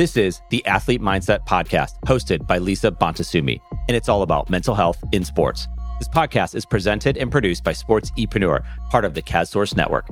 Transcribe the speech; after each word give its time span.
This 0.00 0.16
is 0.16 0.40
the 0.48 0.64
Athlete 0.64 1.02
Mindset 1.02 1.46
Podcast, 1.46 2.00
hosted 2.06 2.46
by 2.46 2.56
Lisa 2.56 2.90
Bonta 2.90 3.20
Sumii, 3.20 3.60
and 3.86 3.94
it's 3.94 4.08
all 4.08 4.22
about 4.22 4.48
mental 4.48 4.74
health 4.74 4.96
in 5.12 5.26
sports. 5.26 5.68
This 5.98 6.08
podcast 6.08 6.54
is 6.54 6.64
presented 6.64 7.18
and 7.18 7.30
produced 7.30 7.64
by 7.64 7.74
Sports 7.74 8.10
Epreneur, 8.12 8.64
part 8.88 9.04
of 9.04 9.12
the 9.12 9.20
CASSource 9.20 9.76
Network. 9.76 10.08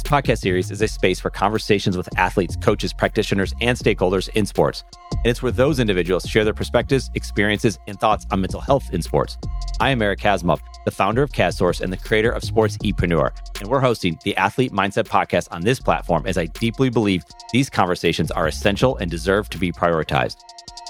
This 0.00 0.10
podcast 0.10 0.38
series 0.38 0.70
is 0.70 0.80
a 0.80 0.88
space 0.88 1.20
for 1.20 1.28
conversations 1.28 1.94
with 1.94 2.08
athletes, 2.18 2.56
coaches, 2.56 2.90
practitioners, 2.90 3.52
and 3.60 3.76
stakeholders 3.76 4.30
in 4.30 4.46
sports. 4.46 4.82
And 5.12 5.26
it's 5.26 5.42
where 5.42 5.52
those 5.52 5.78
individuals 5.78 6.24
share 6.24 6.42
their 6.42 6.54
perspectives, 6.54 7.10
experiences, 7.14 7.78
and 7.86 8.00
thoughts 8.00 8.24
on 8.30 8.40
mental 8.40 8.62
health 8.62 8.88
in 8.94 9.02
sports. 9.02 9.36
I 9.78 9.90
am 9.90 10.00
Eric 10.00 10.20
Kasimov, 10.20 10.60
the 10.86 10.90
founder 10.90 11.22
of 11.22 11.32
CASSource 11.32 11.82
and 11.82 11.92
the 11.92 11.98
creator 11.98 12.30
of 12.30 12.44
Sports 12.44 12.78
Epreneur, 12.78 13.30
and 13.60 13.68
we're 13.68 13.80
hosting 13.80 14.18
the 14.24 14.34
Athlete 14.38 14.72
Mindset 14.72 15.06
Podcast 15.06 15.48
on 15.50 15.60
this 15.60 15.78
platform 15.78 16.26
as 16.26 16.38
I 16.38 16.46
deeply 16.46 16.88
believe 16.88 17.22
these 17.52 17.68
conversations 17.68 18.30
are 18.30 18.46
essential 18.46 18.96
and 18.96 19.10
deserve 19.10 19.50
to 19.50 19.58
be 19.58 19.70
prioritized. 19.70 20.36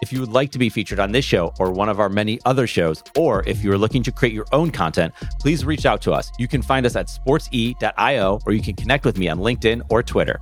If 0.03 0.15
you 0.15 0.21
would 0.21 0.33
like 0.33 0.51
to 0.53 0.59
be 0.59 0.71
featured 0.71 0.99
on 0.99 1.13
this 1.13 1.27
show 1.27 1.53
or 1.59 1.71
one 1.71 1.91
of 1.91 2.01
our 2.01 2.09
many 2.09 2.41
other 2.47 2.67
shows, 2.67 3.05
or 3.17 3.47
if 3.47 3.63
you 3.63 3.71
are 3.71 3.77
looking 3.77 4.03
to 4.05 4.13
create 4.13 4.33
your 4.33 4.47
own 4.53 4.71
content, 4.71 5.13
please 5.39 5.65
reach 5.65 5.85
out 5.85 6.01
to 6.03 6.13
us. 6.13 6.33
You 6.39 6.49
can 6.49 6.63
find 6.63 6.87
us 6.87 6.97
at 6.97 7.09
sportse.io 7.09 8.41
or 8.47 8.53
you 8.53 8.63
can 8.63 8.75
connect 8.77 9.00
with 9.05 9.19
me 9.19 9.29
on 9.29 9.39
LinkedIn 9.39 9.83
or 9.91 10.03
Twitter. 10.03 10.41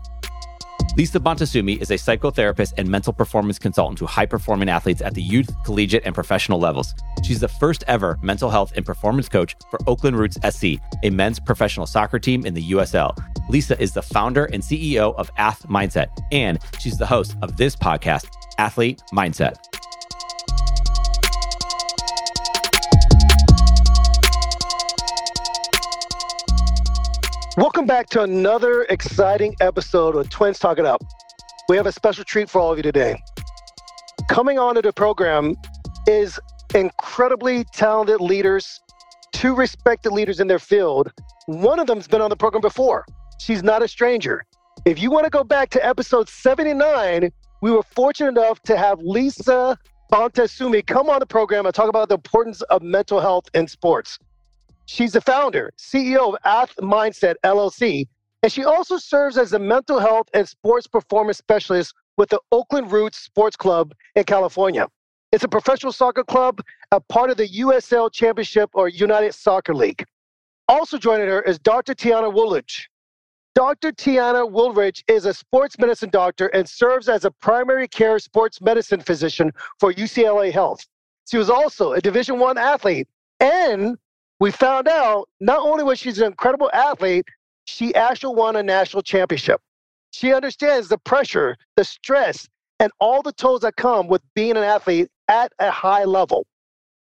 Lisa 0.97 1.21
Bonta 1.21 1.47
Sumii 1.47 1.80
is 1.80 1.93
a 1.93 1.95
psychotherapist 1.95 2.73
and 2.77 2.89
mental 2.89 3.12
performance 3.12 3.59
consultant 3.59 3.98
to 3.98 4.07
high 4.07 4.27
performing 4.27 4.69
athletes 4.69 5.01
at 5.01 5.15
the 5.15 5.23
youth, 5.23 5.48
collegiate, 5.65 6.03
and 6.05 6.15
professional 6.15 6.59
levels. 6.59 6.93
She's 7.25 7.39
the 7.39 7.47
first 7.48 7.84
ever 7.87 8.19
mental 8.21 8.51
health 8.51 8.73
and 8.75 8.84
performance 8.84 9.29
coach 9.29 9.55
for 9.70 9.79
Oakland 9.86 10.19
Roots 10.19 10.39
SC, 10.48 10.81
a 11.05 11.11
men's 11.11 11.39
professional 11.39 11.86
soccer 11.86 12.19
team 12.19 12.45
in 12.45 12.55
the 12.55 12.70
USL. 12.73 13.17
Lisa 13.48 13.81
is 13.81 13.92
the 13.92 14.03
founder 14.03 14.47
and 14.47 14.62
CEO 14.62 15.14
of 15.14 15.33
AthMindset, 15.36 16.09
and 16.33 16.59
she's 16.81 16.98
the 16.98 17.06
host 17.06 17.36
of 17.42 17.56
this 17.56 17.77
podcast, 17.77 18.27
Athlete 18.59 19.01
Mindset. 19.12 19.56
Welcome 27.59 27.87
back 27.87 28.09
to 28.11 28.23
another 28.23 28.83
exciting 28.84 29.56
episode 29.61 30.14
of 30.14 30.31
Twins 30.31 30.61
Talk 30.61 30.78
It 30.78 30.87
Up. 30.87 31.03
We 31.69 31.77
have 31.77 31.87
a 31.87 31.92
special 31.92 32.23
treat 32.23 32.48
for 32.48 32.61
all 32.61 32.70
of 32.70 32.78
you 32.78 32.84
today. 32.84 33.20
Coming 34.31 34.61
onto 34.61 34.81
the 34.81 34.92
program 34.92 35.56
is 36.06 36.39
incredibly 36.73 37.64
talented 37.64 38.20
leaders, 38.20 38.81
two 39.33 39.56
respected 39.56 40.12
leaders 40.12 40.39
in 40.39 40.47
their 40.47 40.61
field. 40.61 41.11
One 41.47 41.81
of 41.81 41.89
them's 41.89 42.06
been 42.06 42.20
on 42.20 42.31
the 42.31 42.36
program 42.36 42.61
before. 42.61 43.05
She's 43.41 43.64
not 43.64 43.83
a 43.83 43.89
stranger. 43.89 44.45
If 44.84 45.03
you 45.03 45.11
want 45.11 45.25
to 45.25 45.31
go 45.31 45.42
back 45.42 45.70
to 45.70 45.84
episode 45.84 46.29
79, 46.29 47.33
we 47.61 47.73
were 47.73 47.83
fortunate 47.83 48.39
enough 48.39 48.62
to 48.62 48.77
have 48.77 49.01
Lisa 49.01 49.77
Bonta 50.12 50.45
Sumii 50.45 50.86
come 50.86 51.11
on 51.11 51.19
the 51.19 51.27
program 51.27 51.67
and 51.67 51.75
talk 51.75 51.89
about 51.89 52.09
the 52.09 52.14
importance 52.14 52.62
of 52.62 52.83
mental 52.83 53.20
health 53.20 53.47
in 53.53 53.67
sports. 53.67 54.17
She's 54.91 55.12
the 55.12 55.20
founder, 55.20 55.70
CEO 55.77 56.34
of 56.34 56.42
AthMindset 56.47 57.34
LLC, 57.44 58.08
and 58.42 58.50
she 58.50 58.64
also 58.64 58.97
serves 58.97 59.36
as 59.36 59.53
a 59.53 59.58
mental 59.58 60.00
health 60.00 60.30
and 60.33 60.48
sports 60.48 60.86
performance 60.86 61.36
specialist 61.36 61.95
with 62.17 62.30
the 62.30 62.41
Oakland 62.53 62.91
Roots 62.91 63.19
Sports 63.19 63.55
Club 63.55 63.92
in 64.17 64.25
California. 64.25 64.89
It's 65.30 65.45
a 65.45 65.48
professional 65.48 65.92
soccer 65.92 66.25
club, 66.25 66.62
a 66.91 67.00
part 67.00 67.28
of 67.28 67.36
the 67.36 67.47
USL 67.47 68.11
Championship 68.11 68.70
or 68.72 68.89
United 68.89 69.34
Soccer 69.34 69.75
League. 69.75 70.06
Also 70.69 70.97
joining 70.97 71.28
her 71.28 71.42
is 71.42 71.58
Dr. 71.58 71.95
Tiana 71.95 72.33
Woolridge. 72.33 72.89
Dr. 73.55 73.92
Tiana 73.92 74.51
Woolridge 74.51 75.05
is 75.07 75.27
a 75.27 75.34
sports 75.34 75.79
medicine 75.79 76.08
doctor 76.08 76.46
and 76.46 76.67
serves 76.67 77.11
as 77.11 77.27
a 77.27 77.30
primary 77.30 77.89
care 77.89 78.18
sports 78.18 78.63
medicine 78.63 79.01
physician 79.01 79.52
for 79.79 79.92
UCLA 79.92 80.51
Health. 80.51 80.86
She 81.30 81.36
was 81.36 81.51
also 81.51 81.92
a 81.92 82.01
Division 82.01 82.39
One 82.39 82.57
athlete 82.57 83.07
and 83.39 83.98
we 84.41 84.51
found 84.51 84.89
out 84.89 85.29
not 85.41 85.59
only 85.59 85.85
was 85.85 85.99
she 85.99 86.11
an 86.11 86.23
incredible 86.23 86.71
athlete, 86.73 87.27
she 87.67 87.95
actually 87.95 88.35
won 88.35 88.57
a 88.57 88.63
national 88.63 89.03
championship. 89.03 89.61
She 90.13 90.33
understands 90.33 90.89
the 90.89 90.99
pressure, 90.99 91.57
the 91.77 91.85
stress, 91.85 92.49
and 92.81 92.93
all 93.01 93.23
the 93.23 93.33
tolls 93.33 93.63
that 93.63 93.77
come 93.77 94.09
with 94.09 94.23
being 94.35 94.53
an 94.57 94.63
athlete 94.63 95.09
at 95.29 95.53
a 95.59 95.71
high 95.71 96.05
level. 96.05 96.47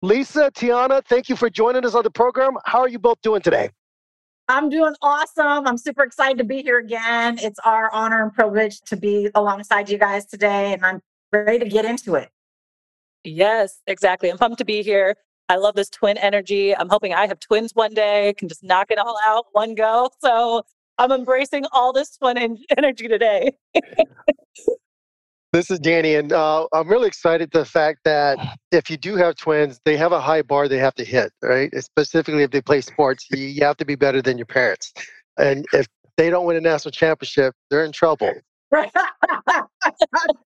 Lisa, 0.01 0.51
Tiana, 0.51 1.03
thank 1.05 1.29
you 1.29 1.35
for 1.35 1.49
joining 1.49 1.85
us 1.85 1.95
on 1.95 2.03
the 2.03 2.11
program. 2.11 2.57
How 2.65 2.79
are 2.79 2.89
you 2.89 2.99
both 2.99 3.21
doing 3.21 3.41
today? 3.41 3.69
I'm 4.49 4.67
doing 4.69 4.93
awesome. 5.01 5.65
I'm 5.65 5.77
super 5.77 6.03
excited 6.03 6.37
to 6.39 6.43
be 6.43 6.61
here 6.61 6.79
again. 6.79 7.39
It's 7.39 7.59
our 7.63 7.89
honor 7.93 8.21
and 8.21 8.33
privilege 8.33 8.81
to 8.81 8.97
be 8.97 9.29
alongside 9.33 9.89
you 9.89 9.97
guys 9.97 10.25
today, 10.25 10.73
and 10.73 10.85
I'm 10.85 11.01
ready 11.31 11.59
to 11.59 11.69
get 11.69 11.85
into 11.85 12.15
it. 12.15 12.29
Yes, 13.23 13.81
exactly. 13.87 14.29
I'm 14.29 14.37
pumped 14.37 14.57
to 14.57 14.65
be 14.65 14.83
here. 14.83 15.15
I 15.49 15.57
love 15.57 15.75
this 15.75 15.89
twin 15.89 16.17
energy. 16.17 16.75
I'm 16.75 16.89
hoping 16.89 17.13
I 17.13 17.27
have 17.27 17.39
twins 17.39 17.73
one 17.73 17.93
day, 17.93 18.33
can 18.37 18.47
just 18.47 18.63
knock 18.63 18.91
it 18.91 18.97
all 18.97 19.17
out 19.25 19.45
one 19.51 19.75
go. 19.75 20.09
So 20.19 20.63
I'm 20.97 21.11
embracing 21.11 21.65
all 21.71 21.93
this 21.93 22.17
twin 22.17 22.57
energy 22.77 23.07
today. 23.07 23.51
this 25.53 25.69
is 25.69 25.79
Danny, 25.79 26.15
and 26.15 26.31
uh, 26.31 26.67
I'm 26.73 26.87
really 26.87 27.07
excited 27.07 27.51
the 27.51 27.65
fact 27.65 27.99
that 28.05 28.57
if 28.71 28.89
you 28.89 28.97
do 28.97 29.15
have 29.15 29.35
twins, 29.35 29.79
they 29.85 29.97
have 29.97 30.11
a 30.11 30.21
high 30.21 30.41
bar 30.41 30.67
they 30.67 30.77
have 30.77 30.95
to 30.95 31.03
hit, 31.03 31.31
right? 31.41 31.71
Specifically, 31.83 32.43
if 32.43 32.51
they 32.51 32.61
play 32.61 32.81
sports, 32.81 33.27
you, 33.31 33.37
you 33.37 33.63
have 33.63 33.77
to 33.77 33.85
be 33.85 33.95
better 33.95 34.21
than 34.21 34.37
your 34.37 34.45
parents. 34.45 34.93
And 35.37 35.65
if 35.73 35.87
they 36.17 36.29
don't 36.29 36.45
win 36.45 36.57
a 36.57 36.61
national 36.61 36.91
championship, 36.91 37.53
they're 37.69 37.85
in 37.85 37.91
trouble. 37.91 38.31
Right. 38.71 38.91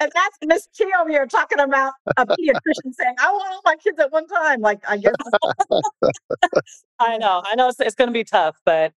and 0.00 0.10
that's 0.14 0.38
Miss 0.44 0.68
Chi 0.76 0.86
over 0.98 1.10
here 1.10 1.26
talking 1.26 1.60
about 1.60 1.92
a 2.16 2.26
pediatrician 2.26 2.92
saying, 2.92 3.14
"I 3.18 3.30
want 3.30 3.52
all 3.52 3.60
my 3.64 3.76
kids 3.76 3.98
at 3.98 4.10
one 4.10 4.26
time." 4.26 4.60
Like, 4.60 4.80
I 4.88 4.96
guess. 4.96 5.12
I 6.98 7.18
know, 7.18 7.42
I 7.44 7.54
know, 7.54 7.68
it's, 7.68 7.80
it's 7.80 7.94
going 7.94 8.08
to 8.08 8.12
be 8.12 8.24
tough, 8.24 8.56
but 8.64 8.92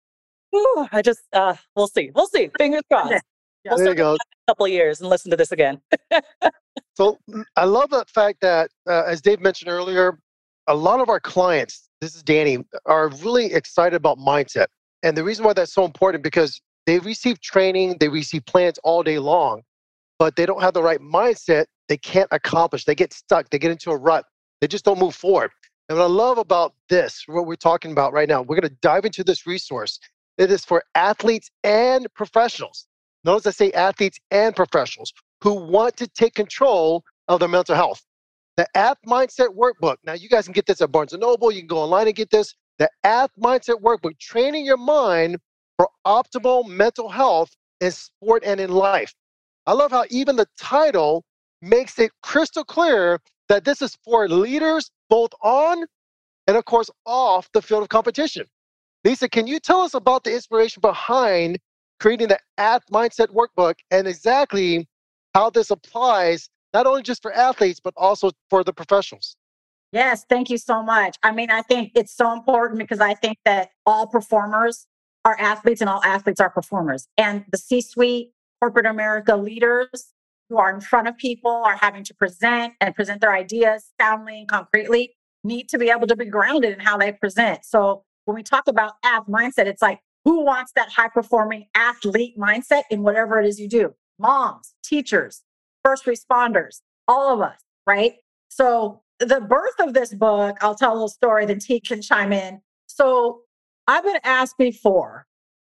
whew, 0.51 0.87
I 0.91 1.01
just 1.01 1.21
uh, 1.33 1.55
we'll 1.75 1.87
see, 1.87 2.11
we'll 2.13 2.27
see. 2.27 2.51
Fingers 2.57 2.83
crossed. 2.91 3.11
Yeah. 3.11 3.19
We'll 3.65 3.77
there 3.77 3.89
you 3.89 3.95
go. 3.95 4.13
A 4.13 4.51
couple 4.51 4.65
of 4.67 4.71
years 4.71 5.01
and 5.01 5.09
listen 5.09 5.31
to 5.31 5.37
this 5.37 5.51
again. 5.51 5.81
so 6.95 7.17
mm, 7.29 7.43
I 7.55 7.65
love 7.65 7.89
the 7.89 8.05
fact 8.07 8.39
that, 8.41 8.69
uh, 8.87 9.03
as 9.07 9.21
Dave 9.21 9.41
mentioned 9.41 9.69
earlier, 9.69 10.19
a 10.67 10.75
lot 10.75 10.99
of 10.99 11.09
our 11.09 11.19
clients, 11.19 11.89
this 11.99 12.15
is 12.15 12.23
Danny, 12.23 12.59
are 12.85 13.09
really 13.23 13.53
excited 13.53 13.95
about 13.95 14.17
mindset. 14.19 14.67
And 15.03 15.17
the 15.17 15.23
reason 15.23 15.45
why 15.45 15.53
that's 15.53 15.73
so 15.73 15.85
important 15.85 16.23
because 16.23 16.61
they 16.85 16.99
receive 16.99 17.41
training, 17.41 17.97
they 17.99 18.09
receive 18.09 18.45
plans 18.45 18.77
all 18.83 19.03
day 19.03 19.19
long 19.19 19.61
but 20.21 20.35
they 20.35 20.45
don't 20.45 20.61
have 20.61 20.75
the 20.75 20.83
right 20.83 20.99
mindset, 20.99 21.65
they 21.89 21.97
can't 21.97 22.27
accomplish. 22.31 22.85
They 22.85 22.93
get 22.93 23.11
stuck, 23.11 23.49
they 23.49 23.57
get 23.57 23.71
into 23.71 23.89
a 23.89 23.97
rut, 23.97 24.23
they 24.59 24.67
just 24.67 24.85
don't 24.85 24.99
move 24.99 25.15
forward. 25.15 25.49
And 25.89 25.97
what 25.97 26.03
I 26.03 26.07
love 26.07 26.37
about 26.37 26.75
this, 26.89 27.23
what 27.25 27.47
we're 27.47 27.55
talking 27.55 27.91
about 27.91 28.13
right 28.13 28.29
now, 28.29 28.43
we're 28.43 28.61
going 28.61 28.69
to 28.69 28.77
dive 28.83 29.03
into 29.03 29.23
this 29.23 29.47
resource. 29.47 29.97
It 30.37 30.51
is 30.51 30.63
for 30.63 30.83
athletes 30.93 31.49
and 31.63 32.05
professionals. 32.13 32.85
Notice 33.23 33.47
I 33.47 33.49
say 33.49 33.71
athletes 33.71 34.19
and 34.29 34.55
professionals 34.55 35.11
who 35.43 35.55
want 35.55 35.97
to 35.97 36.07
take 36.07 36.35
control 36.35 37.03
of 37.27 37.39
their 37.39 37.49
mental 37.49 37.73
health. 37.73 38.03
The 38.57 38.67
AthMindset 38.77 39.55
Workbook. 39.55 39.95
Now, 40.03 40.13
you 40.13 40.29
guys 40.29 40.45
can 40.45 40.53
get 40.53 40.67
this 40.67 40.81
at 40.81 40.91
Barnes 40.91 41.13
& 41.13 41.17
Noble. 41.19 41.51
You 41.51 41.61
can 41.61 41.67
go 41.67 41.79
online 41.79 42.05
and 42.05 42.15
get 42.15 42.29
this. 42.29 42.53
The 42.77 42.91
Ath 43.03 43.31
Mindset 43.43 43.81
Workbook, 43.81 44.19
training 44.19 44.67
your 44.67 44.77
mind 44.77 45.37
for 45.77 45.89
optimal 46.05 46.67
mental 46.67 47.09
health 47.09 47.49
in 47.79 47.89
sport 47.89 48.43
and 48.45 48.59
in 48.59 48.69
life. 48.69 49.15
I 49.67 49.73
love 49.73 49.91
how 49.91 50.05
even 50.09 50.35
the 50.35 50.47
title 50.57 51.23
makes 51.61 51.99
it 51.99 52.11
crystal 52.23 52.63
clear 52.63 53.19
that 53.49 53.63
this 53.63 53.81
is 53.81 53.97
for 54.03 54.27
leaders 54.27 54.89
both 55.09 55.31
on 55.41 55.85
and, 56.47 56.57
of 56.57 56.65
course, 56.65 56.89
off 57.05 57.49
the 57.53 57.61
field 57.61 57.83
of 57.83 57.89
competition. 57.89 58.45
Lisa, 59.03 59.29
can 59.29 59.47
you 59.47 59.59
tell 59.59 59.81
us 59.81 59.93
about 59.93 60.23
the 60.23 60.33
inspiration 60.33 60.81
behind 60.81 61.59
creating 61.99 62.27
the 62.27 62.39
AthMindset 62.59 63.27
Workbook 63.27 63.75
and 63.91 64.07
exactly 64.07 64.87
how 65.35 65.49
this 65.49 65.69
applies 65.69 66.49
not 66.73 66.87
only 66.87 67.03
just 67.03 67.21
for 67.21 67.31
athletes, 67.33 67.79
but 67.79 67.93
also 67.97 68.31
for 68.49 68.63
the 68.63 68.73
professionals? 68.73 69.35
Yes, 69.91 70.25
thank 70.29 70.49
you 70.49 70.57
so 70.57 70.81
much. 70.81 71.17
I 71.21 71.31
mean, 71.31 71.51
I 71.51 71.61
think 71.61 71.91
it's 71.95 72.15
so 72.15 72.31
important 72.31 72.79
because 72.79 73.01
I 73.01 73.13
think 73.13 73.37
that 73.45 73.71
all 73.85 74.07
performers 74.07 74.87
are 75.25 75.37
athletes 75.39 75.81
and 75.81 75.89
all 75.89 76.03
athletes 76.03 76.39
are 76.39 76.49
performers. 76.49 77.07
And 77.17 77.43
the 77.51 77.57
C 77.57 77.81
suite 77.81 78.31
corporate 78.61 78.85
America 78.85 79.35
leaders 79.35 80.13
who 80.49 80.57
are 80.57 80.73
in 80.73 80.81
front 80.81 81.07
of 81.07 81.17
people, 81.17 81.51
are 81.51 81.77
having 81.77 82.03
to 82.03 82.13
present 82.13 82.73
and 82.81 82.93
present 82.93 83.21
their 83.21 83.33
ideas 83.33 83.91
soundly 83.99 84.39
and 84.39 84.47
concretely, 84.47 85.13
need 85.43 85.69
to 85.69 85.77
be 85.77 85.89
able 85.89 86.05
to 86.05 86.15
be 86.15 86.25
grounded 86.25 86.73
in 86.73 86.79
how 86.79 86.97
they 86.97 87.11
present. 87.11 87.65
So 87.65 88.03
when 88.25 88.35
we 88.35 88.43
talk 88.43 88.67
about 88.67 88.93
ath 89.03 89.25
mindset, 89.27 89.65
it's 89.65 89.81
like, 89.81 89.99
who 90.25 90.43
wants 90.45 90.73
that 90.75 90.89
high 90.89 91.07
performing 91.07 91.65
athlete 91.73 92.37
mindset 92.37 92.83
in 92.91 93.01
whatever 93.01 93.39
it 93.39 93.47
is 93.47 93.59
you 93.59 93.67
do? 93.67 93.95
Moms, 94.19 94.75
teachers, 94.83 95.41
first 95.83 96.05
responders, 96.05 96.81
all 97.07 97.33
of 97.33 97.41
us, 97.41 97.59
right? 97.87 98.15
So 98.49 99.01
the 99.19 99.41
birth 99.41 99.79
of 99.79 99.93
this 99.93 100.13
book, 100.13 100.57
I'll 100.61 100.75
tell 100.75 100.91
a 100.91 100.93
little 100.93 101.07
story, 101.07 101.45
then 101.45 101.59
T 101.59 101.79
can 101.79 102.01
chime 102.01 102.33
in. 102.33 102.61
So 102.85 103.41
I've 103.87 104.03
been 104.03 104.19
asked 104.23 104.57
before 104.57 105.25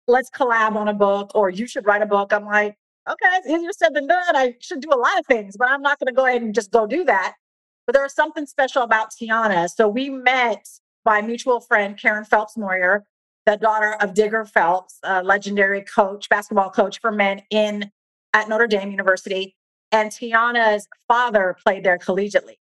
let's 0.07 0.29
collab 0.29 0.75
on 0.75 0.87
a 0.87 0.93
book 0.93 1.31
or 1.35 1.49
you 1.49 1.67
should 1.67 1.85
write 1.85 2.01
a 2.01 2.05
book. 2.05 2.33
I'm 2.33 2.45
like, 2.45 2.75
okay, 3.09 3.37
it's 3.37 3.47
easier 3.47 3.71
said 3.71 3.93
than 3.93 4.07
done. 4.07 4.35
I 4.35 4.55
should 4.59 4.81
do 4.81 4.89
a 4.91 4.97
lot 4.97 5.17
of 5.19 5.25
things, 5.25 5.57
but 5.57 5.69
I'm 5.69 5.81
not 5.81 5.99
going 5.99 6.07
to 6.07 6.13
go 6.13 6.25
ahead 6.25 6.41
and 6.41 6.53
just 6.53 6.71
go 6.71 6.85
do 6.85 7.03
that. 7.05 7.35
But 7.85 7.93
there 7.93 8.03
was 8.03 8.13
something 8.13 8.45
special 8.45 8.83
about 8.83 9.11
Tiana. 9.11 9.69
So 9.69 9.87
we 9.87 10.09
met 10.09 10.67
by 11.03 11.21
mutual 11.21 11.59
friend 11.59 11.97
Karen 11.97 12.25
Phelps 12.25 12.55
Moyer, 12.55 13.05
the 13.45 13.57
daughter 13.57 13.95
of 13.99 14.13
Digger 14.13 14.45
Phelps, 14.45 14.99
a 15.03 15.23
legendary 15.23 15.81
coach, 15.81 16.29
basketball 16.29 16.69
coach 16.69 16.99
for 17.01 17.11
men 17.11 17.41
in 17.49 17.91
at 18.33 18.47
Notre 18.47 18.67
Dame 18.67 18.91
University. 18.91 19.55
And 19.91 20.11
Tiana's 20.11 20.87
father 21.07 21.57
played 21.63 21.83
there 21.83 21.97
collegiately. 21.97 22.57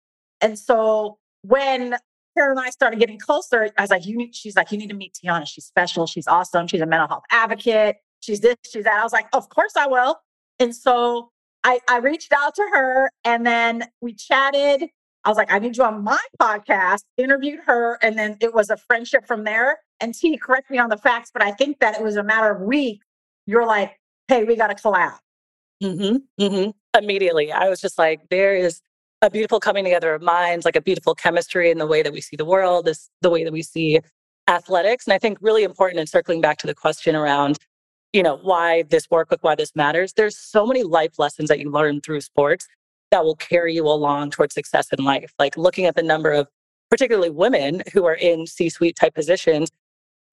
And 0.41 0.59
so 0.59 1.19
when 1.43 1.97
Karen 2.37 2.53
and 2.53 2.61
I 2.61 2.71
started 2.71 2.99
getting 2.99 3.19
closer, 3.19 3.71
I 3.79 3.83
was 3.83 3.91
like, 3.91 4.07
you 4.07 4.17
need, 4.17 4.35
she's 4.35 4.57
like, 4.57 4.73
you 4.73 4.79
need 4.79 4.89
to 4.89 4.95
meet 4.95 5.15
Tiana. 5.15 5.47
She's 5.47 5.65
special. 5.65 6.07
She's 6.07 6.27
awesome. 6.27 6.67
She's 6.67 6.81
a 6.81 6.87
mental 6.87 7.09
health 7.09 7.25
advocate. 7.31 7.97
She's 8.21 8.41
this, 8.41 8.57
she's 8.71 8.85
that. 8.85 8.99
I 8.99 9.03
was 9.03 9.13
like, 9.13 9.27
of 9.33 9.49
course 9.49 9.77
I 9.77 9.87
will. 9.87 10.17
And 10.59 10.75
so 10.75 11.31
I, 11.63 11.81
I 11.89 11.99
reached 11.99 12.33
out 12.33 12.55
to 12.55 12.63
her 12.73 13.11
and 13.25 13.47
then 13.47 13.85
we 14.01 14.15
chatted. 14.15 14.89
I 15.25 15.29
was 15.29 15.39
like, 15.39 15.53
I 15.53 15.59
need 15.59 15.77
you 15.77 15.85
on 15.85 16.05
my 16.05 16.21
podcast, 16.41 17.05
interviewed 17.17 17.61
her, 17.65 17.99
and 18.03 18.19
then 18.19 18.37
it 18.41 18.53
was 18.53 18.69
a 18.69 18.77
friendship 18.77 19.27
from 19.27 19.45
there. 19.45 19.79
And 20.01 20.15
T, 20.15 20.37
correct 20.37 20.71
me 20.71 20.79
on 20.79 20.91
the 20.91 20.99
facts, 20.99 21.31
but 21.33 21.43
I 21.43 21.53
think 21.53 21.79
that 21.81 21.99
it 21.99 22.03
was 22.03 22.17
a 22.17 22.23
matter 22.23 22.51
of 22.51 22.61
weeks. 22.61 23.07
You're 23.47 23.67
like, 23.67 23.97
hey, 24.29 24.45
we 24.45 24.57
got 24.57 24.67
to 24.67 24.75
collab. 24.75 25.17
Mm-hmm, 25.83 26.43
mm-hmm. 26.43 26.71
Immediately, 26.99 27.53
I 27.53 27.69
was 27.69 27.81
just 27.81 27.99
like, 27.99 28.29
there 28.29 28.55
is 28.55 28.83
a 29.23 29.31
beautiful 29.31 29.61
coming 29.61 29.85
together 29.85 30.15
of 30.15 30.23
minds, 30.23 30.65
like 30.65 30.77
a 30.77 30.81
beautiful 30.81 31.15
chemistry 31.15 31.71
in 31.71 31.79
the 31.79 31.87
way 31.87 32.03
that 32.03 32.13
we 32.13 32.21
see 32.21 32.37
the 32.37 32.45
world, 32.45 32.85
this 32.85 33.11
the 33.23 33.31
way 33.31 33.45
that 33.45 33.53
we 33.53 33.63
see 33.63 34.01
athletics. 34.49 35.07
And 35.07 35.15
I 35.15 35.19
think 35.19 35.39
really 35.41 35.63
important 35.63 36.01
in 36.01 36.07
circling 36.07 36.41
back 36.41 36.59
to 36.59 36.67
the 36.67 36.75
question 36.75 37.17
around, 37.17 37.59
you 38.13 38.23
know, 38.23 38.37
why 38.37 38.83
this 38.83 39.07
workbook, 39.07 39.39
why 39.41 39.55
this 39.55 39.75
matters. 39.75 40.13
There's 40.13 40.37
so 40.37 40.67
many 40.67 40.83
life 40.83 41.19
lessons 41.19 41.49
that 41.49 41.59
you 41.59 41.71
learn 41.71 42.01
through 42.01 42.21
sports 42.21 42.67
that 43.11 43.25
will 43.25 43.37
carry 43.37 43.75
you 43.75 43.87
along 43.87 44.31
towards 44.31 44.55
success 44.55 44.89
in 44.97 45.05
life. 45.05 45.33
Like 45.39 45.57
looking 45.57 45.87
at 45.87 45.95
the 45.95 46.03
number 46.03 46.31
of 46.31 46.49
particularly 46.91 47.31
women 47.31 47.83
who 47.93 48.05
are 48.05 48.15
in 48.15 48.47
C-suite 48.47 48.97
type 48.97 49.15
positions, 49.15 49.71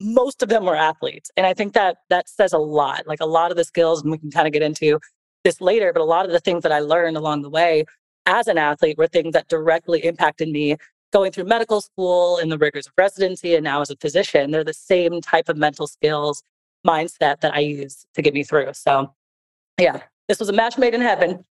most 0.01 0.43
of 0.43 0.49
them 0.49 0.65
were 0.65 0.75
athletes. 0.75 1.31
And 1.37 1.45
I 1.45 1.53
think 1.53 1.73
that 1.73 1.97
that 2.09 2.27
says 2.27 2.53
a 2.53 2.57
lot. 2.57 3.07
Like 3.07 3.21
a 3.21 3.25
lot 3.25 3.51
of 3.51 3.57
the 3.57 3.63
skills, 3.63 4.01
and 4.01 4.11
we 4.11 4.17
can 4.17 4.31
kind 4.31 4.47
of 4.47 4.53
get 4.53 4.63
into 4.63 4.99
this 5.43 5.61
later, 5.61 5.93
but 5.93 6.01
a 6.01 6.05
lot 6.05 6.25
of 6.25 6.31
the 6.31 6.39
things 6.39 6.63
that 6.63 6.71
I 6.71 6.79
learned 6.79 7.17
along 7.17 7.43
the 7.43 7.49
way 7.49 7.85
as 8.25 8.47
an 8.47 8.57
athlete 8.57 8.97
were 8.97 9.07
things 9.07 9.33
that 9.33 9.47
directly 9.47 10.03
impacted 10.05 10.49
me 10.49 10.77
going 11.11 11.31
through 11.31 11.43
medical 11.43 11.81
school 11.81 12.37
and 12.37 12.51
the 12.51 12.57
rigors 12.57 12.87
of 12.87 12.93
residency 12.97 13.55
and 13.55 13.63
now 13.63 13.81
as 13.81 13.89
a 13.89 13.95
physician. 13.97 14.51
They're 14.51 14.63
the 14.63 14.73
same 14.73 15.21
type 15.21 15.49
of 15.49 15.57
mental 15.57 15.87
skills, 15.87 16.43
mindset 16.87 17.41
that 17.41 17.53
I 17.53 17.59
use 17.59 18.05
to 18.13 18.21
get 18.21 18.33
me 18.33 18.43
through. 18.43 18.73
So, 18.73 19.13
yeah, 19.79 20.01
this 20.27 20.39
was 20.39 20.49
a 20.49 20.53
match 20.53 20.77
made 20.77 20.93
in 20.93 21.01
heaven. 21.01 21.43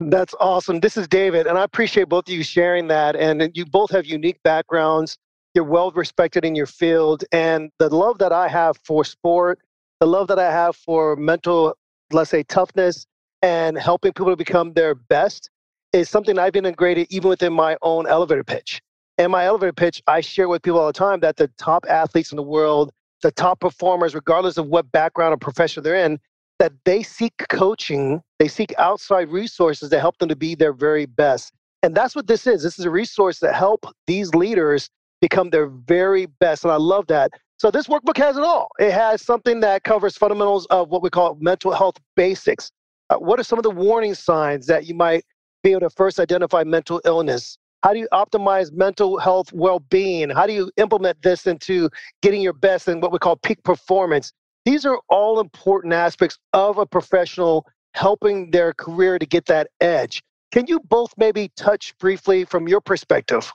That's 0.00 0.34
awesome. 0.40 0.80
This 0.80 0.96
is 0.96 1.06
David, 1.06 1.46
and 1.46 1.56
I 1.56 1.62
appreciate 1.62 2.08
both 2.08 2.28
of 2.28 2.34
you 2.34 2.42
sharing 2.42 2.88
that. 2.88 3.14
And 3.14 3.50
you 3.54 3.64
both 3.64 3.90
have 3.92 4.06
unique 4.06 4.38
backgrounds. 4.42 5.16
You're 5.54 5.64
well 5.64 5.92
respected 5.92 6.44
in 6.44 6.56
your 6.56 6.66
field. 6.66 7.24
And 7.30 7.70
the 7.78 7.88
love 7.94 8.18
that 8.18 8.32
I 8.32 8.48
have 8.48 8.76
for 8.84 9.04
sport, 9.04 9.60
the 10.00 10.06
love 10.06 10.26
that 10.28 10.38
I 10.38 10.50
have 10.50 10.74
for 10.74 11.14
mental, 11.14 11.76
let's 12.12 12.30
say, 12.30 12.42
toughness 12.42 13.06
and 13.40 13.78
helping 13.78 14.12
people 14.12 14.32
to 14.32 14.36
become 14.36 14.72
their 14.72 14.96
best 14.96 15.50
is 15.94 16.10
something 16.10 16.38
I've 16.40 16.56
integrated 16.56 17.06
even 17.08 17.28
within 17.28 17.52
my 17.52 17.76
own 17.82 18.08
elevator 18.08 18.42
pitch. 18.42 18.82
And 19.16 19.30
my 19.30 19.44
elevator 19.44 19.72
pitch, 19.72 20.02
I 20.08 20.20
share 20.20 20.48
with 20.48 20.62
people 20.62 20.80
all 20.80 20.88
the 20.88 20.92
time 20.92 21.20
that 21.20 21.36
the 21.36 21.46
top 21.56 21.86
athletes 21.88 22.32
in 22.32 22.36
the 22.36 22.42
world, 22.42 22.90
the 23.22 23.30
top 23.30 23.60
performers, 23.60 24.12
regardless 24.12 24.58
of 24.58 24.66
what 24.66 24.90
background 24.90 25.32
or 25.32 25.36
profession 25.36 25.84
they're 25.84 26.04
in, 26.04 26.18
that 26.58 26.72
they 26.84 27.04
seek 27.04 27.32
coaching, 27.48 28.20
they 28.40 28.48
seek 28.48 28.74
outside 28.76 29.28
resources 29.28 29.88
to 29.90 30.00
help 30.00 30.18
them 30.18 30.28
to 30.28 30.34
be 30.36 30.56
their 30.56 30.72
very 30.72 31.06
best. 31.06 31.52
And 31.84 31.94
that's 31.94 32.16
what 32.16 32.26
this 32.26 32.44
is. 32.46 32.64
This 32.64 32.76
is 32.76 32.84
a 32.84 32.90
resource 32.90 33.38
that 33.38 33.54
help 33.54 33.86
these 34.08 34.34
leaders 34.34 34.90
become 35.20 35.50
their 35.50 35.68
very 35.68 36.26
best. 36.26 36.64
And 36.64 36.72
I 36.72 36.76
love 36.76 37.06
that. 37.06 37.30
So 37.58 37.70
this 37.70 37.86
workbook 37.86 38.16
has 38.18 38.36
it 38.36 38.42
all. 38.42 38.68
It 38.80 38.90
has 38.90 39.22
something 39.22 39.60
that 39.60 39.84
covers 39.84 40.16
fundamentals 40.16 40.66
of 40.66 40.88
what 40.88 41.02
we 41.02 41.10
call 41.10 41.36
mental 41.40 41.70
health 41.70 41.98
basics. 42.16 42.72
Uh, 43.10 43.16
what 43.16 43.38
are 43.38 43.44
some 43.44 43.60
of 43.60 43.62
the 43.62 43.70
warning 43.70 44.14
signs 44.14 44.66
that 44.66 44.86
you 44.86 44.94
might 44.94 45.24
be 45.64 45.72
able 45.72 45.80
to 45.80 45.90
first 45.90 46.20
identify 46.20 46.62
mental 46.62 47.00
illness? 47.04 47.58
How 47.82 47.92
do 47.92 47.98
you 47.98 48.08
optimize 48.12 48.72
mental 48.72 49.18
health 49.18 49.52
well 49.52 49.80
being? 49.80 50.30
How 50.30 50.46
do 50.46 50.52
you 50.52 50.70
implement 50.76 51.20
this 51.22 51.46
into 51.46 51.90
getting 52.22 52.40
your 52.40 52.52
best 52.52 52.86
and 52.86 53.02
what 53.02 53.10
we 53.10 53.18
call 53.18 53.36
peak 53.36 53.62
performance? 53.64 54.32
These 54.64 54.86
are 54.86 55.00
all 55.08 55.40
important 55.40 55.92
aspects 55.92 56.38
of 56.52 56.78
a 56.78 56.86
professional 56.86 57.66
helping 57.94 58.50
their 58.52 58.72
career 58.74 59.18
to 59.18 59.26
get 59.26 59.46
that 59.46 59.68
edge. 59.80 60.22
Can 60.52 60.66
you 60.66 60.80
both 60.80 61.12
maybe 61.16 61.50
touch 61.56 61.96
briefly 61.98 62.44
from 62.44 62.68
your 62.68 62.80
perspective 62.80 63.52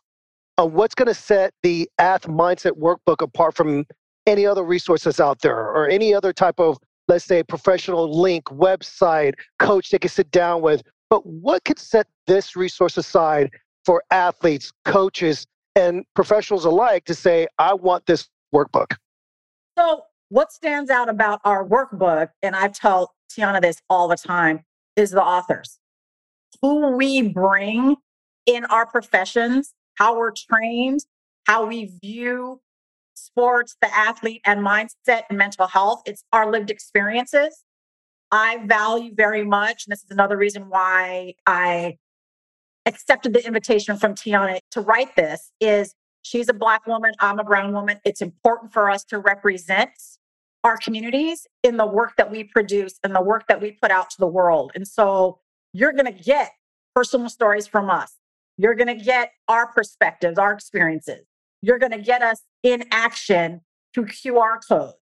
on 0.57 0.73
what's 0.73 0.95
going 0.95 1.07
to 1.07 1.13
set 1.13 1.53
the 1.63 1.89
Ath 1.97 2.27
Mindset 2.27 2.73
Workbook 2.73 3.21
apart 3.21 3.55
from 3.55 3.85
any 4.27 4.45
other 4.45 4.63
resources 4.63 5.19
out 5.19 5.41
there 5.41 5.57
or 5.57 5.89
any 5.89 6.13
other 6.13 6.33
type 6.33 6.59
of, 6.59 6.77
let's 7.07 7.25
say, 7.25 7.41
professional 7.41 8.19
link, 8.21 8.45
website, 8.45 9.33
coach 9.57 9.89
they 9.89 9.97
can 9.97 10.09
sit 10.09 10.29
down 10.31 10.61
with 10.61 10.83
but 11.09 11.25
what 11.25 11.63
could 11.65 11.79
set 11.79 12.07
this 12.27 12.55
resource 12.55 12.97
aside 12.97 13.51
for 13.85 14.03
athletes, 14.11 14.71
coaches, 14.85 15.45
and 15.75 16.05
professionals 16.15 16.65
alike 16.65 17.05
to 17.05 17.15
say, 17.15 17.47
I 17.57 17.73
want 17.73 18.05
this 18.05 18.27
workbook? 18.53 18.95
So, 19.77 20.03
what 20.29 20.51
stands 20.51 20.91
out 20.91 21.09
about 21.09 21.39
our 21.43 21.65
workbook, 21.65 22.29
and 22.43 22.55
I 22.55 22.67
tell 22.67 23.13
Tiana 23.31 23.61
this 23.61 23.81
all 23.89 24.07
the 24.07 24.17
time, 24.17 24.63
is 24.95 25.11
the 25.11 25.23
authors. 25.23 25.79
Who 26.61 26.95
we 26.95 27.21
bring 27.21 27.95
in 28.45 28.65
our 28.65 28.85
professions, 28.85 29.73
how 29.95 30.17
we're 30.17 30.31
trained, 30.31 30.99
how 31.45 31.65
we 31.65 31.91
view 32.03 32.61
sports, 33.15 33.75
the 33.81 33.93
athlete, 33.95 34.41
and 34.45 34.65
mindset 34.65 35.23
and 35.29 35.37
mental 35.37 35.67
health. 35.67 36.01
It's 36.05 36.23
our 36.31 36.51
lived 36.51 36.69
experiences. 36.69 37.63
I 38.31 38.57
value 38.65 39.13
very 39.15 39.43
much, 39.43 39.85
and 39.85 39.91
this 39.91 40.03
is 40.03 40.11
another 40.11 40.37
reason 40.37 40.69
why 40.69 41.33
I 41.45 41.97
accepted 42.85 43.33
the 43.33 43.45
invitation 43.45 43.97
from 43.97 44.15
Tiana 44.15 44.59
to 44.71 44.81
write 44.81 45.15
this, 45.15 45.51
is 45.59 45.95
she's 46.21 46.49
a 46.49 46.53
black 46.53 46.85
woman, 46.85 47.11
I'm 47.19 47.39
a 47.39 47.43
brown 47.43 47.73
woman. 47.73 47.99
It's 48.05 48.21
important 48.21 48.71
for 48.71 48.89
us 48.89 49.03
to 49.05 49.19
represent 49.19 49.91
our 50.63 50.77
communities 50.77 51.47
in 51.63 51.77
the 51.77 51.85
work 51.85 52.17
that 52.17 52.29
we 52.29 52.43
produce 52.43 52.99
and 53.03 53.15
the 53.15 53.21
work 53.21 53.47
that 53.47 53.61
we 53.61 53.71
put 53.71 53.91
out 53.91 54.09
to 54.11 54.17
the 54.19 54.27
world. 54.27 54.71
And 54.75 54.87
so 54.87 55.39
you're 55.73 55.93
going 55.93 56.05
to 56.05 56.23
get 56.23 56.51
personal 56.95 57.29
stories 57.29 57.65
from 57.65 57.89
us. 57.89 58.15
You're 58.57 58.75
going 58.75 58.87
to 58.87 59.03
get 59.03 59.31
our 59.47 59.67
perspectives, 59.71 60.37
our 60.37 60.51
experiences. 60.51 61.25
You're 61.61 61.79
going 61.79 61.93
to 61.93 62.01
get 62.01 62.21
us 62.21 62.41
in 62.61 62.83
action 62.91 63.61
through 63.93 64.07
QR 64.07 64.57
codes. 64.67 64.98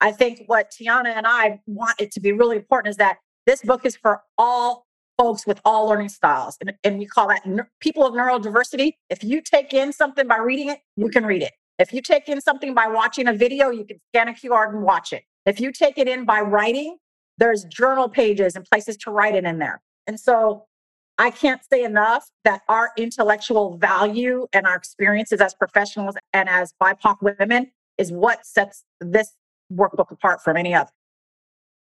I 0.00 0.12
think 0.12 0.42
what 0.46 0.70
Tiana 0.70 1.14
and 1.14 1.26
I 1.26 1.60
want 1.66 2.00
it 2.00 2.10
to 2.12 2.20
be 2.20 2.32
really 2.32 2.56
important 2.56 2.90
is 2.90 2.96
that 2.96 3.18
this 3.46 3.62
book 3.62 3.84
is 3.86 3.96
for 3.96 4.22
all 4.36 4.86
folks 5.18 5.46
with 5.46 5.60
all 5.64 5.86
learning 5.86 6.10
styles. 6.10 6.56
And, 6.60 6.74
and 6.84 6.98
we 6.98 7.06
call 7.06 7.28
that 7.28 7.42
people 7.80 8.04
of 8.06 8.12
neurodiversity. 8.12 8.92
If 9.08 9.24
you 9.24 9.40
take 9.40 9.72
in 9.72 9.92
something 9.92 10.26
by 10.26 10.38
reading 10.38 10.68
it, 10.68 10.80
you 10.96 11.08
can 11.08 11.24
read 11.24 11.42
it. 11.42 11.52
If 11.78 11.92
you 11.92 12.02
take 12.02 12.28
in 12.28 12.40
something 12.40 12.74
by 12.74 12.88
watching 12.88 13.28
a 13.28 13.32
video, 13.32 13.70
you 13.70 13.84
can 13.84 13.98
scan 14.10 14.28
a 14.28 14.32
QR 14.32 14.68
and 14.68 14.82
watch 14.82 15.12
it. 15.12 15.24
If 15.44 15.60
you 15.60 15.72
take 15.72 15.98
it 15.98 16.08
in 16.08 16.24
by 16.24 16.40
writing, 16.40 16.96
there's 17.38 17.64
journal 17.64 18.08
pages 18.08 18.56
and 18.56 18.64
places 18.64 18.96
to 18.98 19.10
write 19.10 19.34
it 19.34 19.44
in 19.44 19.58
there. 19.58 19.82
And 20.06 20.18
so 20.18 20.66
I 21.18 21.30
can't 21.30 21.62
say 21.70 21.84
enough 21.84 22.28
that 22.44 22.62
our 22.68 22.92
intellectual 22.96 23.76
value 23.78 24.46
and 24.52 24.66
our 24.66 24.76
experiences 24.76 25.40
as 25.40 25.54
professionals 25.54 26.16
and 26.32 26.48
as 26.48 26.74
BIPOC 26.82 27.16
women 27.38 27.70
is 27.98 28.12
what 28.12 28.44
sets 28.44 28.84
this 29.00 29.32
workbook 29.72 30.10
apart 30.10 30.42
from 30.42 30.56
any 30.56 30.74
other. 30.74 30.90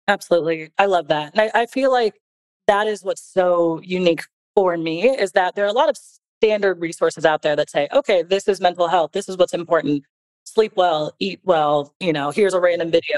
Absolutely. 0.08 0.72
I 0.78 0.88
love 0.88 1.08
that. 1.10 1.34
And 1.34 1.50
I, 1.54 1.62
I 1.62 1.66
feel 1.66 1.92
like 1.92 2.20
that 2.68 2.88
is 2.88 3.04
what's 3.04 3.24
so 3.24 3.80
unique 3.84 4.24
for 4.56 4.78
me 4.78 5.08
is 5.10 5.32
that 5.34 5.56
there 5.56 5.66
are 5.66 5.70
a 5.70 5.74
lot 5.74 5.90
of 5.90 5.98
standard 6.42 6.82
resources 6.82 7.26
out 7.26 7.42
there 7.42 7.56
that 7.56 7.70
say, 7.70 7.88
okay, 7.94 8.24
this 8.24 8.48
is 8.48 8.60
mental 8.60 8.88
health. 8.88 9.12
This 9.12 9.30
is 9.30 9.38
what's 9.38 9.54
important. 9.54 10.04
Sleep 10.46 10.74
well, 10.76 11.14
eat 11.20 11.40
well, 11.44 11.94
you 12.00 12.14
know, 12.14 12.32
here's 12.32 12.54
a 12.54 12.60
random 12.60 12.90
video. 12.92 13.18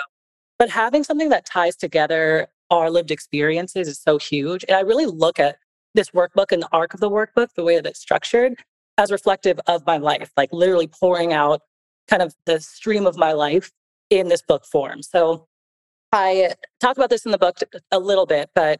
But 0.60 0.70
having 0.70 1.04
something 1.04 1.30
that 1.30 1.46
ties 1.46 1.76
together 1.76 2.48
our 2.70 2.90
lived 2.90 3.12
experiences 3.12 3.88
is 3.88 4.00
so 4.00 4.18
huge. 4.18 4.64
And 4.68 4.76
I 4.76 4.82
really 4.82 5.06
look 5.06 5.40
at 5.40 5.58
this 5.94 6.12
workbook 6.12 6.52
and 6.52 6.62
the 6.62 6.70
arc 6.72 6.94
of 6.94 7.00
the 7.00 7.10
workbook, 7.10 7.54
the 7.56 7.64
way 7.64 7.76
that 7.76 7.86
it's 7.86 8.00
structured, 8.00 8.56
as 8.98 9.12
reflective 9.12 9.60
of 9.68 9.86
my 9.86 9.98
life, 9.98 10.32
like 10.38 10.52
literally 10.52 10.88
pouring 10.88 11.34
out 11.34 11.62
kind 12.08 12.22
of 12.22 12.34
the 12.46 12.60
stream 12.60 13.06
of 13.06 13.18
my 13.18 13.34
life 13.34 13.72
in 14.12 14.28
this 14.28 14.44
book 14.44 14.66
form. 14.66 15.02
So 15.02 15.48
I 16.12 16.54
talk 16.80 16.98
about 16.98 17.10
this 17.10 17.26
in 17.26 17.32
the 17.32 17.40
book 17.40 17.58
a 17.92 17.98
little 17.98 18.28
bit, 18.28 18.50
but 18.54 18.80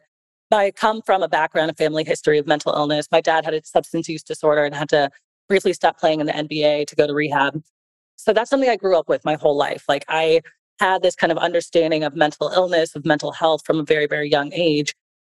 I 0.52 0.70
come 0.70 1.00
from 1.02 1.22
a 1.22 1.28
background, 1.28 1.70
a 1.70 1.74
family 1.74 2.04
history 2.04 2.38
of 2.38 2.46
mental 2.46 2.74
illness. 2.74 3.08
My 3.10 3.22
dad 3.22 3.44
had 3.44 3.54
a 3.54 3.64
substance 3.64 4.08
use 4.08 4.22
disorder 4.22 4.64
and 4.64 4.74
had 4.74 4.90
to 4.90 5.10
briefly 5.48 5.72
stop 5.72 5.98
playing 5.98 6.20
in 6.20 6.26
the 6.26 6.32
NBA 6.32 6.86
to 6.86 6.94
go 6.94 7.06
to 7.06 7.14
rehab. 7.14 7.62
So 8.16 8.32
that's 8.32 8.50
something 8.50 8.68
I 8.68 8.76
grew 8.76 8.96
up 8.96 9.08
with 9.08 9.24
my 9.24 9.34
whole 9.34 9.56
life. 9.56 9.84
Like 9.88 10.04
I 10.08 10.42
had 10.78 11.02
this 11.02 11.16
kind 11.16 11.32
of 11.32 11.38
understanding 11.38 12.04
of 12.04 12.14
mental 12.14 12.48
illness, 12.48 12.94
of 12.94 13.06
mental 13.06 13.32
health 13.32 13.62
from 13.64 13.80
a 13.80 13.82
very, 13.82 14.06
very 14.06 14.30
young 14.30 14.52
age. 14.52 14.94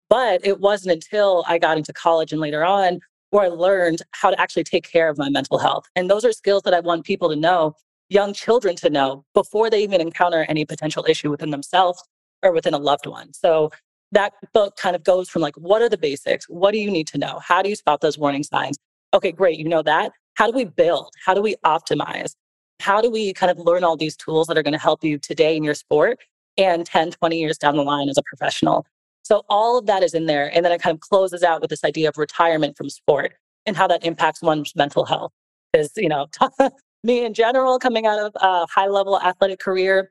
But 0.09 0.45
it 0.47 0.61
wasn't 0.61 0.95
until 0.95 1.45
I 1.47 1.59
got 1.59 1.77
into 1.77 1.93
college 1.93 2.33
and 2.33 2.41
later 2.41 2.65
on 2.65 3.01
where 3.31 3.47
I 3.47 3.49
learned 3.49 4.03
how 4.13 4.31
to 4.31 4.41
actually 4.41 4.65
take 4.65 4.91
care 4.91 5.09
of 5.09 5.17
my 5.19 5.31
mental 5.31 5.59
health. 5.59 5.85
And 5.97 6.11
those 6.11 6.25
are 6.25 6.33
skills 6.33 6.63
that 6.65 6.75
I 6.75 6.81
want 6.81 7.05
people 7.05 7.31
to 7.31 7.37
know, 7.37 7.75
young 8.09 8.35
children 8.35 8.77
to 8.77 8.91
know 8.91 9.25
before 9.35 9.71
they 9.71 9.83
even 9.83 10.01
encounter 10.01 10.45
any 10.49 10.65
potential 10.65 11.05
issue 11.09 11.31
within 11.31 11.51
themselves 11.51 12.03
or 12.43 12.53
within 12.53 12.75
a 12.75 12.79
loved 12.79 13.07
one. 13.07 13.33
So 13.33 13.71
that 14.13 14.35
book 14.53 14.77
kind 14.77 14.95
of 14.95 15.05
goes 15.05 15.29
from 15.29 15.43
like, 15.43 15.55
what 15.57 15.81
are 15.83 15.89
the 15.89 15.99
basics? 15.99 16.47
What 16.49 16.73
do 16.73 16.79
you 16.79 16.91
need 16.91 17.07
to 17.09 17.19
know? 17.19 17.41
How 17.43 17.63
do 17.63 17.71
you 17.71 17.77
spot 17.77 18.01
those 18.01 18.19
warning 18.19 18.43
signs? 18.43 18.79
Okay, 19.15 19.33
great. 19.33 19.59
You 19.59 19.69
know 19.69 19.83
that. 19.83 20.13
How 20.35 20.51
do 20.51 20.57
we 20.57 20.65
build? 20.65 21.13
How 21.25 21.35
do 21.35 21.43
we 21.43 21.57
optimize? 21.65 22.35
How 22.81 23.01
do 23.01 23.11
we 23.11 23.33
kind 23.33 23.51
of 23.51 23.59
learn 23.59 23.85
all 23.85 23.97
these 23.97 24.17
tools 24.17 24.47
that 24.49 24.59
are 24.59 24.63
going 24.63 24.73
to 24.73 24.79
help 24.79 25.05
you 25.05 25.19
today 25.19 25.57
in 25.57 25.65
your 25.65 25.75
sport 25.75 26.19
and 26.57 26.85
10, 26.85 27.13
20 27.13 27.39
years 27.39 27.59
down 27.59 27.77
the 27.77 27.83
line 27.83 28.09
as 28.09 28.19
a 28.19 28.23
professional? 28.23 28.87
So 29.23 29.43
all 29.49 29.79
of 29.79 29.87
that 29.87 30.03
is 30.03 30.15
in 30.15 30.27
there. 30.27 30.55
And 30.55 30.65
then 30.65 30.73
it 30.73 30.83
kind 30.83 30.95
of 30.95 31.01
closes 31.01 31.43
out 31.43 31.61
with 31.61 31.71
this 31.71 31.85
idea 31.85 32.09
of 32.09 32.19
retirement 32.19 32.77
from 32.77 32.91
sport 32.91 33.35
and 33.67 33.77
how 33.77 33.87
that 33.87 34.05
impacts 34.05 34.43
one's 34.43 34.75
mental 34.75 35.05
health. 35.05 35.33
Because, 35.73 35.93
you 35.97 36.09
know, 36.09 36.27
me 37.03 37.25
in 37.25 37.35
general, 37.35 37.79
coming 37.79 38.07
out 38.07 38.19
of 38.19 38.33
a 38.37 38.67
high 38.67 38.87
level 38.87 39.21
athletic 39.21 39.61
career, 39.61 40.11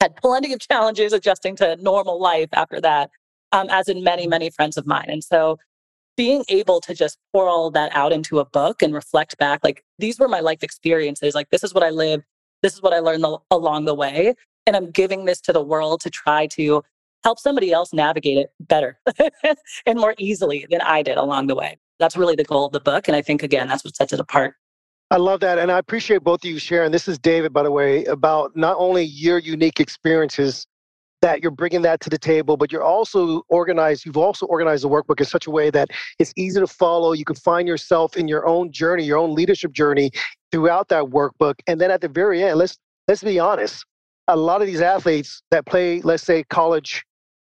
had 0.00 0.16
plenty 0.16 0.52
of 0.52 0.60
challenges 0.60 1.12
adjusting 1.12 1.56
to 1.56 1.76
normal 1.76 2.20
life 2.20 2.48
after 2.52 2.80
that, 2.80 3.10
um, 3.52 3.68
as 3.70 3.88
in 3.88 4.04
many, 4.04 4.26
many 4.26 4.50
friends 4.50 4.76
of 4.76 4.86
mine. 4.86 5.06
And 5.08 5.22
so 5.24 5.58
being 6.16 6.44
able 6.48 6.80
to 6.80 6.94
just 6.94 7.18
pour 7.32 7.48
all 7.48 7.70
that 7.70 7.94
out 7.94 8.12
into 8.12 8.40
a 8.40 8.44
book 8.44 8.82
and 8.82 8.92
reflect 8.92 9.38
back, 9.38 9.60
like 9.62 9.84
these 9.98 10.18
were 10.18 10.28
my 10.28 10.40
life 10.40 10.62
experiences. 10.62 11.34
Like, 11.34 11.50
this 11.50 11.64
is 11.64 11.72
what 11.72 11.84
I 11.84 11.90
lived. 11.90 12.24
This 12.62 12.74
is 12.74 12.82
what 12.82 12.92
I 12.92 12.98
learned 12.98 13.22
the, 13.22 13.38
along 13.50 13.84
the 13.84 13.94
way. 13.94 14.34
And 14.66 14.76
I'm 14.76 14.90
giving 14.90 15.24
this 15.24 15.40
to 15.42 15.52
the 15.52 15.62
world 15.62 16.00
to 16.02 16.10
try 16.10 16.46
to 16.48 16.82
help 17.24 17.38
somebody 17.38 17.72
else 17.72 17.92
navigate 17.92 18.38
it 18.38 18.50
better 18.60 19.00
and 19.86 19.98
more 19.98 20.14
easily 20.18 20.66
than 20.70 20.80
I 20.80 21.02
did 21.02 21.16
along 21.18 21.46
the 21.46 21.54
way. 21.54 21.78
That's 21.98 22.16
really 22.16 22.36
the 22.36 22.44
goal 22.44 22.66
of 22.66 22.72
the 22.72 22.80
book. 22.80 23.08
And 23.08 23.16
I 23.16 23.22
think, 23.22 23.42
again, 23.42 23.68
that's 23.68 23.84
what 23.84 23.96
sets 23.96 24.12
it 24.12 24.20
apart. 24.20 24.54
I 25.10 25.16
love 25.16 25.40
that. 25.40 25.58
And 25.58 25.72
I 25.72 25.78
appreciate 25.78 26.22
both 26.22 26.44
of 26.44 26.50
you 26.50 26.58
sharing. 26.58 26.92
This 26.92 27.08
is 27.08 27.18
David, 27.18 27.52
by 27.52 27.62
the 27.62 27.70
way, 27.70 28.04
about 28.04 28.54
not 28.54 28.76
only 28.78 29.04
your 29.04 29.38
unique 29.38 29.80
experiences 29.80 30.66
that 31.22 31.42
you're 31.42 31.50
bringing 31.50 31.82
that 31.82 32.00
to 32.00 32.10
the 32.10 32.18
table, 32.18 32.56
but 32.56 32.70
you're 32.70 32.84
also 32.84 33.42
organized. 33.48 34.04
You've 34.04 34.18
also 34.18 34.46
organized 34.46 34.84
the 34.84 34.88
workbook 34.88 35.18
in 35.18 35.26
such 35.26 35.46
a 35.46 35.50
way 35.50 35.70
that 35.70 35.88
it's 36.18 36.32
easy 36.36 36.60
to 36.60 36.66
follow. 36.66 37.12
You 37.12 37.24
can 37.24 37.36
find 37.36 37.66
yourself 37.66 38.16
in 38.16 38.28
your 38.28 38.46
own 38.46 38.70
journey, 38.70 39.04
your 39.04 39.18
own 39.18 39.34
leadership 39.34 39.72
journey 39.72 40.10
throughout 40.52 40.88
that 40.88 41.04
workbook. 41.04 41.54
And 41.66 41.80
then 41.80 41.90
at 41.90 42.02
the 42.02 42.08
very 42.08 42.44
end, 42.44 42.58
let's 42.58 42.76
let's 43.08 43.22
be 43.22 43.38
honest. 43.38 43.84
A 44.28 44.36
lot 44.36 44.60
of 44.60 44.66
these 44.66 44.82
athletes 44.82 45.42
that 45.50 45.64
play, 45.64 46.02
let's 46.02 46.22
say, 46.22 46.44
college 46.44 47.04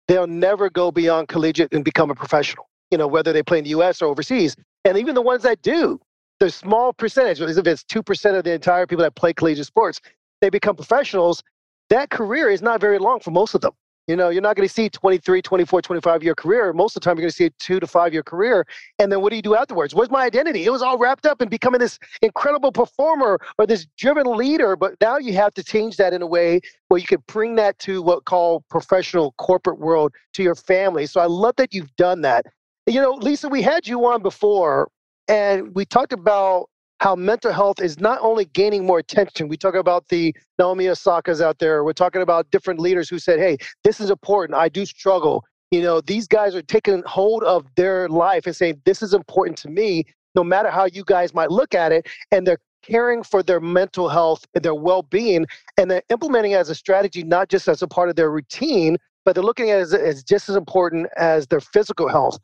they'll 0.09 0.27
never 0.27 0.71
go 0.71 0.91
beyond 0.91 1.29
collegiate 1.29 1.73
and 1.73 1.85
become 1.85 2.11
a 2.11 2.15
professional, 2.15 2.69
you 2.91 2.99
know, 2.99 3.07
whether 3.07 3.33
they 3.33 3.43
play 3.43 3.59
in 3.59 3.65
the 3.65 3.71
US 3.71 4.03
or 4.03 4.07
overseas. 4.07 4.57
And 4.85 4.97
even 4.97 5.15
the 5.15 5.23
ones 5.23 5.43
that 5.43 5.61
do, 5.63 6.01
the 6.41 6.51
small 6.51 6.93
percentage, 6.93 7.41
if 7.41 7.67
it's 7.67 7.85
2% 7.85 8.37
of 8.37 8.45
the 8.45 8.53
entire 8.53 8.87
people 8.87 9.03
that 9.03 9.15
play 9.15 9.33
collegiate 9.33 9.67
sports, 9.67 10.01
they 10.41 10.51
become 10.51 10.77
professionals. 10.77 11.43
That 11.91 12.11
career 12.11 12.51
is 12.51 12.63
not 12.63 12.81
very 12.81 12.99
long 12.99 13.21
for 13.21 13.31
most 13.31 13.55
of 13.55 13.61
them. 13.61 13.73
You 14.09 14.17
know, 14.17 14.31
you're 14.31 14.41
not 14.41 14.57
going 14.57 14.67
to 14.67 14.73
see 14.73 14.89
23, 14.89 15.43
24, 15.43 15.83
25 15.83 16.23
year 16.23 16.35
career. 16.35 16.73
Most 16.73 16.97
of 16.97 17.03
the 17.03 17.05
time, 17.05 17.19
you're 17.19 17.25
going 17.25 17.31
to 17.31 17.37
see 17.37 17.45
a 17.45 17.51
two 17.59 17.79
to 17.79 17.87
five 17.87 18.15
year 18.15 18.23
career. 18.23 18.67
And 18.99 19.13
then 19.13 19.21
what 19.21 19.31
do 19.31 19.37
you 19.37 19.43
do 19.43 19.55
afterwards? 19.55 19.95
What's 19.95 20.11
my 20.11 20.25
identity? 20.25 20.65
It 20.65 20.71
was 20.71 20.81
all 20.81 20.97
wrapped 20.97 21.27
up 21.27 21.43
in 21.43 21.51
becoming 21.51 21.79
this 21.79 21.99
incredible 22.23 22.73
performer 22.73 23.39
or 23.59 23.67
this 23.67 23.87
driven 23.99 24.35
leader. 24.35 24.77
But 24.77 24.95
now 25.03 25.19
you 25.19 25.35
have 25.35 25.53
to 25.55 25.63
change 25.63 25.99
that 25.99 26.15
in 26.15 26.23
a 26.23 26.27
way 26.27 26.61
where 26.89 26.99
you 26.99 27.07
can 27.07 27.23
bring 27.29 27.57
that 27.57 27.79
to 27.81 28.01
what 28.01 28.25
call 28.25 28.65
professional 28.71 29.33
corporate 29.33 29.79
world 29.79 30.15
to 30.33 30.43
your 30.43 30.55
family. 30.55 31.05
So 31.05 31.21
I 31.21 31.27
love 31.27 31.57
that 31.57 31.75
you've 31.75 31.95
done 31.97 32.23
that. 32.23 32.47
You 32.87 33.03
know, 33.03 33.13
Lisa, 33.13 33.51
we 33.51 33.61
had 33.61 33.87
you 33.87 34.07
on 34.07 34.23
before 34.23 34.89
and 35.29 35.75
we 35.75 35.85
talked 35.85 36.13
about 36.13 36.69
how 37.01 37.15
mental 37.15 37.53
health 37.53 37.81
is 37.81 38.01
not 38.01 38.19
only 38.23 38.45
gaining 38.47 38.85
more 38.85 38.99
attention. 38.99 39.49
We 39.49 39.57
talk 39.57 39.75
about 39.75 40.09
the 40.09 40.35
Naomi 40.59 40.89
Osaka's 40.89 41.41
out 41.41 41.59
there. 41.61 41.85
We're 41.85 41.93
talking 41.93 42.23
about 42.23 42.51
different 42.51 42.81
leaders 42.81 43.09
who 43.09 43.19
said, 43.19 43.39
hey, 43.39 43.57
this 43.85 44.01
is 44.01 44.11
important. 44.11 44.59
I 44.59 44.69
do 44.69 44.85
struggle. 44.85 45.45
You 45.71 45.83
know, 45.83 46.01
these 46.01 46.27
guys 46.27 46.55
are 46.55 46.63
taking 46.63 47.03
hold 47.07 47.45
of 47.45 47.67
their 47.77 48.09
life 48.09 48.47
and 48.47 48.57
saying, 48.57 48.81
this 48.85 49.03
is 49.03 49.15
important 49.15 49.59
to 49.59 49.69
me, 49.69 50.05
no 50.35 50.43
matter 50.43 50.71
how 50.71 50.87
you 50.87 51.05
guys 51.05 51.35
might 51.35 51.51
look 51.51 51.75
at 51.75 51.93
it. 51.93 52.09
And 52.33 52.47
they're 52.47 52.59
caring 52.83 53.23
for 53.23 53.43
their 53.43 53.61
mental 53.61 54.09
health 54.09 54.45
and 54.55 54.65
their 54.65 54.75
well 54.75 55.03
being. 55.03 55.47
And 55.77 55.91
they're 55.91 56.03
implementing 56.09 56.53
it 56.53 56.57
as 56.57 56.71
a 56.71 56.75
strategy, 56.75 57.23
not 57.23 57.49
just 57.49 57.69
as 57.69 57.83
a 57.83 57.87
part 57.87 58.09
of 58.09 58.17
their 58.17 58.31
routine, 58.31 58.97
but 59.25 59.35
they're 59.35 59.45
looking 59.45 59.71
at 59.71 59.79
it 59.79 59.83
as, 59.83 59.95
as 59.95 60.25
just 60.25 60.49
as 60.49 60.57
important 60.57 61.07
as 61.17 61.47
their 61.47 61.61
physical 61.61 62.09
health. 62.09 62.39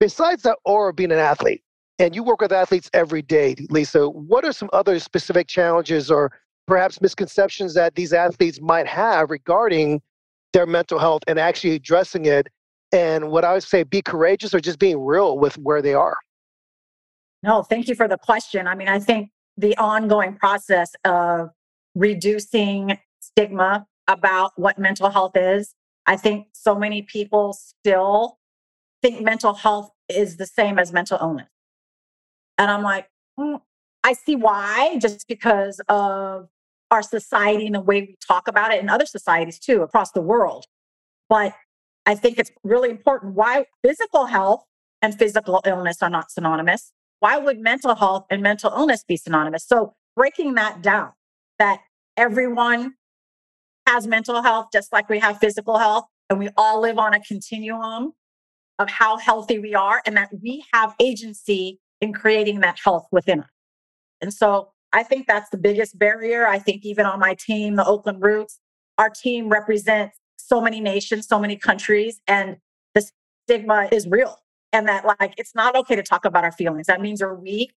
Besides 0.00 0.42
that 0.42 0.58
aura 0.64 0.90
of 0.90 0.96
being 0.96 1.12
an 1.12 1.18
athlete, 1.18 1.62
and 1.98 2.14
you 2.14 2.22
work 2.22 2.40
with 2.40 2.52
athletes 2.52 2.90
every 2.92 3.22
day, 3.22 3.54
Lisa. 3.70 4.08
What 4.08 4.44
are 4.44 4.52
some 4.52 4.70
other 4.72 4.98
specific 4.98 5.46
challenges 5.46 6.10
or 6.10 6.32
perhaps 6.66 7.00
misconceptions 7.00 7.74
that 7.74 7.94
these 7.94 8.12
athletes 8.12 8.60
might 8.60 8.86
have 8.86 9.30
regarding 9.30 10.02
their 10.52 10.66
mental 10.66 10.98
health 10.98 11.22
and 11.26 11.38
actually 11.38 11.74
addressing 11.74 12.26
it? 12.26 12.48
And 12.92 13.30
what 13.30 13.44
I 13.44 13.52
would 13.52 13.62
say, 13.62 13.82
be 13.82 14.02
courageous 14.02 14.54
or 14.54 14.60
just 14.60 14.78
being 14.78 15.04
real 15.04 15.38
with 15.38 15.56
where 15.58 15.82
they 15.82 15.94
are. 15.94 16.16
No, 17.42 17.62
thank 17.62 17.88
you 17.88 17.94
for 17.94 18.08
the 18.08 18.16
question. 18.16 18.66
I 18.66 18.74
mean, 18.74 18.88
I 18.88 18.98
think 18.98 19.30
the 19.56 19.76
ongoing 19.76 20.34
process 20.34 20.92
of 21.04 21.50
reducing 21.94 22.98
stigma 23.20 23.86
about 24.08 24.52
what 24.56 24.78
mental 24.78 25.10
health 25.10 25.36
is. 25.36 25.74
I 26.06 26.16
think 26.16 26.48
so 26.52 26.74
many 26.74 27.02
people 27.02 27.52
still 27.52 28.38
think 29.02 29.22
mental 29.22 29.54
health 29.54 29.90
is 30.08 30.36
the 30.36 30.46
same 30.46 30.78
as 30.78 30.92
mental 30.92 31.18
illness. 31.20 31.48
And 32.58 32.70
I'm 32.70 32.82
like, 32.82 33.08
mm, 33.38 33.60
I 34.02 34.12
see 34.12 34.36
why, 34.36 34.98
just 35.00 35.26
because 35.26 35.80
of 35.88 36.48
our 36.90 37.02
society 37.02 37.66
and 37.66 37.74
the 37.74 37.80
way 37.80 38.02
we 38.02 38.16
talk 38.26 38.48
about 38.48 38.72
it, 38.72 38.80
and 38.80 38.90
other 38.90 39.06
societies 39.06 39.58
too 39.58 39.82
across 39.82 40.12
the 40.12 40.20
world. 40.20 40.66
But 41.28 41.54
I 42.06 42.14
think 42.14 42.38
it's 42.38 42.52
really 42.62 42.90
important 42.90 43.34
why 43.34 43.66
physical 43.82 44.26
health 44.26 44.64
and 45.00 45.18
physical 45.18 45.62
illness 45.66 46.02
are 46.02 46.10
not 46.10 46.30
synonymous. 46.30 46.92
Why 47.20 47.38
would 47.38 47.58
mental 47.58 47.94
health 47.94 48.26
and 48.30 48.42
mental 48.42 48.70
illness 48.70 49.02
be 49.02 49.16
synonymous? 49.16 49.66
So 49.66 49.94
breaking 50.14 50.54
that 50.54 50.82
down, 50.82 51.12
that 51.58 51.80
everyone 52.16 52.94
has 53.86 54.06
mental 54.06 54.42
health 54.42 54.68
just 54.72 54.92
like 54.92 55.08
we 55.08 55.18
have 55.18 55.38
physical 55.38 55.78
health, 55.78 56.04
and 56.28 56.38
we 56.38 56.50
all 56.56 56.80
live 56.80 56.98
on 56.98 57.14
a 57.14 57.20
continuum 57.20 58.12
of 58.78 58.90
how 58.90 59.16
healthy 59.16 59.58
we 59.58 59.74
are, 59.74 60.02
and 60.06 60.16
that 60.16 60.30
we 60.42 60.64
have 60.72 60.94
agency 61.00 61.80
in 62.04 62.12
creating 62.12 62.60
that 62.60 62.78
health 62.82 63.06
within 63.10 63.40
us. 63.40 63.50
And 64.20 64.32
so 64.32 64.70
I 64.92 65.02
think 65.02 65.26
that's 65.26 65.50
the 65.50 65.58
biggest 65.58 65.98
barrier. 65.98 66.46
I 66.46 66.58
think 66.58 66.84
even 66.84 67.04
on 67.06 67.18
my 67.18 67.34
team, 67.34 67.74
the 67.74 67.84
Oakland 67.84 68.22
Roots, 68.22 68.60
our 68.96 69.10
team 69.10 69.48
represents 69.48 70.16
so 70.36 70.60
many 70.60 70.80
nations, 70.80 71.26
so 71.26 71.38
many 71.40 71.56
countries, 71.56 72.20
and 72.28 72.58
the 72.94 73.10
stigma 73.46 73.88
is 73.90 74.06
real. 74.06 74.38
And 74.72 74.86
that, 74.88 75.04
like, 75.04 75.34
it's 75.36 75.54
not 75.54 75.74
okay 75.76 75.96
to 75.96 76.02
talk 76.02 76.24
about 76.24 76.44
our 76.44 76.52
feelings. 76.52 76.86
That 76.86 77.00
means 77.00 77.20
you're 77.20 77.34
weak 77.34 77.72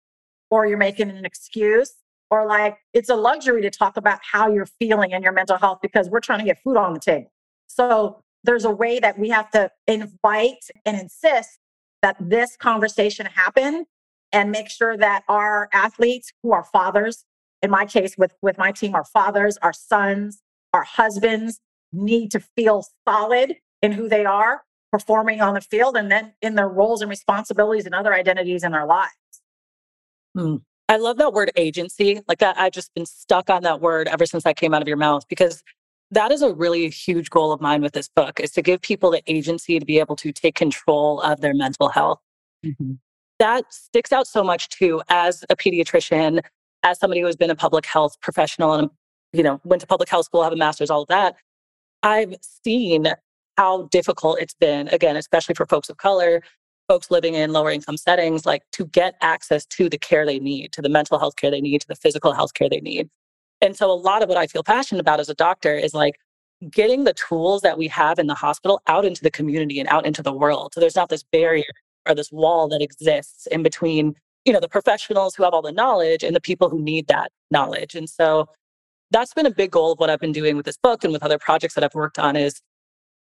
or 0.50 0.66
you're 0.66 0.78
making 0.78 1.10
an 1.10 1.24
excuse, 1.24 1.92
or 2.30 2.46
like 2.46 2.76
it's 2.92 3.08
a 3.08 3.16
luxury 3.16 3.62
to 3.62 3.70
talk 3.70 3.96
about 3.96 4.18
how 4.22 4.52
you're 4.52 4.66
feeling 4.66 5.12
and 5.12 5.22
your 5.22 5.32
mental 5.32 5.56
health 5.56 5.78
because 5.82 6.08
we're 6.08 6.20
trying 6.20 6.38
to 6.38 6.44
get 6.44 6.58
food 6.62 6.76
on 6.76 6.94
the 6.94 7.00
table. 7.00 7.32
So 7.66 8.22
there's 8.44 8.64
a 8.64 8.70
way 8.70 8.98
that 9.00 9.18
we 9.18 9.28
have 9.30 9.50
to 9.52 9.70
invite 9.86 10.64
and 10.84 10.98
insist 10.98 11.58
that 12.02 12.16
this 12.20 12.56
conversation 12.56 13.26
happen 13.26 13.86
and 14.34 14.50
make 14.50 14.68
sure 14.68 14.96
that 14.96 15.22
our 15.28 15.68
athletes 15.72 16.32
who 16.42 16.52
are 16.52 16.64
fathers, 16.64 17.24
in 17.62 17.70
my 17.70 17.86
case 17.86 18.16
with, 18.18 18.34
with 18.42 18.58
my 18.58 18.72
team, 18.72 18.94
our 18.94 19.04
fathers, 19.04 19.56
our 19.62 19.72
sons, 19.72 20.42
our 20.72 20.82
husbands 20.82 21.60
need 21.92 22.32
to 22.32 22.40
feel 22.56 22.84
solid 23.08 23.54
in 23.80 23.92
who 23.92 24.08
they 24.08 24.24
are 24.24 24.62
performing 24.90 25.40
on 25.40 25.54
the 25.54 25.60
field 25.60 25.96
and 25.96 26.10
then 26.10 26.32
in 26.42 26.56
their 26.56 26.68
roles 26.68 27.00
and 27.00 27.08
responsibilities 27.08 27.86
and 27.86 27.94
other 27.94 28.12
identities 28.12 28.64
in 28.64 28.72
their 28.72 28.86
lives. 28.86 29.12
Hmm. 30.36 30.56
I 30.88 30.96
love 30.96 31.16
that 31.18 31.32
word 31.32 31.52
agency. 31.56 32.20
Like 32.28 32.38
that, 32.38 32.58
I've 32.58 32.72
just 32.72 32.92
been 32.94 33.06
stuck 33.06 33.48
on 33.48 33.62
that 33.62 33.80
word 33.80 34.08
ever 34.08 34.26
since 34.26 34.42
that 34.42 34.56
came 34.56 34.74
out 34.74 34.82
of 34.82 34.88
your 34.88 34.96
mouth 34.96 35.26
because 35.28 35.62
that 36.10 36.32
is 36.32 36.42
a 36.42 36.52
really 36.52 36.90
huge 36.90 37.30
goal 37.30 37.52
of 37.52 37.60
mine 37.60 37.82
with 37.82 37.92
this 37.92 38.08
book 38.08 38.40
is 38.40 38.50
to 38.52 38.62
give 38.62 38.80
people 38.80 39.12
the 39.12 39.22
agency 39.26 39.78
to 39.78 39.86
be 39.86 40.00
able 40.00 40.16
to 40.16 40.32
take 40.32 40.56
control 40.56 41.20
of 41.20 41.40
their 41.40 41.54
mental 41.54 41.88
health. 41.88 42.20
Mm-hmm 42.66 42.94
that 43.38 43.72
sticks 43.72 44.12
out 44.12 44.26
so 44.26 44.44
much 44.44 44.68
too 44.68 45.02
as 45.08 45.44
a 45.50 45.56
pediatrician, 45.56 46.40
as 46.82 46.98
somebody 46.98 47.20
who 47.20 47.26
has 47.26 47.36
been 47.36 47.50
a 47.50 47.56
public 47.56 47.86
health 47.86 48.20
professional 48.20 48.74
and, 48.74 48.90
you 49.32 49.42
know, 49.42 49.60
went 49.64 49.80
to 49.80 49.86
public 49.86 50.08
health 50.08 50.26
school, 50.26 50.42
have 50.42 50.52
a 50.52 50.56
master's, 50.56 50.90
all 50.90 51.02
of 51.02 51.08
that. 51.08 51.36
I've 52.02 52.34
seen 52.64 53.08
how 53.56 53.84
difficult 53.90 54.40
it's 54.40 54.54
been, 54.54 54.88
again, 54.88 55.16
especially 55.16 55.54
for 55.54 55.66
folks 55.66 55.88
of 55.88 55.96
color, 55.96 56.42
folks 56.88 57.10
living 57.10 57.34
in 57.34 57.52
lower 57.52 57.70
income 57.70 57.96
settings, 57.96 58.44
like 58.44 58.62
to 58.72 58.86
get 58.86 59.14
access 59.22 59.64
to 59.66 59.88
the 59.88 59.98
care 59.98 60.26
they 60.26 60.38
need, 60.38 60.72
to 60.72 60.82
the 60.82 60.88
mental 60.88 61.18
health 61.18 61.36
care 61.36 61.50
they 61.50 61.60
need, 61.60 61.80
to 61.80 61.88
the 61.88 61.96
physical 61.96 62.32
health 62.32 62.54
care 62.54 62.68
they 62.68 62.80
need. 62.80 63.08
And 63.60 63.76
so 63.76 63.90
a 63.90 63.94
lot 63.94 64.22
of 64.22 64.28
what 64.28 64.36
I 64.36 64.46
feel 64.46 64.62
passionate 64.62 65.00
about 65.00 65.20
as 65.20 65.28
a 65.28 65.34
doctor 65.34 65.74
is 65.74 65.94
like 65.94 66.16
getting 66.70 67.04
the 67.04 67.14
tools 67.14 67.62
that 67.62 67.78
we 67.78 67.88
have 67.88 68.18
in 68.18 68.26
the 68.26 68.34
hospital 68.34 68.82
out 68.86 69.04
into 69.04 69.22
the 69.22 69.30
community 69.30 69.80
and 69.80 69.88
out 69.88 70.04
into 70.04 70.22
the 70.22 70.32
world. 70.32 70.72
So 70.74 70.80
there's 70.80 70.96
not 70.96 71.08
this 71.08 71.22
barrier 71.22 71.64
or 72.08 72.14
this 72.14 72.30
wall 72.30 72.68
that 72.68 72.82
exists 72.82 73.46
in 73.46 73.62
between, 73.62 74.14
you 74.44 74.52
know, 74.52 74.60
the 74.60 74.68
professionals 74.68 75.34
who 75.34 75.42
have 75.42 75.54
all 75.54 75.62
the 75.62 75.72
knowledge 75.72 76.22
and 76.22 76.34
the 76.34 76.40
people 76.40 76.68
who 76.68 76.82
need 76.82 77.06
that 77.08 77.30
knowledge. 77.50 77.94
And 77.94 78.08
so 78.08 78.48
that's 79.10 79.34
been 79.34 79.46
a 79.46 79.50
big 79.50 79.70
goal 79.70 79.92
of 79.92 79.98
what 79.98 80.10
I've 80.10 80.20
been 80.20 80.32
doing 80.32 80.56
with 80.56 80.66
this 80.66 80.76
book 80.76 81.04
and 81.04 81.12
with 81.12 81.22
other 81.22 81.38
projects 81.38 81.74
that 81.74 81.84
I've 81.84 81.94
worked 81.94 82.18
on 82.18 82.36
is 82.36 82.60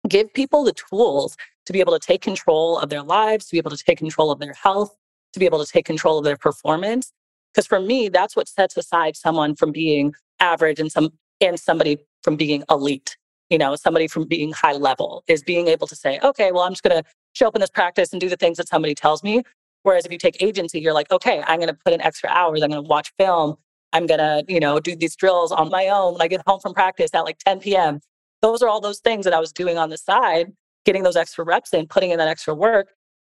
give 0.09 0.33
people 0.35 0.65
the 0.65 0.73
tools 0.73 1.37
to 1.67 1.73
be 1.73 1.81
able 1.81 1.99
to 1.99 2.05
take 2.05 2.23
control 2.23 2.79
of 2.79 2.91
their 2.91 3.03
lives, 3.03 3.47
to 3.47 3.53
be 3.53 3.59
able 3.59 3.71
to 3.71 3.77
take 3.77 3.99
control 3.99 4.31
of 4.31 4.39
their 4.39 4.55
health, 4.55 4.97
to 5.33 5.41
be 5.41 5.47
able 5.47 5.65
to 5.65 5.71
take 5.71 5.85
control 5.85 6.19
of 6.19 6.25
their 6.25 6.37
performance. 6.37 7.13
Because 7.53 7.67
for 7.67 7.81
me, 7.81 8.09
that's 8.09 8.37
what 8.37 8.49
sets 8.49 8.77
aside 8.77 9.17
someone 9.17 9.57
from 9.57 9.73
being 9.73 10.15
average 10.41 10.79
and 10.79 10.93
some 10.93 11.11
and 11.41 11.59
somebody 11.59 11.99
from 12.23 12.37
being 12.37 12.63
elite 12.71 13.17
you 13.51 13.59
know, 13.59 13.77
somebody 13.77 14.09
from 14.09 14.25
being 14.25 14.53
high 14.53 14.73
level 14.73 15.23
is 15.29 15.43
being 15.43 15.69
able 15.69 15.87
to 15.87 15.97
say, 15.97 16.19
okay, 16.23 16.51
well, 16.53 16.63
I'm 16.63 16.73
just 16.73 16.83
going 16.83 17.03
to 17.03 17.09
show 17.37 17.47
up 17.47 17.55
in 17.55 17.61
this 17.61 17.71
practice 17.71 18.13
and 18.13 18.21
do 18.21 18.29
the 18.29 18.37
things 18.37 18.57
that 18.57 18.69
somebody 18.69 18.95
tells 18.95 19.23
me. 19.23 19.43
Whereas 19.83 20.07
if 20.07 20.11
you 20.11 20.19
take 20.19 20.43
agency, 20.43 20.81
you're 20.81 20.95
like, 20.95 21.13
okay, 21.13 21.43
I'm 21.47 21.59
going 21.61 21.69
to 21.69 21.79
put 21.85 21.93
in 21.93 22.01
extra 22.01 22.31
hours. 22.31 22.63
I'm 22.63 22.71
going 22.71 22.83
to 22.83 22.89
watch 22.89 23.13
film. 23.19 23.57
I'm 23.93 24.07
going 24.07 24.19
to, 24.19 24.45
you 24.49 24.59
know, 24.59 24.81
do 24.81 24.97
these 24.97 25.15
drills 25.15 25.53
on 25.53 25.69
my 25.69 25.89
own 25.89 26.15
when 26.15 26.23
I 26.23 26.29
get 26.29 26.43
home 26.47 26.61
from 26.61 26.75
practice 26.75 27.11
at 27.15 27.21
like 27.21 27.39
10 27.39 27.61
p.m. 27.61 28.01
Those 28.43 28.63
are 28.63 28.69
all 28.69 28.81
those 28.81 29.01
things 29.01 29.25
that 29.25 29.35
I 29.35 29.39
was 29.39 29.53
doing 29.53 29.79
on 29.79 29.91
the 29.91 29.99
side, 29.99 30.53
getting 30.85 31.03
those 31.03 31.17
extra 31.17 31.45
reps 31.45 31.73
in, 31.73 31.87
putting 31.87 32.11
in 32.11 32.19
that 32.19 32.29
extra 32.29 32.55
work, 32.55 32.89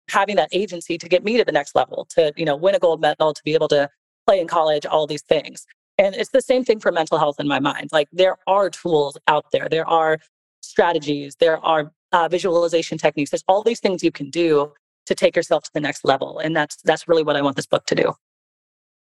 having 0.10 0.36
that 0.36 0.50
agency 0.52 0.98
to 0.98 1.10
get 1.10 1.24
me 1.24 1.38
to 1.38 1.46
the 1.46 1.52
next 1.52 1.76
level, 1.76 2.06
to, 2.12 2.32
you 2.36 2.46
know, 2.46 2.56
win 2.56 2.76
a 2.76 2.80
gold 2.80 3.02
medal, 3.02 3.34
to 3.34 3.42
be 3.44 3.54
able 3.54 3.68
to 3.70 3.90
play 4.28 4.40
in 4.40 4.48
college, 4.48 4.86
all 4.86 5.08
these 5.08 5.24
things. 5.24 5.66
And 5.98 6.14
it's 6.14 6.32
the 6.32 6.42
same 6.42 6.64
thing 6.64 6.80
for 6.80 6.92
mental 6.92 7.18
health 7.18 7.40
in 7.40 7.48
my 7.48 7.60
mind. 7.60 7.90
Like 7.92 8.10
there 8.12 8.38
are 8.48 8.70
tools 8.70 9.18
out 9.28 9.46
there, 9.52 9.68
there 9.70 9.88
are 9.88 10.20
strategies, 10.62 11.36
there 11.38 11.64
are 11.66 11.92
uh, 12.14 12.28
visualization 12.30 12.98
techniques. 12.98 13.32
There's 13.32 13.44
all 13.48 13.64
these 13.64 13.80
things 13.80 14.04
you 14.04 14.12
can 14.12 14.30
do 14.30 14.72
to 15.06 15.16
take 15.16 15.36
yourself 15.36 15.64
to 15.64 15.72
the 15.74 15.82
next 15.82 16.06
level, 16.06 16.40
and 16.40 16.56
that's 16.56 16.78
that's 16.84 17.08
really 17.08 17.24
what 17.24 17.36
I 17.36 17.42
want 17.42 17.58
this 17.58 17.66
book 17.66 17.86
to 17.88 17.96
do. 17.96 18.14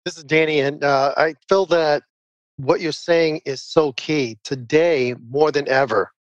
This 0.05 0.17
is 0.17 0.23
Danny, 0.23 0.61
and 0.61 0.83
uh, 0.83 1.13
I 1.15 1.35
feel 1.47 1.65
that 1.67 2.03
what 2.57 2.81
you're 2.81 2.91
saying 2.91 3.41
is 3.45 3.61
so 3.61 3.91
key 3.93 4.37
today 4.43 5.15
more 5.29 5.51
than 5.51 5.67
ever. 5.67 6.11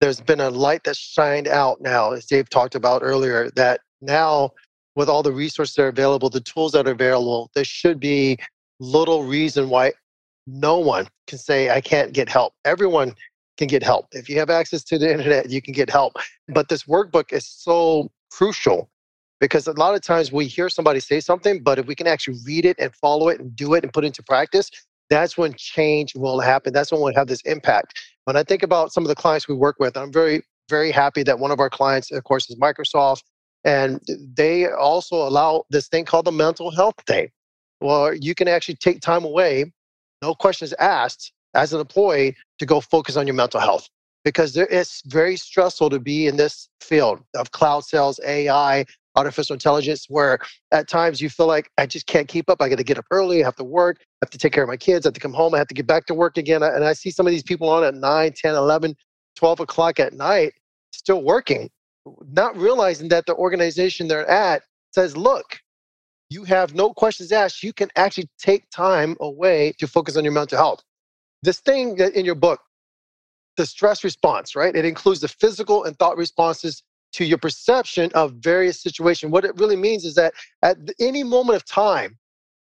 There's 0.00 0.20
been 0.20 0.40
a 0.40 0.50
light 0.50 0.84
that 0.84 0.96
shined 0.96 1.48
out 1.48 1.80
now, 1.80 2.12
as 2.12 2.26
Dave 2.26 2.48
talked 2.50 2.74
about 2.74 3.02
earlier. 3.02 3.50
That 3.56 3.80
now, 4.00 4.50
with 4.94 5.08
all 5.08 5.22
the 5.22 5.32
resources 5.32 5.74
that 5.76 5.82
are 5.82 5.88
available, 5.88 6.30
the 6.30 6.40
tools 6.40 6.72
that 6.72 6.86
are 6.86 6.92
available, 6.92 7.50
there 7.54 7.64
should 7.64 7.98
be 7.98 8.38
little 8.78 9.24
reason 9.24 9.70
why 9.70 9.92
no 10.46 10.78
one 10.78 11.08
can 11.26 11.38
say, 11.38 11.70
I 11.70 11.80
can't 11.80 12.12
get 12.12 12.28
help. 12.28 12.52
Everyone 12.64 13.14
can 13.56 13.66
get 13.68 13.82
help. 13.82 14.06
If 14.12 14.28
you 14.28 14.38
have 14.38 14.50
access 14.50 14.82
to 14.84 14.98
the 14.98 15.10
internet, 15.10 15.50
you 15.50 15.62
can 15.62 15.72
get 15.72 15.90
help. 15.90 16.14
But 16.48 16.68
this 16.68 16.84
workbook 16.84 17.32
is 17.32 17.46
so 17.46 18.10
crucial 18.30 18.90
because 19.40 19.66
a 19.66 19.72
lot 19.72 19.94
of 19.94 20.02
times 20.02 20.32
we 20.32 20.46
hear 20.46 20.68
somebody 20.68 21.00
say 21.00 21.20
something, 21.20 21.62
but 21.62 21.78
if 21.78 21.86
we 21.86 21.94
can 21.94 22.06
actually 22.06 22.38
read 22.46 22.64
it 22.64 22.76
and 22.78 22.94
follow 22.94 23.28
it 23.28 23.40
and 23.40 23.54
do 23.54 23.74
it 23.74 23.84
and 23.84 23.92
put 23.92 24.04
it 24.04 24.08
into 24.08 24.22
practice, 24.22 24.70
that's 25.10 25.36
when 25.36 25.54
change 25.56 26.14
will 26.14 26.40
happen. 26.40 26.72
That's 26.72 26.90
when 26.90 27.00
we'll 27.00 27.14
have 27.14 27.28
this 27.28 27.42
impact. 27.42 28.00
When 28.24 28.36
I 28.36 28.42
think 28.42 28.62
about 28.62 28.92
some 28.92 29.04
of 29.04 29.08
the 29.08 29.14
clients 29.14 29.46
we 29.48 29.54
work 29.54 29.76
with, 29.78 29.96
I'm 29.96 30.12
very, 30.12 30.42
very 30.68 30.90
happy 30.90 31.22
that 31.24 31.38
one 31.38 31.50
of 31.50 31.60
our 31.60 31.70
clients, 31.70 32.10
of 32.10 32.24
course, 32.24 32.50
is 32.50 32.56
Microsoft. 32.56 33.22
And 33.64 34.00
they 34.36 34.68
also 34.68 35.16
allow 35.16 35.64
this 35.70 35.88
thing 35.88 36.04
called 36.04 36.24
the 36.24 36.32
mental 36.32 36.70
health 36.70 37.04
day. 37.06 37.30
Well, 37.80 38.14
you 38.14 38.34
can 38.34 38.48
actually 38.48 38.76
take 38.76 39.00
time 39.00 39.24
away 39.24 39.72
no 40.22 40.34
questions 40.34 40.72
asked 40.78 41.32
as 41.54 41.72
an 41.72 41.80
employee 41.80 42.36
to 42.58 42.66
go 42.66 42.80
focus 42.80 43.16
on 43.16 43.26
your 43.26 43.34
mental 43.34 43.60
health 43.60 43.88
because 44.26 44.54
there, 44.54 44.66
it's 44.72 45.02
very 45.06 45.36
stressful 45.36 45.88
to 45.88 46.00
be 46.00 46.26
in 46.26 46.36
this 46.36 46.68
field 46.80 47.20
of 47.36 47.52
cloud 47.52 47.84
sales, 47.84 48.18
AI, 48.26 48.84
artificial 49.14 49.54
intelligence, 49.54 50.06
where 50.08 50.40
at 50.72 50.88
times 50.88 51.20
you 51.20 51.30
feel 51.30 51.46
like 51.46 51.70
I 51.78 51.86
just 51.86 52.06
can't 52.06 52.26
keep 52.26 52.50
up. 52.50 52.60
I 52.60 52.68
got 52.68 52.78
to 52.78 52.84
get 52.84 52.98
up 52.98 53.04
early. 53.12 53.42
I 53.42 53.46
have 53.46 53.54
to 53.56 53.64
work. 53.64 53.98
I 54.00 54.26
have 54.26 54.30
to 54.30 54.38
take 54.38 54.52
care 54.52 54.64
of 54.64 54.68
my 54.68 54.76
kids. 54.76 55.06
I 55.06 55.08
have 55.08 55.14
to 55.14 55.20
come 55.20 55.32
home. 55.32 55.54
I 55.54 55.58
have 55.58 55.68
to 55.68 55.74
get 55.74 55.86
back 55.86 56.06
to 56.06 56.14
work 56.14 56.38
again. 56.38 56.64
And 56.64 56.84
I 56.84 56.92
see 56.92 57.10
some 57.10 57.24
of 57.24 57.30
these 57.30 57.44
people 57.44 57.68
on 57.68 57.84
at 57.84 57.94
9, 57.94 58.32
10, 58.32 58.54
11, 58.56 58.96
12 59.36 59.60
o'clock 59.60 60.00
at 60.00 60.12
night 60.12 60.54
still 60.92 61.22
working, 61.22 61.70
not 62.32 62.56
realizing 62.56 63.08
that 63.10 63.26
the 63.26 63.34
organization 63.36 64.08
they're 64.08 64.28
at 64.28 64.62
says, 64.90 65.16
look, 65.16 65.60
you 66.30 66.42
have 66.42 66.74
no 66.74 66.92
questions 66.92 67.30
asked. 67.30 67.62
You 67.62 67.72
can 67.72 67.90
actually 67.94 68.28
take 68.38 68.68
time 68.70 69.16
away 69.20 69.72
to 69.78 69.86
focus 69.86 70.16
on 70.16 70.24
your 70.24 70.32
mental 70.32 70.58
health. 70.58 70.82
This 71.42 71.60
thing 71.60 71.96
that 71.96 72.14
in 72.14 72.24
your 72.24 72.34
book, 72.34 72.60
the 73.56 73.66
stress 73.66 74.04
response, 74.04 74.54
right? 74.54 74.74
It 74.74 74.84
includes 74.84 75.20
the 75.20 75.28
physical 75.28 75.84
and 75.84 75.98
thought 75.98 76.16
responses 76.16 76.82
to 77.12 77.24
your 77.24 77.38
perception 77.38 78.10
of 78.14 78.32
various 78.34 78.82
situations. 78.82 79.32
What 79.32 79.44
it 79.44 79.56
really 79.56 79.76
means 79.76 80.04
is 80.04 80.14
that 80.16 80.34
at 80.62 80.76
any 81.00 81.22
moment 81.24 81.56
of 81.56 81.64
time, 81.64 82.18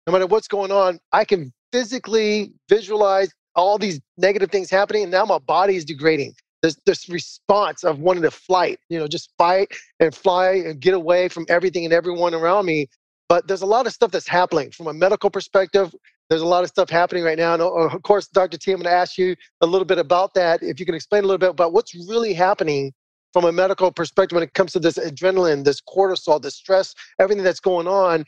no 0.07 0.13
matter 0.13 0.27
what's 0.27 0.49
going 0.49 0.71
on, 0.71 1.01
I 1.13 1.25
can 1.25 1.53
physically 1.73 2.53
visualize 2.69 3.33
all 3.57 3.79
these 3.79 4.01
negative 4.19 4.51
things 4.51 4.71
happening, 4.71 5.05
and 5.05 5.13
now 5.13 5.25
my 5.25 5.39
body 5.39 5.77
is 5.77 5.85
degrading. 5.85 6.35
There's 6.63 6.79
this 6.87 7.09
response 7.09 7.85
of 7.85 7.99
wanting 8.01 8.23
to 8.23 8.31
fight, 8.31 8.79
you 8.89 8.99
know, 8.99 9.09
just 9.09 9.33
fight 9.39 9.73
and 10.01 10.15
fly 10.15 10.53
and 10.67 10.81
get 10.81 10.95
away 10.95 11.29
from 11.29 11.47
everything 11.49 11.85
and 11.85 11.93
everyone 11.93 12.35
around 12.35 12.67
me 12.67 12.89
but 13.29 13.49
there's 13.49 13.63
a 13.63 13.67
lot 13.67 13.87
of 13.87 13.93
stuff 13.93 14.11
that's 14.11 14.29
happening 14.29 14.71
from 14.71 14.87
a 14.87 14.93
medical 14.93 15.31
perspective. 15.31 15.95
There's 16.35 16.42
a 16.42 16.47
lot 16.47 16.64
of 16.64 16.68
stuff 16.68 16.90
happening 16.90 17.23
right 17.23 17.38
now. 17.38 17.55
And 17.55 17.62
uh, 17.62 17.66
of 17.66 18.03
course, 18.03 18.27
Dr. 18.27 18.59
T, 18.59 18.73
I'm 18.73 18.79
going 18.79 18.90
to 18.90 18.90
ask 18.90 19.16
you 19.16 19.37
a 19.61 19.66
little 19.66 19.85
bit 19.85 19.99
about 19.99 20.35
that. 20.35 20.64
If 20.64 20.81
you 20.81 20.85
can 20.85 20.97
explain 20.97 21.23
a 21.23 21.29
little 21.29 21.38
bit 21.38 21.51
about 21.51 21.73
what's 21.73 21.94
really 22.09 22.35
happening 22.35 22.92
from 23.33 23.44
a 23.44 23.53
medical 23.53 23.92
perspective 23.92 24.35
when 24.35 24.42
it 24.42 24.53
comes 24.53 24.73
to 24.73 24.81
this 24.81 24.99
adrenaline, 24.99 25.62
this 25.62 25.81
cortisol, 25.81 26.42
this 26.42 26.57
stress, 26.57 26.92
everything 27.20 27.44
that's 27.44 27.61
going 27.61 27.87
on 27.87 28.25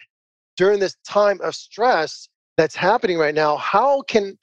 during 0.56 0.78
this 0.78 0.94
time 1.04 1.40
of 1.42 1.56
stress 1.56 2.28
that's 2.56 2.76
happening 2.76 3.18
right 3.18 3.34
now. 3.34 3.56
How 3.56 4.02
can 4.02 4.38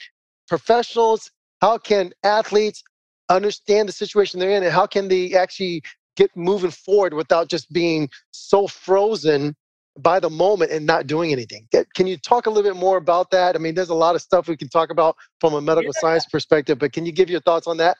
professionals, 0.49 1.31
how 1.61 1.77
can 1.77 2.11
athletes 2.23 2.83
understand 3.29 3.87
the 3.87 3.93
situation 3.93 4.41
they're 4.41 4.51
in, 4.57 4.63
and 4.63 4.73
how 4.73 4.87
can 4.87 5.07
they 5.07 5.35
actually 5.35 5.81
get 6.17 6.29
moving 6.35 6.71
forward 6.71 7.13
without 7.13 7.47
just 7.47 7.71
being 7.71 8.09
so 8.31 8.67
frozen 8.67 9.55
by 9.99 10.19
the 10.19 10.29
moment 10.29 10.71
and 10.71 10.85
not 10.85 11.07
doing 11.07 11.31
anything. 11.31 11.67
Can 11.93 12.07
you 12.07 12.17
talk 12.17 12.47
a 12.47 12.49
little 12.49 12.69
bit 12.69 12.79
more 12.79 12.97
about 12.97 13.29
that? 13.31 13.55
I 13.55 13.59
mean, 13.59 13.75
there's 13.75 13.89
a 13.89 13.95
lot 13.95 14.15
of 14.15 14.21
stuff 14.21 14.47
we 14.47 14.57
can 14.57 14.69
talk 14.69 14.89
about 14.89 15.15
from 15.39 15.53
a 15.53 15.61
medical 15.61 15.91
yeah. 15.95 16.01
science 16.01 16.25
perspective, 16.25 16.79
but 16.79 16.93
can 16.93 17.05
you 17.05 17.11
give 17.11 17.29
your 17.29 17.41
thoughts 17.41 17.67
on 17.67 17.77
that? 17.77 17.97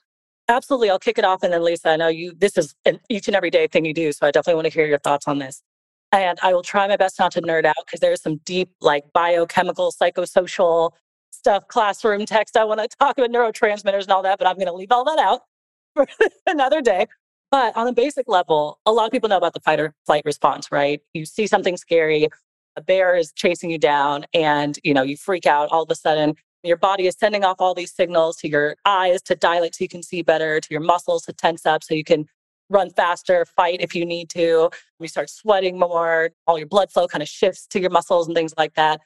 Absolutely. 0.50 0.90
I'll 0.90 1.00
kick 1.00 1.18
it 1.18 1.24
off. 1.24 1.44
And 1.44 1.54
then, 1.54 1.64
Lisa, 1.64 1.90
I 1.90 1.96
know 1.96 2.08
you, 2.08 2.34
this 2.38 2.58
is 2.58 2.76
an 2.86 3.00
each 3.10 3.28
and 3.28 3.36
every 3.36 3.50
day 3.50 3.68
thing 3.68 3.86
you 3.86 3.94
do. 3.94 4.12
So 4.12 4.28
I 4.28 4.32
definitely 4.32 4.56
want 4.56 4.66
to 4.68 4.74
hear 4.74 4.86
your 4.86 5.00
thoughts 5.00 5.28
on 5.28 5.40
this. 5.40 5.62
And 6.12 6.38
I 6.44 6.54
will 6.54 6.64
try 6.64 6.88
my 6.88 6.98
best 6.98 7.18
not 7.18 7.32
to 7.34 7.42
nerd 7.42 7.66
out 7.66 7.76
because 7.86 8.00
there's 8.00 8.22
some 8.22 8.38
deep, 8.46 8.72
like 8.82 9.06
biochemical, 9.14 9.92
psychosocial 9.92 10.92
stuff, 11.32 11.68
classroom 11.68 12.26
text. 12.26 12.58
I 12.58 12.66
want 12.66 12.82
to 12.82 12.88
talk 13.00 13.18
about 13.18 13.30
neurotransmitters 13.30 14.04
and 14.04 14.12
all 14.12 14.24
that, 14.24 14.38
but 14.38 14.48
I'm 14.48 14.56
going 14.56 14.68
to 14.68 14.74
leave 14.74 14.92
all 14.92 15.06
that 15.06 15.20
out 15.20 15.42
for 15.96 16.06
another 16.48 16.82
day. 16.82 17.08
But 17.54 17.78
on 17.78 17.88
a 17.88 17.94
basic 17.94 18.28
level, 18.28 18.80
a 18.88 18.92
lot 18.92 19.06
of 19.06 19.12
people 19.12 19.30
know 19.30 19.38
about 19.38 19.54
the 19.54 19.60
fight 19.60 19.80
or 19.80 19.94
flight 20.08 20.24
response, 20.26 20.72
right? 20.72 21.02
You 21.14 21.24
see 21.24 21.46
something 21.46 21.78
scary, 21.78 22.28
a 22.76 22.82
bear 22.82 23.16
is 23.16 23.32
chasing 23.32 23.70
you 23.70 23.78
down, 23.78 24.26
and 24.34 24.80
you 24.84 24.92
know, 24.92 25.04
you 25.04 25.16
freak 25.16 25.46
out 25.46 25.70
all 25.70 25.84
of 25.84 25.92
a 25.92 25.96
sudden. 25.96 26.34
Your 26.64 26.78
body 26.78 27.06
is 27.06 27.16
sending 27.16 27.44
off 27.44 27.58
all 27.60 27.76
these 27.76 27.94
signals 27.94 28.38
to 28.38 28.50
your 28.50 28.76
eyes 28.86 29.22
to 29.26 29.36
dilate 29.36 29.76
so 29.76 29.84
you 29.84 29.88
can 29.88 30.02
see 30.02 30.24
better, 30.24 30.60
to 30.60 30.68
your 30.72 30.82
muscles 30.82 31.26
to 31.26 31.34
tense 31.34 31.68
up 31.68 31.84
so 31.84 31.94
you 31.94 32.04
can 32.04 32.26
run 32.72 32.90
faster, 32.90 33.46
fight 33.46 33.82
if 33.82 33.94
you 33.94 34.04
need 34.04 34.32
to. 34.32 34.72
You 35.00 35.08
start 35.08 35.30
sweating 35.30 35.78
more, 35.78 36.32
all 36.48 36.58
your 36.58 36.66
blood 36.66 36.92
flow 36.92 37.08
kind 37.08 37.22
of 37.22 37.30
shifts 37.30 37.68
to 37.68 37.80
your 37.80 37.92
muscles 37.92 38.26
and 38.26 38.36
things 38.36 38.56
like 38.58 38.74
that. 38.74 39.00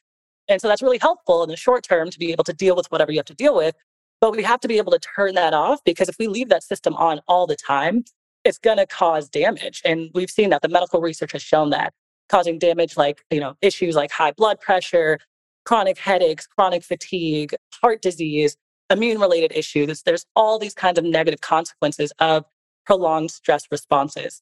And 0.47 0.61
so 0.61 0.69
that's 0.69 0.81
really 0.81 0.99
helpful 0.99 1.43
in 1.43 1.49
the 1.49 1.57
short 1.57 1.83
term 1.83 2.09
to 2.11 2.17
be 2.17 2.31
able 2.31 2.45
to 2.45 2.53
deal 2.53 2.77
with 2.77 2.89
whatever 2.93 3.11
you 3.11 3.19
have 3.19 3.25
to 3.25 3.35
deal 3.35 3.57
with. 3.57 3.75
But 4.21 4.31
we 4.31 4.41
have 4.43 4.61
to 4.61 4.69
be 4.69 4.77
able 4.77 4.93
to 4.93 4.99
turn 4.99 5.35
that 5.35 5.53
off 5.53 5.83
because 5.83 6.07
if 6.07 6.15
we 6.17 6.27
leave 6.27 6.47
that 6.47 6.63
system 6.63 6.95
on 6.95 7.19
all 7.27 7.45
the 7.45 7.57
time, 7.57 8.05
it's 8.47 8.57
going 8.57 8.77
to 8.77 8.87
cause 8.87 9.29
damage. 9.29 9.81
And 9.83 10.09
we've 10.13 10.29
seen 10.29 10.49
that 10.51 10.61
the 10.61 10.69
medical 10.69 11.01
research 11.01 11.33
has 11.33 11.41
shown 11.41 11.69
that 11.71 11.93
causing 12.29 12.57
damage 12.57 12.97
like, 12.97 13.23
you 13.29 13.39
know, 13.39 13.55
issues 13.61 13.95
like 13.95 14.09
high 14.11 14.31
blood 14.31 14.59
pressure, 14.59 15.19
chronic 15.65 15.97
headaches, 15.97 16.47
chronic 16.47 16.83
fatigue, 16.83 17.53
heart 17.81 18.01
disease, 18.01 18.55
immune 18.89 19.19
related 19.19 19.51
issues. 19.53 20.03
There's 20.03 20.25
all 20.35 20.59
these 20.59 20.73
kinds 20.73 20.97
of 20.97 21.03
negative 21.03 21.41
consequences 21.41 22.13
of 22.19 22.45
prolonged 22.85 23.31
stress 23.31 23.65
responses. 23.69 24.41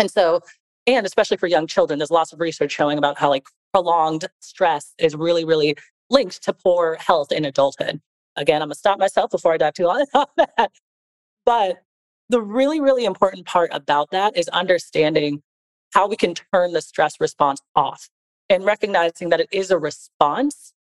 And 0.00 0.10
so, 0.10 0.40
and 0.86 1.06
especially 1.06 1.36
for 1.36 1.46
young 1.46 1.66
children, 1.68 1.98
there's 2.00 2.10
lots 2.10 2.32
of 2.32 2.40
research 2.40 2.72
showing 2.72 2.98
about 2.98 3.18
how 3.18 3.30
like 3.30 3.46
prolonged 3.72 4.26
stress 4.40 4.94
is 4.98 5.14
really, 5.14 5.44
really 5.44 5.76
linked 6.10 6.42
to 6.42 6.52
poor 6.52 6.96
health 7.00 7.30
in 7.30 7.44
adulthood. 7.44 8.00
Again, 8.36 8.62
I'm 8.62 8.68
gonna 8.68 8.74
stop 8.74 8.98
myself 8.98 9.30
before 9.30 9.52
I 9.52 9.58
dive 9.58 9.74
too 9.74 9.86
long 9.86 10.04
on 10.14 10.26
that. 10.36 10.72
But 11.44 11.82
the 12.28 12.42
really, 12.42 12.80
really 12.80 13.04
important 13.04 13.46
part 13.46 13.70
about 13.72 14.10
that 14.10 14.36
is 14.36 14.48
understanding 14.48 15.42
how 15.94 16.06
we 16.06 16.16
can 16.16 16.34
turn 16.34 16.72
the 16.72 16.82
stress 16.82 17.14
response 17.20 17.60
off 17.74 18.08
and 18.50 18.64
recognizing 18.64 19.30
that 19.30 19.40
it 19.40 19.48
is 19.50 19.70
a 19.70 19.78
response 19.78 20.72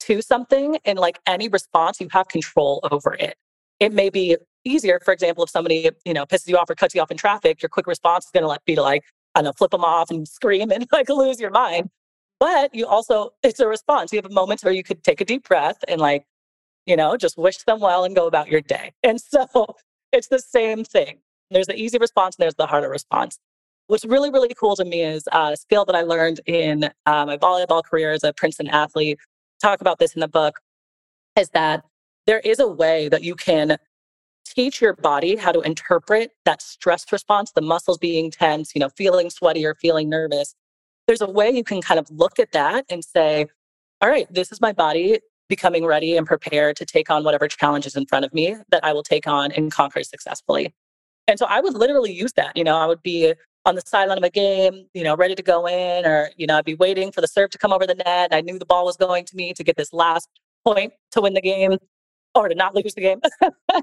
to 0.00 0.22
something 0.22 0.78
and 0.84 0.98
like 0.98 1.18
any 1.26 1.48
response, 1.48 2.00
you 2.00 2.08
have 2.10 2.28
control 2.28 2.80
over 2.90 3.14
it. 3.14 3.36
It 3.80 3.92
may 3.92 4.10
be 4.10 4.36
easier, 4.64 5.00
for 5.04 5.12
example, 5.12 5.44
if 5.44 5.50
somebody, 5.50 5.90
you 6.04 6.14
know, 6.14 6.24
pisses 6.24 6.48
you 6.48 6.56
off 6.56 6.68
or 6.70 6.74
cuts 6.74 6.94
you 6.94 7.00
off 7.00 7.10
in 7.10 7.16
traffic, 7.16 7.62
your 7.62 7.68
quick 7.68 7.86
response 7.86 8.26
is 8.26 8.30
going 8.30 8.48
to 8.48 8.60
be 8.66 8.74
to 8.74 8.82
like, 8.82 9.02
I 9.34 9.40
don't 9.40 9.46
know, 9.46 9.52
flip 9.52 9.70
them 9.70 9.84
off 9.84 10.10
and 10.10 10.26
scream 10.28 10.70
and 10.70 10.86
like 10.92 11.08
lose 11.08 11.40
your 11.40 11.50
mind. 11.50 11.90
But 12.38 12.74
you 12.74 12.86
also, 12.86 13.30
it's 13.42 13.60
a 13.60 13.68
response. 13.68 14.12
You 14.12 14.18
have 14.18 14.30
a 14.30 14.34
moment 14.34 14.62
where 14.62 14.72
you 14.72 14.82
could 14.82 15.04
take 15.04 15.20
a 15.20 15.24
deep 15.26 15.46
breath 15.46 15.76
and 15.88 16.00
like, 16.00 16.24
you 16.86 16.96
know, 16.96 17.16
just 17.16 17.36
wish 17.36 17.58
them 17.58 17.80
well 17.80 18.04
and 18.04 18.16
go 18.16 18.26
about 18.26 18.48
your 18.48 18.62
day. 18.62 18.92
And 19.02 19.20
so 19.20 19.76
it's 20.12 20.28
the 20.28 20.38
same 20.38 20.84
thing. 20.84 21.18
There's 21.50 21.66
the 21.66 21.78
easy 21.78 21.98
response 21.98 22.36
and 22.36 22.42
there's 22.44 22.54
the 22.54 22.66
harder 22.66 22.88
response. 22.88 23.38
What's 23.88 24.04
really, 24.04 24.30
really 24.30 24.54
cool 24.54 24.76
to 24.76 24.84
me 24.84 25.02
is 25.02 25.28
a 25.32 25.56
skill 25.56 25.84
that 25.86 25.96
I 25.96 26.02
learned 26.02 26.40
in 26.46 26.84
uh, 27.06 27.26
my 27.26 27.36
volleyball 27.36 27.82
career 27.82 28.12
as 28.12 28.22
a 28.22 28.32
Princeton 28.32 28.68
athlete. 28.68 29.18
Talk 29.60 29.80
about 29.80 29.98
this 29.98 30.14
in 30.14 30.20
the 30.20 30.28
book 30.28 30.60
is 31.36 31.50
that 31.50 31.84
there 32.26 32.40
is 32.40 32.60
a 32.60 32.68
way 32.68 33.08
that 33.08 33.24
you 33.24 33.34
can 33.34 33.76
teach 34.44 34.80
your 34.80 34.94
body 34.94 35.36
how 35.36 35.52
to 35.52 35.60
interpret 35.60 36.32
that 36.44 36.62
stress 36.62 37.10
response, 37.12 37.52
the 37.52 37.60
muscles 37.60 37.98
being 37.98 38.30
tense, 38.30 38.74
you 38.74 38.80
know, 38.80 38.88
feeling 38.88 39.30
sweaty 39.30 39.64
or 39.64 39.74
feeling 39.74 40.08
nervous. 40.08 40.54
There's 41.06 41.20
a 41.20 41.30
way 41.30 41.50
you 41.50 41.64
can 41.64 41.80
kind 41.80 41.98
of 41.98 42.08
look 42.10 42.38
at 42.38 42.52
that 42.52 42.84
and 42.90 43.04
say, 43.04 43.46
all 44.00 44.08
right, 44.08 44.32
this 44.32 44.52
is 44.52 44.60
my 44.60 44.72
body 44.72 45.18
becoming 45.50 45.84
ready 45.84 46.16
and 46.16 46.26
prepared 46.26 46.76
to 46.76 46.86
take 46.86 47.10
on 47.10 47.24
whatever 47.24 47.46
challenge 47.46 47.84
is 47.84 47.96
in 47.96 48.06
front 48.06 48.24
of 48.24 48.32
me 48.32 48.56
that 48.70 48.82
I 48.82 48.94
will 48.94 49.02
take 49.02 49.26
on 49.26 49.52
and 49.52 49.70
conquer 49.70 50.02
successfully. 50.02 50.72
And 51.28 51.38
so 51.38 51.44
I 51.46 51.60
would 51.60 51.74
literally 51.74 52.12
use 52.12 52.32
that. 52.34 52.56
You 52.56 52.64
know, 52.64 52.78
I 52.78 52.86
would 52.86 53.02
be 53.02 53.34
on 53.66 53.74
the 53.74 53.82
sideline 53.82 54.16
of 54.16 54.24
a 54.24 54.30
game, 54.30 54.86
you 54.94 55.04
know, 55.04 55.14
ready 55.14 55.34
to 55.34 55.42
go 55.42 55.66
in, 55.66 56.06
or, 56.06 56.30
you 56.36 56.46
know, 56.46 56.56
I'd 56.56 56.64
be 56.64 56.74
waiting 56.74 57.12
for 57.12 57.20
the 57.20 57.28
serve 57.28 57.50
to 57.50 57.58
come 57.58 57.72
over 57.72 57.86
the 57.86 57.94
net. 57.94 58.30
I 58.32 58.40
knew 58.40 58.58
the 58.58 58.64
ball 58.64 58.86
was 58.86 58.96
going 58.96 59.26
to 59.26 59.36
me 59.36 59.52
to 59.52 59.62
get 59.62 59.76
this 59.76 59.92
last 59.92 60.28
point 60.64 60.94
to 61.12 61.20
win 61.20 61.34
the 61.34 61.42
game 61.42 61.76
or 62.34 62.48
to 62.48 62.54
not 62.54 62.74
lose 62.74 62.94
the 62.94 63.02
game. 63.02 63.20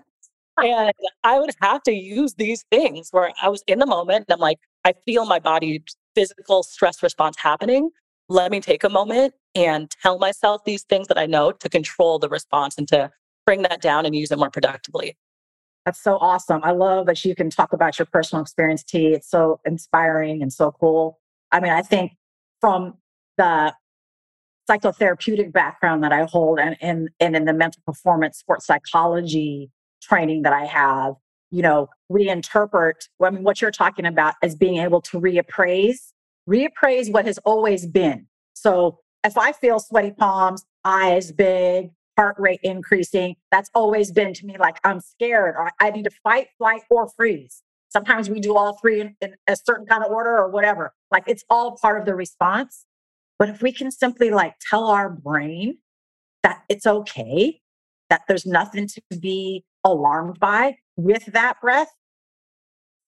and 0.57 0.93
I 1.23 1.39
would 1.39 1.51
have 1.61 1.83
to 1.83 1.91
use 1.91 2.33
these 2.33 2.65
things 2.71 3.09
where 3.11 3.31
I 3.41 3.49
was 3.49 3.63
in 3.67 3.79
the 3.79 3.85
moment 3.85 4.25
and 4.27 4.33
I'm 4.33 4.39
like, 4.39 4.59
I 4.83 4.93
feel 5.05 5.25
my 5.25 5.39
body 5.39 5.83
physical 6.15 6.63
stress 6.63 7.03
response 7.03 7.37
happening. 7.37 7.91
Let 8.29 8.51
me 8.51 8.59
take 8.59 8.83
a 8.83 8.89
moment 8.89 9.33
and 9.57 9.89
tell 9.89 10.19
myself 10.19 10.63
these 10.65 10.83
things 10.83 11.07
that 11.07 11.17
I 11.17 11.25
know 11.25 11.51
to 11.51 11.69
control 11.69 12.19
the 12.19 12.29
response 12.29 12.77
and 12.77 12.87
to 12.89 13.09
bring 13.45 13.63
that 13.63 13.81
down 13.81 14.05
and 14.05 14.15
use 14.15 14.31
it 14.31 14.37
more 14.37 14.51
productively. 14.51 15.17
That's 15.83 16.01
so 16.01 16.17
awesome. 16.17 16.61
I 16.63 16.71
love 16.71 17.07
that 17.07 17.25
you 17.25 17.33
can 17.33 17.49
talk 17.49 17.73
about 17.73 17.97
your 17.97 18.05
personal 18.05 18.41
experience, 18.41 18.83
T. 18.83 19.13
It's 19.13 19.29
so 19.29 19.59
inspiring 19.65 20.41
and 20.41 20.53
so 20.53 20.71
cool. 20.71 21.19
I 21.51 21.59
mean, 21.59 21.71
I 21.71 21.81
think 21.81 22.11
from 22.61 22.95
the 23.37 23.73
psychotherapeutic 24.69 25.51
background 25.51 26.03
that 26.03 26.11
I 26.11 26.25
hold 26.25 26.59
and, 26.59 26.75
and, 26.81 27.09
and 27.19 27.35
in 27.35 27.45
the 27.45 27.53
mental 27.53 27.81
performance 27.85 28.37
sports 28.37 28.67
psychology 28.67 29.71
training 30.03 30.43
that 30.43 30.53
I 30.53 30.65
have, 30.65 31.15
you 31.49 31.61
know, 31.61 31.87
we 32.09 32.29
interpret, 32.29 33.07
I 33.23 33.29
mean, 33.29 33.43
what 33.43 33.61
you're 33.61 33.71
talking 33.71 34.05
about 34.05 34.35
as 34.43 34.55
being 34.55 34.77
able 34.77 35.01
to 35.03 35.19
reappraise, 35.19 36.11
reappraise 36.47 37.11
what 37.11 37.25
has 37.25 37.37
always 37.39 37.87
been. 37.87 38.27
So 38.53 38.99
if 39.27 39.37
I 39.37 39.51
feel 39.51 39.79
sweaty 39.79 40.11
palms, 40.11 40.65
eyes 40.85 41.31
big, 41.31 41.91
heart 42.17 42.37
rate 42.39 42.61
increasing, 42.63 43.35
that's 43.51 43.69
always 43.75 44.11
been 44.11 44.33
to 44.33 44.45
me 44.45 44.55
like 44.57 44.77
I'm 44.83 45.01
scared 45.01 45.55
or 45.57 45.71
I 45.79 45.91
need 45.91 46.05
to 46.05 46.11
fight, 46.23 46.47
flight, 46.57 46.81
or 46.89 47.09
freeze. 47.09 47.61
Sometimes 47.89 48.29
we 48.29 48.39
do 48.39 48.55
all 48.55 48.77
three 48.77 49.01
in, 49.01 49.15
in 49.21 49.35
a 49.47 49.55
certain 49.55 49.85
kind 49.85 50.03
of 50.03 50.11
order 50.11 50.35
or 50.35 50.49
whatever. 50.49 50.93
Like 51.11 51.23
it's 51.27 51.43
all 51.49 51.77
part 51.77 51.99
of 51.99 52.05
the 52.05 52.15
response. 52.15 52.85
But 53.37 53.49
if 53.49 53.61
we 53.61 53.71
can 53.71 53.91
simply 53.91 54.31
like 54.31 54.55
tell 54.69 54.87
our 54.87 55.09
brain 55.09 55.77
that 56.43 56.63
it's 56.69 56.87
okay, 56.87 57.59
that 58.09 58.21
there's 58.27 58.45
nothing 58.45 58.87
to 58.87 59.01
be 59.19 59.65
alarmed 59.83 60.39
by 60.39 60.77
with 60.95 61.25
that 61.27 61.59
breath, 61.61 61.91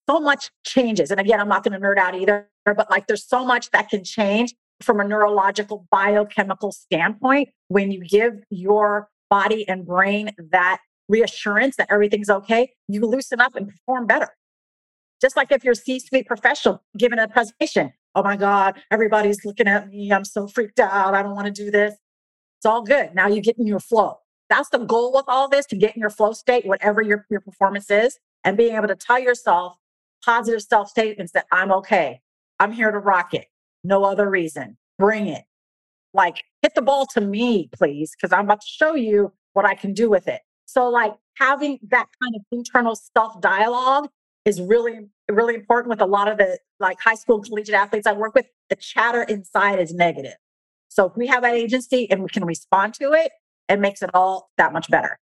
so 0.09 0.19
much 0.19 0.51
changes. 0.65 1.11
And 1.11 1.19
again, 1.19 1.39
I'm 1.39 1.47
not 1.47 1.63
going 1.63 1.79
to 1.79 1.85
nerd 1.85 1.97
out 1.97 2.15
either, 2.15 2.49
but 2.65 2.89
like 2.89 3.07
there's 3.07 3.25
so 3.25 3.45
much 3.45 3.71
that 3.71 3.89
can 3.89 4.03
change 4.03 4.53
from 4.81 4.99
a 4.99 5.03
neurological 5.03 5.85
biochemical 5.91 6.71
standpoint 6.71 7.49
when 7.67 7.91
you 7.91 8.03
give 8.03 8.43
your 8.49 9.09
body 9.29 9.67
and 9.67 9.85
brain 9.85 10.31
that 10.51 10.79
reassurance 11.07 11.75
that 11.75 11.87
everything's 11.91 12.29
okay, 12.29 12.71
you 12.87 13.01
loosen 13.01 13.41
up 13.41 13.55
and 13.55 13.67
perform 13.69 14.07
better. 14.07 14.29
Just 15.21 15.35
like 15.35 15.51
if 15.51 15.63
you're 15.63 15.73
C 15.73 15.99
suite 15.99 16.27
professional 16.27 16.81
giving 16.97 17.19
a 17.19 17.27
presentation, 17.27 17.91
oh 18.15 18.23
my 18.23 18.37
God, 18.37 18.79
everybody's 18.89 19.43
looking 19.43 19.67
at 19.67 19.89
me. 19.89 20.11
I'm 20.13 20.23
so 20.23 20.47
freaked 20.47 20.79
out. 20.79 21.13
I 21.13 21.21
don't 21.21 21.35
want 21.35 21.47
to 21.47 21.51
do 21.51 21.69
this. 21.69 21.95
It's 22.57 22.65
all 22.65 22.81
good. 22.81 23.13
Now 23.15 23.27
you 23.27 23.41
get 23.41 23.57
in 23.57 23.67
your 23.67 23.79
flow. 23.79 24.19
That's 24.49 24.69
the 24.69 24.79
goal 24.79 25.13
with 25.13 25.25
all 25.27 25.47
this 25.47 25.65
to 25.67 25.75
get 25.75 25.95
in 25.95 25.99
your 25.99 26.09
flow 26.09 26.33
state, 26.33 26.65
whatever 26.65 27.01
your, 27.01 27.25
your 27.29 27.41
performance 27.41 27.91
is, 27.91 28.17
and 28.43 28.57
being 28.57 28.75
able 28.75 28.87
to 28.87 28.95
tell 28.95 29.19
yourself 29.19 29.75
positive 30.23 30.61
self 30.61 30.89
statements 30.89 31.33
that 31.33 31.45
I'm 31.51 31.71
okay. 31.71 32.21
I'm 32.59 32.71
here 32.71 32.91
to 32.91 32.99
rock 32.99 33.33
it. 33.33 33.47
No 33.83 34.03
other 34.03 34.29
reason. 34.29 34.77
Bring 34.97 35.27
it. 35.27 35.43
Like, 36.13 36.43
hit 36.61 36.73
the 36.75 36.81
ball 36.81 37.05
to 37.13 37.21
me, 37.21 37.69
please, 37.71 38.11
because 38.15 38.33
I'm 38.33 38.45
about 38.45 38.61
to 38.61 38.67
show 38.67 38.95
you 38.95 39.31
what 39.53 39.65
I 39.65 39.75
can 39.75 39.93
do 39.93 40.09
with 40.09 40.27
it. 40.27 40.41
So, 40.65 40.89
like, 40.89 41.13
having 41.35 41.79
that 41.89 42.07
kind 42.21 42.35
of 42.35 42.41
internal 42.51 42.95
self 42.95 43.39
dialogue 43.41 44.09
is 44.45 44.61
really, 44.61 45.07
really 45.29 45.55
important 45.55 45.89
with 45.89 46.01
a 46.01 46.05
lot 46.05 46.27
of 46.27 46.37
the 46.37 46.57
like 46.79 46.99
high 46.99 47.15
school 47.15 47.41
collegiate 47.41 47.75
athletes 47.75 48.07
I 48.07 48.13
work 48.13 48.35
with. 48.35 48.47
The 48.69 48.75
chatter 48.75 49.23
inside 49.23 49.79
is 49.79 49.93
negative. 49.93 50.35
So, 50.89 51.05
if 51.05 51.15
we 51.15 51.27
have 51.27 51.43
that 51.43 51.55
agency 51.55 52.09
and 52.09 52.23
we 52.23 52.29
can 52.29 52.45
respond 52.45 52.95
to 52.95 53.13
it, 53.13 53.31
it 53.69 53.79
makes 53.79 54.01
it 54.01 54.09
all 54.13 54.49
that 54.57 54.73
much 54.73 54.89
better. 54.89 55.19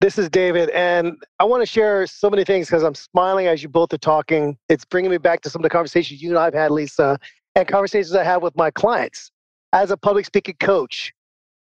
This 0.00 0.18
is 0.18 0.28
David, 0.28 0.68
and 0.70 1.16
I 1.40 1.44
want 1.44 1.62
to 1.62 1.66
share 1.66 2.06
so 2.06 2.28
many 2.28 2.44
things 2.44 2.66
because 2.66 2.82
I'm 2.82 2.94
smiling 2.94 3.46
as 3.46 3.62
you 3.62 3.70
both 3.70 3.92
are 3.94 3.98
talking. 3.98 4.58
It's 4.68 4.84
bringing 4.84 5.10
me 5.10 5.16
back 5.16 5.40
to 5.42 5.50
some 5.50 5.60
of 5.60 5.62
the 5.62 5.70
conversations 5.70 6.20
you 6.20 6.28
and 6.30 6.38
I've 6.38 6.52
had, 6.52 6.72
Lisa, 6.72 7.18
and 7.54 7.68
conversations 7.68 8.14
I 8.14 8.24
have 8.24 8.42
with 8.42 8.56
my 8.56 8.70
clients. 8.70 9.30
As 9.72 9.90
a 9.90 9.96
public 9.96 10.26
speaking 10.26 10.56
coach, 10.60 11.12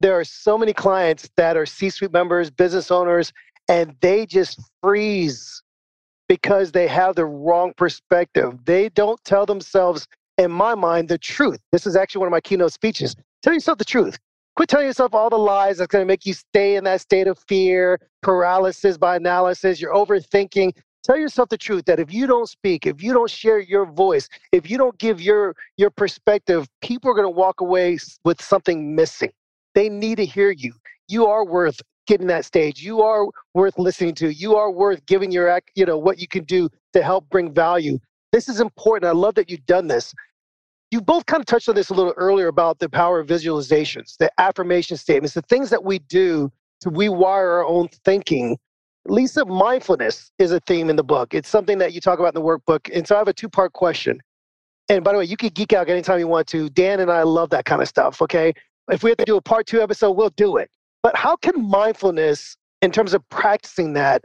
there 0.01 0.19
are 0.19 0.25
so 0.25 0.59
many 0.59 0.73
clients 0.73 1.31
that 1.37 1.57
are 1.57 1.67
C 1.67 1.89
suite 1.91 2.13
members, 2.13 2.51
business 2.51 2.91
owners, 2.91 3.33
and 3.69 3.97
they 4.01 4.27
just 4.27 4.61
freeze 4.83 5.63
because 6.29 6.73
they 6.73 6.87
have 6.89 7.17
the 7.17 7.25
wrong 7.25 7.73
perspective. 7.77 8.59
They 8.65 8.89
don't 8.91 9.23
tell 9.25 9.47
themselves, 9.47 10.07
in 10.39 10.51
my 10.51 10.75
mind, 10.75 11.09
the 11.09 11.19
truth. 11.19 11.61
This 11.73 11.87
is 11.87 11.97
actually 11.97 12.21
one 12.21 12.29
of 12.29 12.33
my 12.33 12.41
keynote 12.41 12.73
speeches. 12.73 13.15
Tell 13.43 13.55
yourself 13.55 13.79
the 13.79 13.85
truth. 13.85 14.19
Quit 14.57 14.69
telling 14.69 14.87
yourself 14.87 15.15
all 15.15 15.31
the 15.31 15.39
lies 15.39 15.79
that's 15.79 15.91
going 15.91 16.03
to 16.03 16.07
make 16.07 16.25
you 16.25 16.33
stay 16.33 16.77
in 16.77 16.85
that 16.85 17.01
state 17.01 17.27
of 17.27 17.39
fear, 17.49 17.99
paralysis 18.23 18.97
by 18.97 19.17
analysis. 19.17 19.81
You're 19.81 19.95
overthinking. 19.95 20.77
Tell 21.05 21.19
yourself 21.19 21.51
the 21.51 21.59
truth 21.59 21.85
that 21.87 22.01
if 22.01 22.13
you 22.13 22.27
don't 22.27 22.49
speak, 22.49 22.87
if 22.87 23.03
you 23.03 23.13
don't 23.13 23.31
share 23.31 23.61
your 23.61 23.87
voice, 23.87 24.29
if 24.53 24.71
you 24.71 24.79
don't 24.79 24.99
give 24.99 25.21
your 25.21 25.55
your 25.77 25.91
perspective, 25.91 26.69
people 26.83 27.11
are 27.11 27.15
going 27.15 27.27
to 27.27 27.31
walk 27.31 27.61
away 27.61 27.99
with 28.25 28.43
something 28.43 28.97
missing. 28.97 29.33
They 29.75 29.91
need 29.91 30.17
to 30.17 30.27
hear 30.27 30.51
you. 30.51 30.75
You 31.09 31.27
are 31.27 31.45
worth 31.45 31.83
getting 32.07 32.29
that 32.29 32.47
stage. 32.47 32.83
You 32.83 33.03
are 33.03 33.27
worth 33.55 33.79
listening 33.79 34.15
to. 34.17 34.33
You 34.33 34.57
are 34.57 34.71
worth 34.71 35.05
giving 35.07 35.31
your 35.31 35.49
act. 35.49 35.73
you 35.75 35.87
know 35.87 35.99
what 35.99 36.19
you 36.19 36.29
can 36.29 36.45
do 36.45 36.71
to 36.95 37.03
help 37.03 37.29
bring 37.31 37.53
value. 37.53 37.99
This 38.33 38.49
is 38.49 38.61
important. 38.61 39.09
I 39.09 39.13
love 39.13 39.35
that 39.37 39.51
you've 39.51 39.67
done 39.67 39.89
this. 39.89 40.15
You 40.91 41.01
both 41.01 41.27
kind 41.27 41.41
of 41.41 41.47
touched 41.47 41.69
on 41.69 41.75
this 41.75 41.91
a 41.91 41.95
little 41.95 42.15
earlier 42.17 42.49
about 42.49 42.79
the 42.79 42.89
power 42.89 43.21
of 43.21 43.27
visualizations, 43.27 44.17
the 44.19 44.31
affirmation 44.39 44.97
statements, 44.97 45.35
the 45.35 45.43
things 45.43 45.71
that 45.71 45.85
we 45.85 45.99
do 46.01 46.51
to 46.81 46.91
rewire 46.91 47.51
our 47.59 47.67
own 47.67 47.89
thinking 48.05 48.59
Lisa, 49.07 49.45
mindfulness 49.45 50.31
is 50.39 50.51
a 50.51 50.61
theme 50.61 50.89
in 50.89 50.97
the 50.97 51.05
book. 51.05 51.35
It's 51.35 51.49
something 51.49 51.79
that 51.79 51.93
you 51.93 52.01
talk 52.01 52.19
about 52.19 52.35
in 52.35 52.43
the 52.43 52.47
workbook. 52.47 52.91
And 52.95 53.07
so 53.07 53.15
I 53.15 53.19
have 53.19 53.29
a 53.29 53.33
two 53.33 53.49
part 53.49 53.73
question. 53.73 54.21
And 54.89 55.05
by 55.05 55.13
the 55.13 55.19
way, 55.19 55.25
you 55.25 55.37
can 55.37 55.51
geek 55.51 55.73
out 55.73 55.89
anytime 55.89 56.19
you 56.19 56.29
want 56.29 56.47
to. 56.49 56.69
Dan 56.71 57.01
and 57.01 57.11
I 57.11 57.23
love 57.23 57.51
that 57.51 57.65
kind 57.65 57.83
of 57.83 57.89
stuff. 57.89 58.21
Okay. 58.23 58.53
If 58.91 59.03
we 59.03 59.11
have 59.11 59.17
to 59.19 59.25
do 59.25 59.37
a 59.37 59.43
part 59.43 59.67
two 59.67 59.81
episode, 59.81 60.13
we'll 60.13 60.31
do 60.31 60.57
it. 60.57 60.71
But 61.03 61.17
how 61.17 61.37
can 61.37 61.69
mindfulness, 61.69 62.57
in 62.83 62.91
terms 62.91 63.15
of 63.15 63.27
practicing 63.29 63.95
that, 63.95 64.25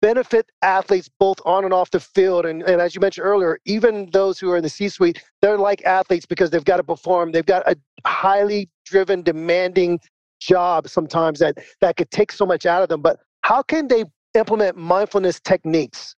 benefit 0.00 0.50
athletes 0.62 1.08
both 1.20 1.38
on 1.44 1.64
and 1.64 1.72
off 1.72 1.90
the 1.90 2.00
field? 2.00 2.46
And, 2.46 2.62
and 2.62 2.80
as 2.80 2.94
you 2.94 3.00
mentioned 3.00 3.26
earlier, 3.26 3.58
even 3.64 4.10
those 4.12 4.38
who 4.38 4.50
are 4.50 4.56
in 4.56 4.62
the 4.62 4.68
C 4.68 4.88
suite, 4.88 5.22
they're 5.40 5.58
like 5.58 5.84
athletes 5.84 6.26
because 6.26 6.50
they've 6.50 6.64
got 6.64 6.78
to 6.78 6.84
perform. 6.84 7.32
They've 7.32 7.46
got 7.46 7.68
a 7.68 7.76
highly 8.06 8.68
driven, 8.84 9.22
demanding 9.22 10.00
job 10.40 10.88
sometimes 10.88 11.38
that, 11.38 11.58
that 11.80 11.96
could 11.96 12.10
take 12.10 12.32
so 12.32 12.44
much 12.44 12.66
out 12.66 12.82
of 12.82 12.88
them. 12.88 13.02
But 13.02 13.20
how 13.42 13.62
can 13.62 13.88
they 13.88 14.04
implement 14.34 14.76
mindfulness 14.76 15.40
techniques 15.40 16.14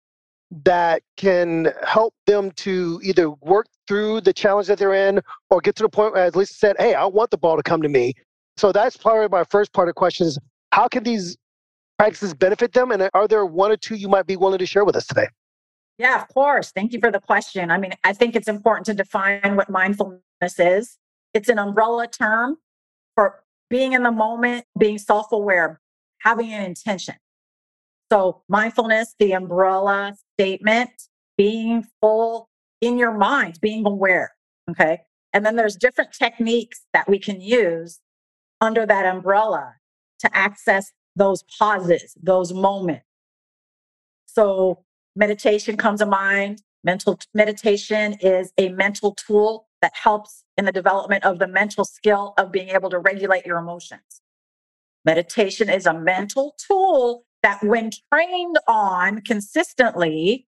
that 0.64 1.02
can 1.16 1.72
help 1.86 2.14
them 2.26 2.50
to 2.52 3.00
either 3.02 3.30
work 3.30 3.66
through 3.88 4.20
the 4.20 4.32
challenge 4.32 4.66
that 4.66 4.78
they're 4.78 5.08
in 5.08 5.20
or 5.48 5.60
get 5.60 5.74
to 5.76 5.82
the 5.82 5.88
point 5.88 6.12
where, 6.12 6.24
as 6.24 6.36
Lisa 6.36 6.54
said, 6.54 6.76
hey, 6.78 6.94
I 6.94 7.06
want 7.06 7.30
the 7.30 7.38
ball 7.38 7.56
to 7.56 7.62
come 7.62 7.80
to 7.82 7.88
me. 7.88 8.12
So 8.58 8.70
that's 8.70 8.96
probably 8.96 9.28
my 9.28 9.44
first 9.44 9.72
part 9.72 9.88
of 9.88 9.94
questions. 9.94 10.38
How 10.72 10.88
can 10.88 11.04
these 11.04 11.38
practices 11.98 12.34
benefit 12.34 12.74
them? 12.74 12.90
And 12.90 13.08
are 13.14 13.26
there 13.26 13.46
one 13.46 13.70
or 13.70 13.76
two 13.76 13.94
you 13.94 14.08
might 14.08 14.26
be 14.26 14.36
willing 14.36 14.58
to 14.58 14.66
share 14.66 14.84
with 14.84 14.94
us 14.94 15.06
today? 15.06 15.28
Yeah, 15.98 16.20
of 16.20 16.28
course. 16.28 16.70
Thank 16.70 16.92
you 16.92 17.00
for 17.00 17.10
the 17.10 17.20
question. 17.20 17.70
I 17.70 17.78
mean, 17.78 17.92
I 18.04 18.12
think 18.12 18.36
it's 18.36 18.48
important 18.48 18.86
to 18.86 18.94
define 18.94 19.56
what 19.56 19.70
mindfulness 19.70 20.20
is. 20.58 20.98
It's 21.32 21.48
an 21.48 21.58
umbrella 21.58 22.08
term 22.08 22.58
for 23.14 23.42
being 23.70 23.92
in 23.92 24.02
the 24.02 24.10
moment, 24.10 24.66
being 24.78 24.98
self 24.98 25.32
aware, 25.32 25.80
having 26.22 26.52
an 26.52 26.64
intention. 26.64 27.14
So, 28.10 28.42
mindfulness, 28.48 29.14
the 29.18 29.32
umbrella 29.32 30.14
statement, 30.38 30.90
being 31.38 31.84
full 32.00 32.48
in 32.80 32.98
your 32.98 33.12
mind, 33.12 33.58
being 33.62 33.86
aware. 33.86 34.32
Okay. 34.70 35.00
And 35.32 35.46
then 35.46 35.56
there's 35.56 35.76
different 35.76 36.12
techniques 36.12 36.82
that 36.92 37.08
we 37.08 37.18
can 37.18 37.40
use 37.40 38.00
under 38.60 38.84
that 38.84 39.06
umbrella 39.06 39.74
to 40.20 40.36
access 40.36 40.92
those 41.16 41.42
pauses, 41.58 42.16
those 42.22 42.52
moments. 42.52 43.06
So, 44.26 44.84
meditation 45.16 45.76
comes 45.76 46.00
to 46.00 46.06
mind. 46.06 46.62
Mental 46.84 47.18
meditation 47.32 48.14
is 48.20 48.52
a 48.58 48.70
mental 48.70 49.14
tool 49.14 49.68
that 49.82 49.92
helps 49.94 50.44
in 50.56 50.64
the 50.64 50.72
development 50.72 51.24
of 51.24 51.38
the 51.38 51.46
mental 51.46 51.84
skill 51.84 52.34
of 52.38 52.50
being 52.50 52.70
able 52.70 52.90
to 52.90 52.98
regulate 52.98 53.46
your 53.46 53.58
emotions. 53.58 54.21
Meditation 55.04 55.68
is 55.68 55.86
a 55.86 55.94
mental 55.94 56.54
tool 56.58 57.24
that, 57.42 57.62
when 57.62 57.90
trained 58.12 58.56
on 58.68 59.20
consistently, 59.22 60.46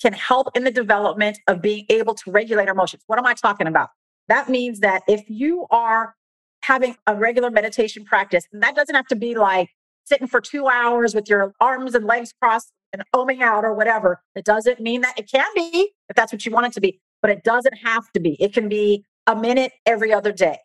can 0.00 0.12
help 0.12 0.48
in 0.56 0.64
the 0.64 0.70
development 0.70 1.38
of 1.46 1.62
being 1.62 1.86
able 1.88 2.14
to 2.14 2.30
regulate 2.30 2.68
our 2.68 2.74
emotions. 2.74 3.02
What 3.06 3.18
am 3.18 3.26
I 3.26 3.34
talking 3.34 3.66
about? 3.66 3.90
That 4.28 4.48
means 4.48 4.80
that 4.80 5.02
if 5.08 5.22
you 5.28 5.66
are 5.70 6.14
having 6.62 6.96
a 7.06 7.14
regular 7.14 7.50
meditation 7.50 8.04
practice, 8.04 8.44
and 8.52 8.62
that 8.62 8.74
doesn't 8.74 8.94
have 8.94 9.06
to 9.08 9.16
be 9.16 9.34
like 9.34 9.68
sitting 10.04 10.26
for 10.26 10.40
two 10.40 10.68
hours 10.68 11.14
with 11.14 11.28
your 11.28 11.54
arms 11.60 11.94
and 11.94 12.04
legs 12.04 12.32
crossed 12.40 12.72
and 12.92 13.02
oming 13.14 13.40
out 13.40 13.64
or 13.64 13.74
whatever. 13.74 14.20
It 14.34 14.44
doesn't 14.44 14.80
mean 14.80 15.00
that 15.00 15.18
it 15.18 15.30
can 15.30 15.46
be 15.54 15.92
if 16.08 16.16
that's 16.16 16.32
what 16.32 16.44
you 16.44 16.52
want 16.52 16.66
it 16.66 16.72
to 16.72 16.80
be, 16.80 17.00
but 17.20 17.30
it 17.30 17.42
doesn't 17.42 17.74
have 17.78 18.10
to 18.12 18.20
be. 18.20 18.36
It 18.40 18.52
can 18.52 18.68
be 18.68 19.04
a 19.26 19.34
minute 19.34 19.72
every 19.86 20.12
other 20.12 20.32
day. 20.32 20.58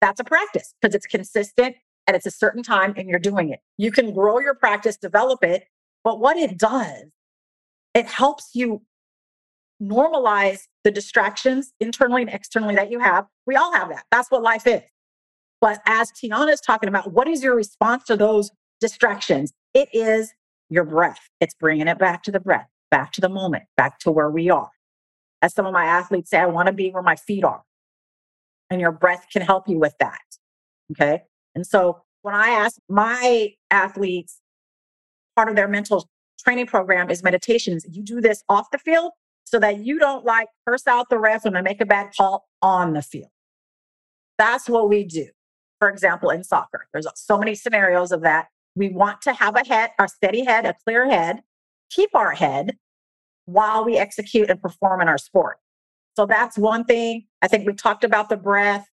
That's 0.00 0.20
a 0.20 0.24
practice 0.24 0.74
because 0.80 0.94
it's 0.94 1.06
consistent 1.06 1.76
and 2.06 2.16
it's 2.16 2.26
a 2.26 2.30
certain 2.30 2.62
time 2.62 2.94
and 2.96 3.08
you're 3.08 3.18
doing 3.18 3.50
it. 3.50 3.60
You 3.78 3.92
can 3.92 4.12
grow 4.12 4.38
your 4.40 4.54
practice, 4.54 4.96
develop 4.96 5.44
it, 5.44 5.64
but 6.04 6.20
what 6.20 6.36
it 6.36 6.58
does, 6.58 7.04
it 7.94 8.06
helps 8.06 8.50
you 8.54 8.82
normalize 9.82 10.62
the 10.84 10.90
distractions 10.90 11.72
internally 11.80 12.22
and 12.22 12.30
externally 12.30 12.74
that 12.74 12.90
you 12.90 13.00
have. 13.00 13.26
We 13.46 13.56
all 13.56 13.72
have 13.72 13.88
that. 13.88 14.04
That's 14.10 14.30
what 14.30 14.42
life 14.42 14.66
is. 14.66 14.82
But 15.60 15.80
as 15.86 16.10
Tiana 16.10 16.52
is 16.52 16.60
talking 16.60 16.88
about, 16.88 17.12
what 17.12 17.28
is 17.28 17.42
your 17.42 17.54
response 17.54 18.04
to 18.04 18.16
those 18.16 18.50
distractions? 18.80 19.52
It 19.74 19.88
is 19.92 20.32
your 20.70 20.84
breath. 20.84 21.20
It's 21.40 21.54
bringing 21.54 21.88
it 21.88 21.98
back 21.98 22.22
to 22.24 22.30
the 22.30 22.40
breath, 22.40 22.68
back 22.90 23.12
to 23.12 23.20
the 23.20 23.28
moment, 23.28 23.64
back 23.76 23.98
to 24.00 24.10
where 24.10 24.30
we 24.30 24.50
are. 24.50 24.70
As 25.42 25.54
some 25.54 25.66
of 25.66 25.72
my 25.72 25.84
athletes 25.84 26.30
say, 26.30 26.38
I 26.38 26.46
want 26.46 26.66
to 26.66 26.72
be 26.72 26.90
where 26.90 27.02
my 27.02 27.16
feet 27.16 27.44
are. 27.44 27.62
And 28.70 28.80
your 28.80 28.92
breath 28.92 29.26
can 29.32 29.42
help 29.42 29.68
you 29.68 29.78
with 29.78 29.94
that. 29.98 30.20
Okay. 30.92 31.22
And 31.60 31.66
so 31.66 32.00
when 32.22 32.34
I 32.34 32.48
ask 32.48 32.78
my 32.88 33.50
athletes, 33.70 34.40
part 35.36 35.50
of 35.50 35.56
their 35.56 35.68
mental 35.68 36.08
training 36.42 36.64
program 36.64 37.10
is 37.10 37.22
meditations. 37.22 37.84
You 37.86 38.02
do 38.02 38.22
this 38.22 38.42
off 38.48 38.70
the 38.70 38.78
field 38.78 39.12
so 39.44 39.58
that 39.58 39.80
you 39.80 39.98
don't 39.98 40.24
like 40.24 40.48
curse 40.66 40.86
out 40.86 41.10
the 41.10 41.18
ref 41.18 41.44
when 41.44 41.52
they 41.52 41.60
make 41.60 41.82
a 41.82 41.84
bad 41.84 42.12
call 42.16 42.48
on 42.62 42.94
the 42.94 43.02
field. 43.02 43.28
That's 44.38 44.70
what 44.70 44.88
we 44.88 45.04
do. 45.04 45.26
For 45.80 45.90
example, 45.90 46.30
in 46.30 46.44
soccer, 46.44 46.86
there's 46.94 47.06
so 47.14 47.36
many 47.36 47.54
scenarios 47.54 48.10
of 48.10 48.22
that. 48.22 48.46
We 48.74 48.88
want 48.88 49.20
to 49.22 49.34
have 49.34 49.54
a 49.54 49.66
head, 49.68 49.90
a 49.98 50.08
steady 50.08 50.46
head, 50.46 50.64
a 50.64 50.74
clear 50.86 51.10
head, 51.10 51.42
keep 51.90 52.14
our 52.14 52.30
head 52.30 52.78
while 53.44 53.84
we 53.84 53.98
execute 53.98 54.48
and 54.48 54.62
perform 54.62 55.02
in 55.02 55.08
our 55.08 55.18
sport. 55.18 55.58
So 56.16 56.24
that's 56.24 56.56
one 56.56 56.84
thing. 56.84 57.26
I 57.42 57.48
think 57.48 57.66
we 57.66 57.74
talked 57.74 58.02
about 58.02 58.30
the 58.30 58.38
breath. 58.38 58.88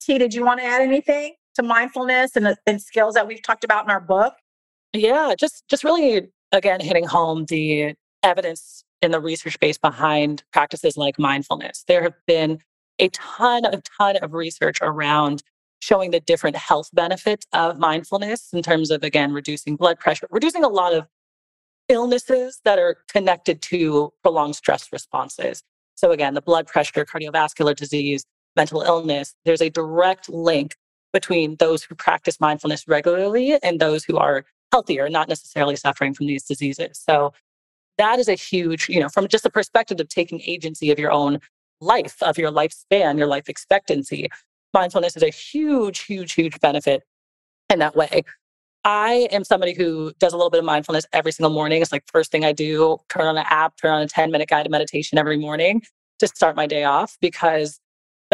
T, 0.00 0.16
did 0.16 0.32
you 0.32 0.44
want 0.44 0.60
to 0.60 0.64
add 0.64 0.80
anything 0.80 1.34
to 1.54 1.62
mindfulness 1.62 2.36
and, 2.36 2.56
and 2.66 2.82
skills 2.82 3.14
that 3.14 3.26
we've 3.26 3.42
talked 3.42 3.64
about 3.64 3.84
in 3.84 3.90
our 3.90 4.00
book? 4.00 4.34
Yeah, 4.92 5.34
just 5.38 5.64
just 5.68 5.84
really 5.84 6.28
again 6.52 6.80
hitting 6.80 7.06
home 7.06 7.46
the 7.46 7.94
evidence 8.22 8.84
in 9.02 9.10
the 9.10 9.20
research 9.20 9.58
base 9.60 9.78
behind 9.78 10.42
practices 10.52 10.96
like 10.96 11.18
mindfulness. 11.18 11.84
There 11.86 12.02
have 12.02 12.14
been 12.26 12.60
a 12.98 13.08
ton 13.08 13.64
of 13.66 13.82
ton 13.98 14.16
of 14.18 14.32
research 14.32 14.78
around 14.80 15.42
showing 15.80 16.10
the 16.12 16.20
different 16.20 16.56
health 16.56 16.88
benefits 16.94 17.46
of 17.52 17.78
mindfulness 17.78 18.48
in 18.52 18.62
terms 18.62 18.90
of 18.90 19.02
again 19.02 19.32
reducing 19.32 19.76
blood 19.76 19.98
pressure, 19.98 20.26
reducing 20.30 20.64
a 20.64 20.68
lot 20.68 20.94
of 20.94 21.06
illnesses 21.88 22.60
that 22.64 22.78
are 22.78 22.96
connected 23.08 23.60
to 23.60 24.12
prolonged 24.22 24.56
stress 24.56 24.88
responses. 24.92 25.62
So 25.96 26.10
again, 26.12 26.34
the 26.34 26.42
blood 26.42 26.66
pressure, 26.66 27.04
cardiovascular 27.04 27.76
disease, 27.76 28.24
mental 28.56 28.82
illness, 28.82 29.34
there's 29.44 29.60
a 29.60 29.70
direct 29.70 30.28
link 30.28 30.76
between 31.14 31.56
those 31.56 31.82
who 31.82 31.94
practice 31.94 32.38
mindfulness 32.38 32.86
regularly 32.86 33.58
and 33.62 33.80
those 33.80 34.04
who 34.04 34.18
are 34.18 34.44
healthier, 34.70 35.08
not 35.08 35.28
necessarily 35.28 35.76
suffering 35.76 36.12
from 36.12 36.26
these 36.26 36.44
diseases. 36.44 37.00
So 37.08 37.32
that 37.96 38.18
is 38.18 38.28
a 38.28 38.34
huge, 38.34 38.88
you 38.90 39.00
know, 39.00 39.08
from 39.08 39.28
just 39.28 39.44
the 39.44 39.50
perspective 39.50 39.98
of 40.00 40.08
taking 40.08 40.42
agency 40.42 40.90
of 40.90 40.98
your 40.98 41.12
own 41.12 41.38
life, 41.80 42.22
of 42.22 42.36
your 42.36 42.50
lifespan, 42.50 43.16
your 43.16 43.28
life 43.28 43.48
expectancy. 43.48 44.28
Mindfulness 44.74 45.16
is 45.16 45.22
a 45.22 45.30
huge, 45.30 46.00
huge, 46.00 46.32
huge 46.32 46.60
benefit 46.60 47.04
in 47.70 47.78
that 47.78 47.94
way. 47.94 48.24
I 48.84 49.28
am 49.30 49.44
somebody 49.44 49.72
who 49.72 50.12
does 50.18 50.34
a 50.34 50.36
little 50.36 50.50
bit 50.50 50.58
of 50.58 50.66
mindfulness 50.66 51.06
every 51.12 51.32
single 51.32 51.52
morning. 51.52 51.80
It's 51.80 51.92
like 51.92 52.04
first 52.06 52.30
thing 52.30 52.44
I 52.44 52.52
do, 52.52 52.98
turn 53.08 53.26
on 53.26 53.38
an 53.38 53.46
app, 53.48 53.76
turn 53.76 53.92
on 53.92 54.02
a 54.02 54.08
10 54.08 54.30
minute 54.30 54.48
guided 54.48 54.70
meditation 54.70 55.16
every 55.16 55.38
morning 55.38 55.82
to 56.18 56.28
start 56.28 56.54
my 56.54 56.66
day 56.66 56.84
off 56.84 57.16
because 57.20 57.80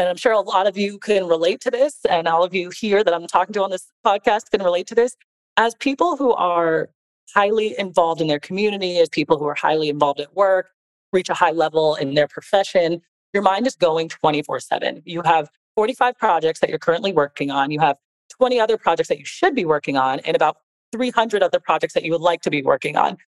and 0.00 0.08
I'm 0.08 0.16
sure 0.16 0.32
a 0.32 0.40
lot 0.40 0.66
of 0.66 0.78
you 0.78 0.98
can 0.98 1.26
relate 1.26 1.60
to 1.60 1.70
this, 1.70 1.98
and 2.08 2.26
all 2.26 2.42
of 2.42 2.54
you 2.54 2.70
here 2.70 3.04
that 3.04 3.12
I'm 3.12 3.26
talking 3.26 3.52
to 3.52 3.62
on 3.62 3.70
this 3.70 3.88
podcast 4.04 4.50
can 4.50 4.62
relate 4.62 4.86
to 4.86 4.94
this. 4.94 5.14
As 5.58 5.74
people 5.74 6.16
who 6.16 6.32
are 6.32 6.88
highly 7.34 7.78
involved 7.78 8.22
in 8.22 8.26
their 8.26 8.38
community, 8.38 8.96
as 8.96 9.10
people 9.10 9.36
who 9.36 9.44
are 9.44 9.54
highly 9.54 9.90
involved 9.90 10.18
at 10.18 10.34
work, 10.34 10.70
reach 11.12 11.28
a 11.28 11.34
high 11.34 11.50
level 11.50 11.96
in 11.96 12.14
their 12.14 12.26
profession, 12.26 13.02
your 13.34 13.42
mind 13.42 13.66
is 13.66 13.76
going 13.76 14.08
24 14.08 14.60
7. 14.60 15.02
You 15.04 15.20
have 15.20 15.50
45 15.76 16.16
projects 16.16 16.60
that 16.60 16.70
you're 16.70 16.78
currently 16.78 17.12
working 17.12 17.50
on. 17.50 17.70
You 17.70 17.80
have 17.80 17.98
20 18.30 18.58
other 18.58 18.78
projects 18.78 19.10
that 19.10 19.18
you 19.18 19.26
should 19.26 19.54
be 19.54 19.66
working 19.66 19.98
on, 19.98 20.20
and 20.20 20.34
about 20.34 20.56
300 20.92 21.42
other 21.42 21.60
projects 21.60 21.92
that 21.92 22.06
you 22.06 22.12
would 22.12 22.22
like 22.22 22.40
to 22.40 22.50
be 22.50 22.62
working 22.62 22.96
on 22.96 23.18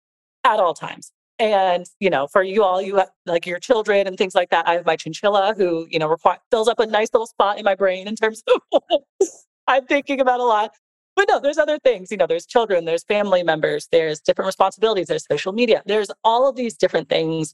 at 0.43 0.59
all 0.59 0.73
times. 0.73 1.11
And, 1.39 1.85
you 1.99 2.09
know, 2.09 2.27
for 2.27 2.43
you 2.43 2.63
all, 2.63 2.81
you 2.81 2.97
have 2.97 3.09
like 3.25 3.45
your 3.45 3.59
children 3.59 4.07
and 4.07 4.17
things 4.17 4.35
like 4.35 4.49
that. 4.51 4.67
I 4.67 4.73
have 4.73 4.85
my 4.85 4.95
chinchilla 4.95 5.55
who, 5.57 5.87
you 5.89 5.99
know, 5.99 6.15
fills 6.51 6.67
up 6.67 6.79
a 6.79 6.85
nice 6.85 7.09
little 7.13 7.27
spot 7.27 7.57
in 7.57 7.65
my 7.65 7.75
brain 7.75 8.07
in 8.07 8.15
terms 8.15 8.43
of 8.71 9.01
I'm 9.67 9.85
thinking 9.85 10.21
about 10.21 10.39
a 10.39 10.43
lot. 10.43 10.71
But 11.15 11.27
no, 11.29 11.39
there's 11.39 11.57
other 11.57 11.77
things. 11.79 12.11
You 12.11 12.17
know, 12.17 12.27
there's 12.27 12.45
children, 12.45 12.85
there's 12.85 13.03
family 13.03 13.43
members, 13.43 13.87
there's 13.91 14.19
different 14.19 14.47
responsibilities, 14.47 15.07
there's 15.07 15.25
social 15.25 15.53
media, 15.53 15.83
there's 15.85 16.09
all 16.23 16.49
of 16.49 16.55
these 16.55 16.75
different 16.75 17.09
things 17.09 17.53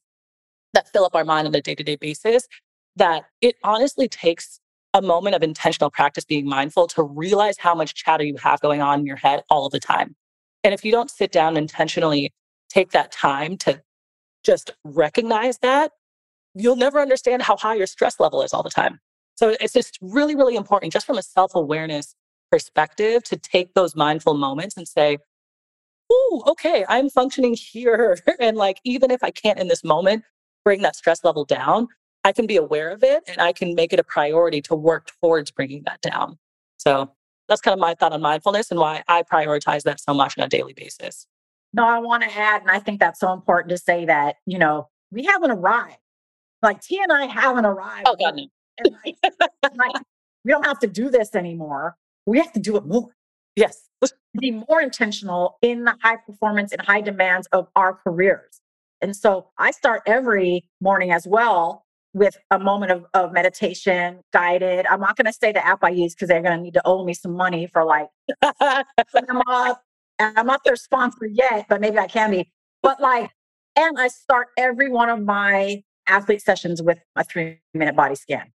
that 0.74 0.88
fill 0.92 1.06
up 1.06 1.15
our 1.15 1.26
mind 1.26 1.48
on 1.48 1.56
a 1.56 1.62
day 1.62 1.76
to 1.76 1.84
day 1.84 1.96
basis 1.96 2.48
that 2.96 3.26
it 3.42 3.56
honestly 3.63 4.08
takes 4.08 4.60
a 4.94 5.02
moment 5.02 5.36
of 5.36 5.44
intentional 5.44 5.89
practice 5.89 6.26
being 6.26 6.48
mindful 6.48 6.88
to 6.88 7.04
realize 7.04 7.58
how 7.58 7.76
much 7.76 7.94
chatter 7.96 8.24
you 8.24 8.36
have 8.38 8.60
going 8.60 8.82
on 8.82 9.00
in 9.00 9.06
your 9.06 9.15
head 9.15 9.44
all 9.50 9.65
of 9.65 9.72
the 9.72 9.80
time. 9.80 10.15
And 10.63 10.74
if 10.74 10.84
you 10.84 10.92
don't 10.92 11.12
sit 11.12 11.32
down 11.32 11.58
intentionally 11.58 12.34
take 12.70 12.92
that 12.92 13.12
time 13.12 13.58
to 13.58 13.82
just 14.44 14.72
recognize 14.84 15.58
that, 15.60 15.92
you'll 16.56 16.76
never 16.76 17.00
understand 17.00 17.42
how 17.42 17.58
high 17.58 17.76
your 17.76 17.88
stress 17.88 18.20
level 18.20 18.42
is 18.42 18.54
all 18.54 18.64
the 18.64 18.70
time. 18.70 19.00
So 19.36 19.56
it's 19.60 19.74
just 19.74 19.98
really, 20.02 20.36
really 20.36 20.56
important, 20.56 20.94
just 20.94 21.06
from 21.06 21.18
a 21.18 21.24
self 21.24 21.56
awareness 21.56 22.16
perspective 22.52 23.24
to 23.24 23.38
take 23.38 23.74
those 23.74 23.96
mindful 23.96 24.34
moments 24.34 24.76
and 24.76 24.88
say, 24.88 25.18
oh, 26.12 26.44
okay, 26.48 26.86
I'm 26.90 27.10
functioning 27.10 27.54
here. 27.54 28.18
and 28.40 28.58
like, 28.58 28.80
even 28.84 29.12
if 29.12 29.24
I 29.24 29.32
can't 29.32 29.60
in 29.60 29.68
this 29.68 29.84
moment 29.84 30.24
bring 30.66 30.82
that 30.82 30.96
stress 30.96 31.24
level 31.24 31.46
down, 31.46 31.88
I 32.24 32.34
can 32.34 32.48
be 32.48 32.58
aware 32.58 32.90
of 32.90 33.04
it 33.04 33.24
and 33.28 33.40
I 33.40 33.54
can 33.54 33.76
make 33.76 33.94
it 33.94 34.00
a 34.00 34.04
priority 34.04 34.62
to 34.64 34.76
work 34.76 35.12
towards 35.22 35.52
bringing 35.52 35.84
that 35.86 36.02
down. 36.02 36.38
So 36.78 37.12
that's 37.48 37.62
kind 37.62 37.74
of 37.74 37.80
my 37.80 37.96
thought 37.96 38.14
on 38.14 38.22
mindfulness 38.22 38.72
and 38.72 38.80
why 38.80 39.04
I 39.08 39.24
prioritize 39.24 39.84
that 39.84 40.00
so 40.00 40.14
much 40.14 40.38
on 40.38 40.44
a 40.44 40.50
daily 40.50 40.74
basis. 40.74 41.28
No, 41.74 41.86
I 41.86 42.00
want 42.00 42.24
to 42.24 42.36
add, 42.36 42.62
and 42.62 42.72
I 42.72 42.80
think 42.80 43.00
that's 43.00 43.20
so 43.20 43.32
important 43.32 43.70
to 43.70 43.78
say 43.78 44.06
that, 44.06 44.38
you 44.46 44.58
know, 44.58 44.90
we 45.12 45.24
haven't 45.26 45.52
arrived. 45.52 45.98
Like 46.62 46.82
T 46.82 47.00
and 47.02 47.12
I 47.12 47.26
haven't 47.26 47.66
arrived. 47.66 48.08
Oh, 48.08 48.16
God, 48.20 48.36
no. 48.36 48.48
like, 49.04 49.16
like, 49.76 50.02
we 50.44 50.52
don't 50.52 50.66
have 50.66 50.80
to 50.80 50.88
do 50.88 51.10
this 51.10 51.36
anymore 51.36 51.96
we 52.30 52.38
have 52.38 52.54
to 52.54 52.60
do 52.60 52.78
it 52.78 52.86
more. 52.86 53.10
Yes. 53.56 53.90
Be 54.40 54.52
more 54.52 54.82
intentional 54.82 55.58
in 55.62 55.84
the 55.84 55.96
high 56.02 56.18
performance 56.18 56.72
and 56.72 56.82
high 56.82 57.02
demands 57.02 57.48
of 57.52 57.68
our 57.76 57.94
careers. 57.94 58.62
And 59.02 59.16
so 59.16 59.48
I 59.58 59.72
start 59.72 60.04
every 60.06 60.66
morning 60.80 61.12
as 61.12 61.26
well 61.26 61.86
with 62.14 62.38
a 62.52 62.60
moment 62.60 62.92
of, 62.92 63.06
of 63.14 63.34
meditation, 63.34 64.20
guided. 64.34 64.86
I'm 64.88 65.00
not 65.00 65.16
going 65.16 65.26
to 65.26 65.34
say 65.34 65.52
the 65.52 65.66
app 65.66 65.84
I 65.84 65.90
use 65.90 66.14
because 66.14 66.28
they're 66.28 66.42
going 66.42 66.58
to 66.58 66.62
need 66.62 66.76
to 66.76 66.82
owe 66.86 67.04
me 67.04 67.14
some 67.14 67.34
money 67.34 67.68
for 67.68 67.84
like, 67.84 68.08
I'm 68.60 69.42
up. 69.48 69.84
I'm 70.20 70.46
not 70.46 70.64
their 70.64 70.76
sponsor 70.76 71.26
yet, 71.26 71.66
but 71.70 71.82
maybe 71.82 71.98
I 71.98 72.08
can 72.08 72.32
be. 72.32 72.52
But 72.84 73.00
like, 73.00 73.32
and 73.76 74.00
I 74.00 74.08
start 74.10 74.48
every 74.58 74.90
one 74.90 75.10
of 75.10 75.24
my 75.24 75.84
athlete 76.08 76.42
sessions 76.42 76.82
with 76.82 77.00
a 77.16 77.24
three 77.24 77.60
minute 77.74 77.96
body 77.96 78.16
scan 78.16 78.52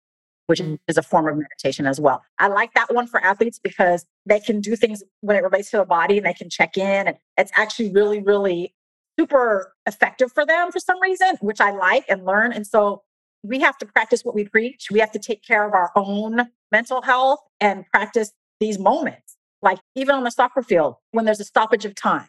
which 0.46 0.60
is 0.88 0.98
a 0.98 1.02
form 1.02 1.26
of 1.28 1.36
meditation 1.36 1.86
as 1.86 2.00
well. 2.00 2.22
I 2.38 2.48
like 2.48 2.74
that 2.74 2.92
one 2.92 3.06
for 3.06 3.24
athletes 3.24 3.58
because 3.62 4.04
they 4.26 4.40
can 4.40 4.60
do 4.60 4.76
things 4.76 5.02
when 5.20 5.36
it 5.36 5.42
relates 5.42 5.70
to 5.70 5.78
the 5.78 5.84
body 5.84 6.18
and 6.18 6.26
they 6.26 6.34
can 6.34 6.50
check 6.50 6.76
in. 6.76 7.08
And 7.08 7.16
it's 7.38 7.52
actually 7.54 7.90
really, 7.92 8.20
really 8.20 8.74
super 9.18 9.74
effective 9.86 10.32
for 10.32 10.44
them 10.44 10.72
for 10.72 10.78
some 10.78 11.00
reason, 11.00 11.36
which 11.40 11.60
I 11.60 11.70
like 11.70 12.04
and 12.08 12.24
learn. 12.24 12.52
And 12.52 12.66
so 12.66 13.02
we 13.42 13.60
have 13.60 13.78
to 13.78 13.86
practice 13.86 14.24
what 14.24 14.34
we 14.34 14.44
preach. 14.44 14.88
We 14.90 15.00
have 15.00 15.12
to 15.12 15.18
take 15.18 15.42
care 15.42 15.66
of 15.66 15.74
our 15.74 15.90
own 15.96 16.48
mental 16.70 17.02
health 17.02 17.40
and 17.60 17.86
practice 17.92 18.32
these 18.60 18.78
moments. 18.78 19.36
Like 19.62 19.78
even 19.94 20.14
on 20.14 20.24
the 20.24 20.30
soccer 20.30 20.62
field, 20.62 20.96
when 21.12 21.24
there's 21.24 21.40
a 21.40 21.44
stoppage 21.44 21.84
of 21.84 21.94
time, 21.94 22.28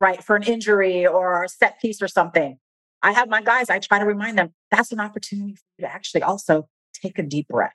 right, 0.00 0.22
for 0.22 0.36
an 0.36 0.42
injury 0.42 1.06
or 1.06 1.44
a 1.44 1.48
set 1.48 1.80
piece 1.80 2.02
or 2.02 2.08
something, 2.08 2.58
I 3.02 3.12
have 3.12 3.28
my 3.28 3.42
guys, 3.42 3.70
I 3.70 3.78
try 3.78 3.98
to 3.98 4.04
remind 4.04 4.38
them 4.38 4.52
that's 4.70 4.92
an 4.92 5.00
opportunity 5.00 5.54
for 5.54 5.62
you 5.78 5.86
to 5.86 5.92
actually 5.92 6.22
also 6.22 6.68
take 6.94 7.18
a 7.18 7.22
deep 7.22 7.48
breath. 7.48 7.74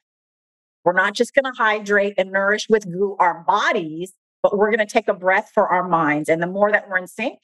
We're 0.85 0.93
not 0.93 1.13
just 1.13 1.33
going 1.33 1.45
to 1.45 1.51
hydrate 1.57 2.15
and 2.17 2.31
nourish 2.31 2.67
with 2.69 2.91
goo 2.91 3.15
our 3.19 3.43
bodies, 3.47 4.13
but 4.41 4.57
we're 4.57 4.71
going 4.71 4.79
to 4.79 4.91
take 4.91 5.07
a 5.07 5.13
breath 5.13 5.51
for 5.53 5.67
our 5.67 5.87
minds. 5.87 6.29
And 6.29 6.41
the 6.41 6.47
more 6.47 6.71
that 6.71 6.87
we're 6.89 6.97
in 6.97 7.07
sync, 7.07 7.39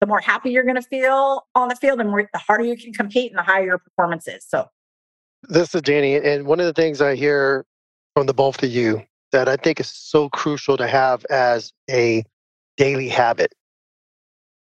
the 0.00 0.06
more 0.06 0.20
happy 0.20 0.50
you're 0.50 0.64
going 0.64 0.76
to 0.76 0.82
feel 0.82 1.46
on 1.54 1.68
the 1.68 1.76
field, 1.76 2.00
and 2.00 2.12
the 2.12 2.38
harder 2.38 2.64
you 2.64 2.76
can 2.76 2.92
compete 2.92 3.30
and 3.30 3.38
the 3.38 3.42
higher 3.42 3.64
your 3.64 3.78
performance 3.78 4.26
is. 4.26 4.44
So, 4.44 4.66
this 5.48 5.74
is 5.74 5.82
Danny. 5.82 6.16
And 6.16 6.46
one 6.46 6.58
of 6.58 6.66
the 6.66 6.72
things 6.72 7.00
I 7.00 7.14
hear 7.14 7.64
from 8.14 8.26
the 8.26 8.34
both 8.34 8.62
of 8.62 8.70
you 8.70 9.04
that 9.32 9.48
I 9.48 9.56
think 9.56 9.80
is 9.80 9.88
so 9.88 10.28
crucial 10.28 10.76
to 10.76 10.86
have 10.86 11.24
as 11.30 11.72
a 11.90 12.24
daily 12.76 13.08
habit 13.08 13.54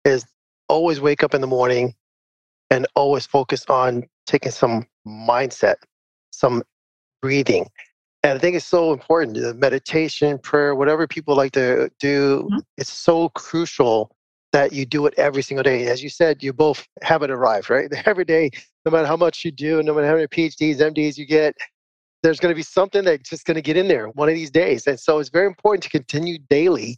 is 0.06 0.26
always 0.68 1.00
wake 1.00 1.24
up 1.24 1.34
in 1.34 1.42
the 1.42 1.48
morning 1.48 1.94
and 2.70 2.88
always 2.96 3.26
focus 3.26 3.66
on 3.70 4.04
taking 4.26 4.52
some 4.52 4.88
mindset, 5.06 5.76
some 6.32 6.64
breathing. 7.22 7.68
And 8.24 8.38
I 8.38 8.40
think 8.40 8.56
it's 8.56 8.66
so 8.66 8.94
important. 8.94 9.36
The 9.36 9.54
meditation, 9.56 10.38
prayer, 10.38 10.76
whatever 10.76 11.08
people 11.08 11.36
like 11.36 11.52
to 11.54 11.90
do, 12.00 12.44
mm-hmm. 12.44 12.60
it's 12.78 12.94
so 12.94 13.30
crucial 13.30 14.12
that 14.54 14.74
you 14.74 14.86
do 14.86 15.06
it 15.06 15.14
every 15.18 15.42
single 15.42 15.64
day. 15.64 15.88
As 15.88 16.04
you 16.04 16.10
said, 16.10 16.44
you 16.44 16.54
both 16.54 16.88
have 17.02 17.24
it 17.24 17.32
arrived, 17.32 17.70
right? 17.70 17.90
Every 18.06 18.26
day, 18.26 18.52
no 18.86 18.92
matter 18.92 19.08
how 19.08 19.16
much 19.16 19.46
you 19.46 19.52
do, 19.52 19.82
no 19.82 19.94
matter 19.94 20.08
how 20.08 20.16
many 20.16 20.28
PhDs, 20.28 20.78
MDs 20.78 21.18
you 21.18 21.26
get, 21.26 21.56
there's 22.24 22.40
going 22.40 22.52
to 22.52 22.56
be 22.56 22.64
something 22.64 23.04
that's 23.04 23.30
just 23.30 23.46
going 23.46 23.56
to 23.56 23.62
get 23.62 23.78
in 23.78 23.88
there 23.88 24.08
one 24.10 24.30
of 24.30 24.36
these 24.36 24.52
days. 24.52 24.88
And 24.88 25.00
so 25.00 25.20
it's 25.20 25.30
very 25.30 25.48
important 25.48 25.84
to 25.84 25.90
continue 25.90 26.38
daily 26.50 26.98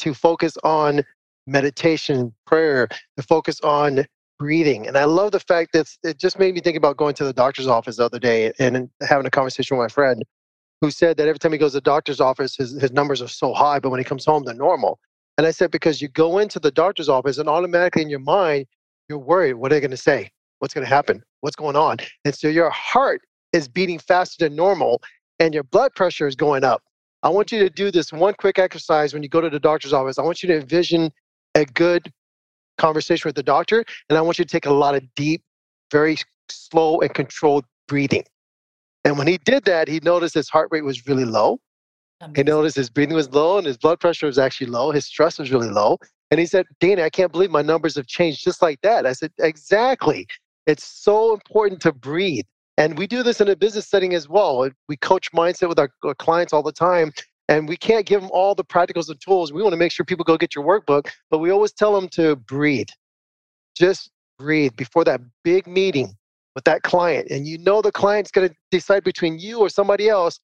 to 0.00 0.14
focus 0.14 0.56
on 0.64 1.04
meditation, 1.46 2.34
prayer, 2.46 2.88
to 3.16 3.22
focus 3.22 3.60
on 3.60 4.06
breathing. 4.38 4.86
And 4.86 4.98
I 4.98 5.04
love 5.04 5.32
the 5.32 5.40
fact 5.40 5.72
that 5.74 5.88
it 6.02 6.18
just 6.18 6.38
made 6.38 6.54
me 6.54 6.60
think 6.60 6.76
about 6.76 6.96
going 6.96 7.14
to 7.14 7.24
the 7.24 7.32
doctor's 7.32 7.68
office 7.68 7.96
the 7.96 8.04
other 8.04 8.18
day 8.18 8.52
and 8.58 8.90
having 9.02 9.26
a 9.26 9.30
conversation 9.30 9.76
with 9.76 9.84
my 9.84 9.88
friend 9.88 10.24
who 10.80 10.90
said 10.90 11.16
that 11.16 11.28
every 11.28 11.38
time 11.38 11.52
he 11.52 11.58
goes 11.58 11.72
to 11.72 11.76
the 11.76 11.82
doctor's 11.82 12.20
office, 12.20 12.56
his, 12.56 12.80
his 12.80 12.92
numbers 12.92 13.22
are 13.22 13.28
so 13.28 13.54
high, 13.54 13.78
but 13.78 13.90
when 13.90 14.00
he 14.00 14.04
comes 14.04 14.24
home, 14.24 14.44
they're 14.44 14.54
normal. 14.54 14.98
And 15.38 15.46
I 15.46 15.50
said, 15.50 15.70
because 15.70 16.02
you 16.02 16.08
go 16.08 16.38
into 16.38 16.58
the 16.58 16.70
doctor's 16.70 17.08
office 17.08 17.38
and 17.38 17.48
automatically 17.48 18.02
in 18.02 18.10
your 18.10 18.20
mind, 18.20 18.66
you're 19.08 19.18
worried. 19.18 19.54
What 19.54 19.72
are 19.72 19.76
they 19.76 19.80
going 19.80 19.90
to 19.92 19.96
say? 19.96 20.30
What's 20.58 20.74
going 20.74 20.84
to 20.84 20.92
happen? 20.92 21.22
What's 21.40 21.56
going 21.56 21.76
on? 21.76 21.98
And 22.24 22.34
so 22.34 22.48
your 22.48 22.70
heart 22.70 23.22
is 23.54 23.68
beating 23.68 23.98
faster 23.98 24.44
than 24.44 24.56
normal 24.56 25.00
and 25.38 25.54
your 25.54 25.62
blood 25.62 25.94
pressure 25.94 26.26
is 26.26 26.34
going 26.36 26.64
up. 26.64 26.82
I 27.22 27.28
want 27.30 27.50
you 27.52 27.58
to 27.60 27.70
do 27.70 27.90
this 27.90 28.12
one 28.12 28.34
quick 28.34 28.58
exercise 28.58 29.14
when 29.14 29.22
you 29.22 29.28
go 29.28 29.40
to 29.40 29.48
the 29.48 29.60
doctor's 29.60 29.92
office. 29.92 30.18
I 30.18 30.22
want 30.22 30.42
you 30.42 30.48
to 30.48 30.60
envision 30.60 31.10
a 31.54 31.64
good 31.64 32.12
conversation 32.76 33.28
with 33.28 33.36
the 33.36 33.42
doctor, 33.42 33.84
and 34.08 34.18
I 34.18 34.20
want 34.20 34.38
you 34.38 34.44
to 34.44 34.50
take 34.50 34.66
a 34.66 34.72
lot 34.72 34.94
of 34.94 35.02
deep, 35.14 35.42
very 35.90 36.16
slow 36.50 37.00
and 37.00 37.14
controlled 37.14 37.64
breathing. 37.88 38.24
And 39.04 39.16
when 39.16 39.26
he 39.26 39.38
did 39.38 39.64
that, 39.64 39.88
he 39.88 40.00
noticed 40.00 40.34
his 40.34 40.48
heart 40.48 40.68
rate 40.70 40.84
was 40.84 41.06
really 41.06 41.24
low. 41.24 41.60
Amazing. 42.20 42.34
He 42.34 42.50
noticed 42.50 42.76
his 42.76 42.90
breathing 42.90 43.14
was 43.14 43.30
low 43.32 43.58
and 43.58 43.66
his 43.66 43.76
blood 43.76 44.00
pressure 44.00 44.26
was 44.26 44.38
actually 44.38 44.68
low. 44.68 44.90
His 44.90 45.06
stress 45.06 45.38
was 45.38 45.50
really 45.50 45.70
low. 45.70 45.98
And 46.30 46.40
he 46.40 46.46
said, 46.46 46.66
Danny, 46.80 47.02
I 47.02 47.10
can't 47.10 47.32
believe 47.32 47.50
my 47.50 47.62
numbers 47.62 47.96
have 47.96 48.06
changed 48.06 48.42
just 48.42 48.62
like 48.62 48.80
that. 48.82 49.06
I 49.06 49.12
said, 49.12 49.32
Exactly. 49.38 50.26
It's 50.66 50.84
so 50.84 51.34
important 51.34 51.80
to 51.82 51.92
breathe. 51.92 52.46
And 52.76 52.98
we 52.98 53.06
do 53.06 53.22
this 53.22 53.40
in 53.40 53.48
a 53.48 53.56
business 53.56 53.88
setting 53.88 54.14
as 54.14 54.28
well. 54.28 54.68
We 54.88 54.96
coach 54.96 55.30
mindset 55.32 55.68
with 55.68 55.78
our, 55.78 55.90
clients 56.18 56.52
all 56.52 56.62
the 56.62 56.72
time. 56.72 57.12
And 57.48 57.68
we 57.68 57.76
can't 57.76 58.06
give 58.06 58.22
them 58.22 58.30
all 58.32 58.54
the 58.54 58.64
practicals 58.64 59.10
and 59.10 59.20
tools. 59.20 59.52
We 59.52 59.62
want 59.62 59.74
to 59.74 59.78
make 59.78 59.92
sure 59.92 60.04
people 60.04 60.24
go 60.24 60.38
get 60.38 60.54
your 60.54 60.64
workbook, 60.64 61.10
but 61.30 61.38
we 61.38 61.50
always 61.50 61.72
tell 61.72 61.94
them 61.94 62.08
to 62.10 62.36
breathe. 62.36 62.88
Just 63.76 64.10
breathe 64.38 64.74
before 64.76 65.04
that 65.04 65.20
big 65.42 65.66
meeting 65.66 66.14
with 66.54 66.64
that 66.64 66.82
client. 66.82 67.28
And 67.30 67.46
you 67.46 67.58
know 67.58 67.82
the 67.82 67.92
client's 67.92 68.30
going 68.30 68.48
to 68.48 68.54
decide 68.70 69.04
between 69.04 69.38
you 69.38 69.60
or 69.60 69.68
somebody 69.68 70.08
else. 70.08 70.40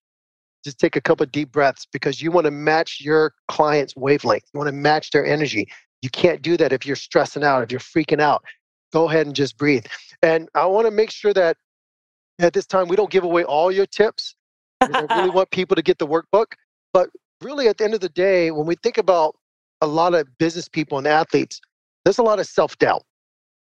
Just 0.62 0.78
take 0.78 0.94
a 0.94 1.00
couple 1.00 1.24
deep 1.26 1.52
breaths 1.52 1.86
because 1.90 2.20
you 2.20 2.30
want 2.30 2.44
to 2.44 2.50
match 2.50 2.98
your 3.00 3.32
client's 3.48 3.96
wavelength. 3.96 4.44
You 4.52 4.58
want 4.58 4.68
to 4.68 4.76
match 4.76 5.10
their 5.10 5.24
energy. 5.24 5.68
You 6.02 6.10
can't 6.10 6.42
do 6.42 6.58
that 6.58 6.72
if 6.72 6.84
you're 6.84 6.96
stressing 6.96 7.44
out, 7.44 7.62
if 7.62 7.70
you're 7.70 7.80
freaking 7.80 8.20
out. 8.20 8.44
Go 8.92 9.08
ahead 9.08 9.26
and 9.26 9.34
just 9.34 9.56
breathe. 9.56 9.86
And 10.22 10.48
I 10.54 10.66
want 10.66 10.86
to 10.86 10.90
make 10.90 11.10
sure 11.10 11.32
that 11.32 11.56
at 12.44 12.52
this 12.52 12.66
time 12.66 12.88
we 12.88 12.96
don't 12.96 13.10
give 13.10 13.24
away 13.24 13.44
all 13.44 13.70
your 13.70 13.86
tips. 13.86 14.34
I 14.80 15.06
really 15.10 15.30
want 15.34 15.50
people 15.50 15.76
to 15.76 15.82
get 15.82 15.98
the 15.98 16.06
workbook. 16.06 16.52
But 16.92 17.10
really, 17.40 17.68
at 17.68 17.78
the 17.78 17.84
end 17.84 17.94
of 17.94 18.00
the 18.00 18.08
day, 18.08 18.50
when 18.50 18.66
we 18.66 18.76
think 18.82 18.98
about 18.98 19.36
a 19.80 19.86
lot 19.86 20.14
of 20.14 20.26
business 20.38 20.68
people 20.68 20.98
and 20.98 21.06
athletes, 21.06 21.60
there's 22.04 22.18
a 22.18 22.22
lot 22.22 22.40
of 22.40 22.46
self 22.46 22.76
doubt. 22.78 23.04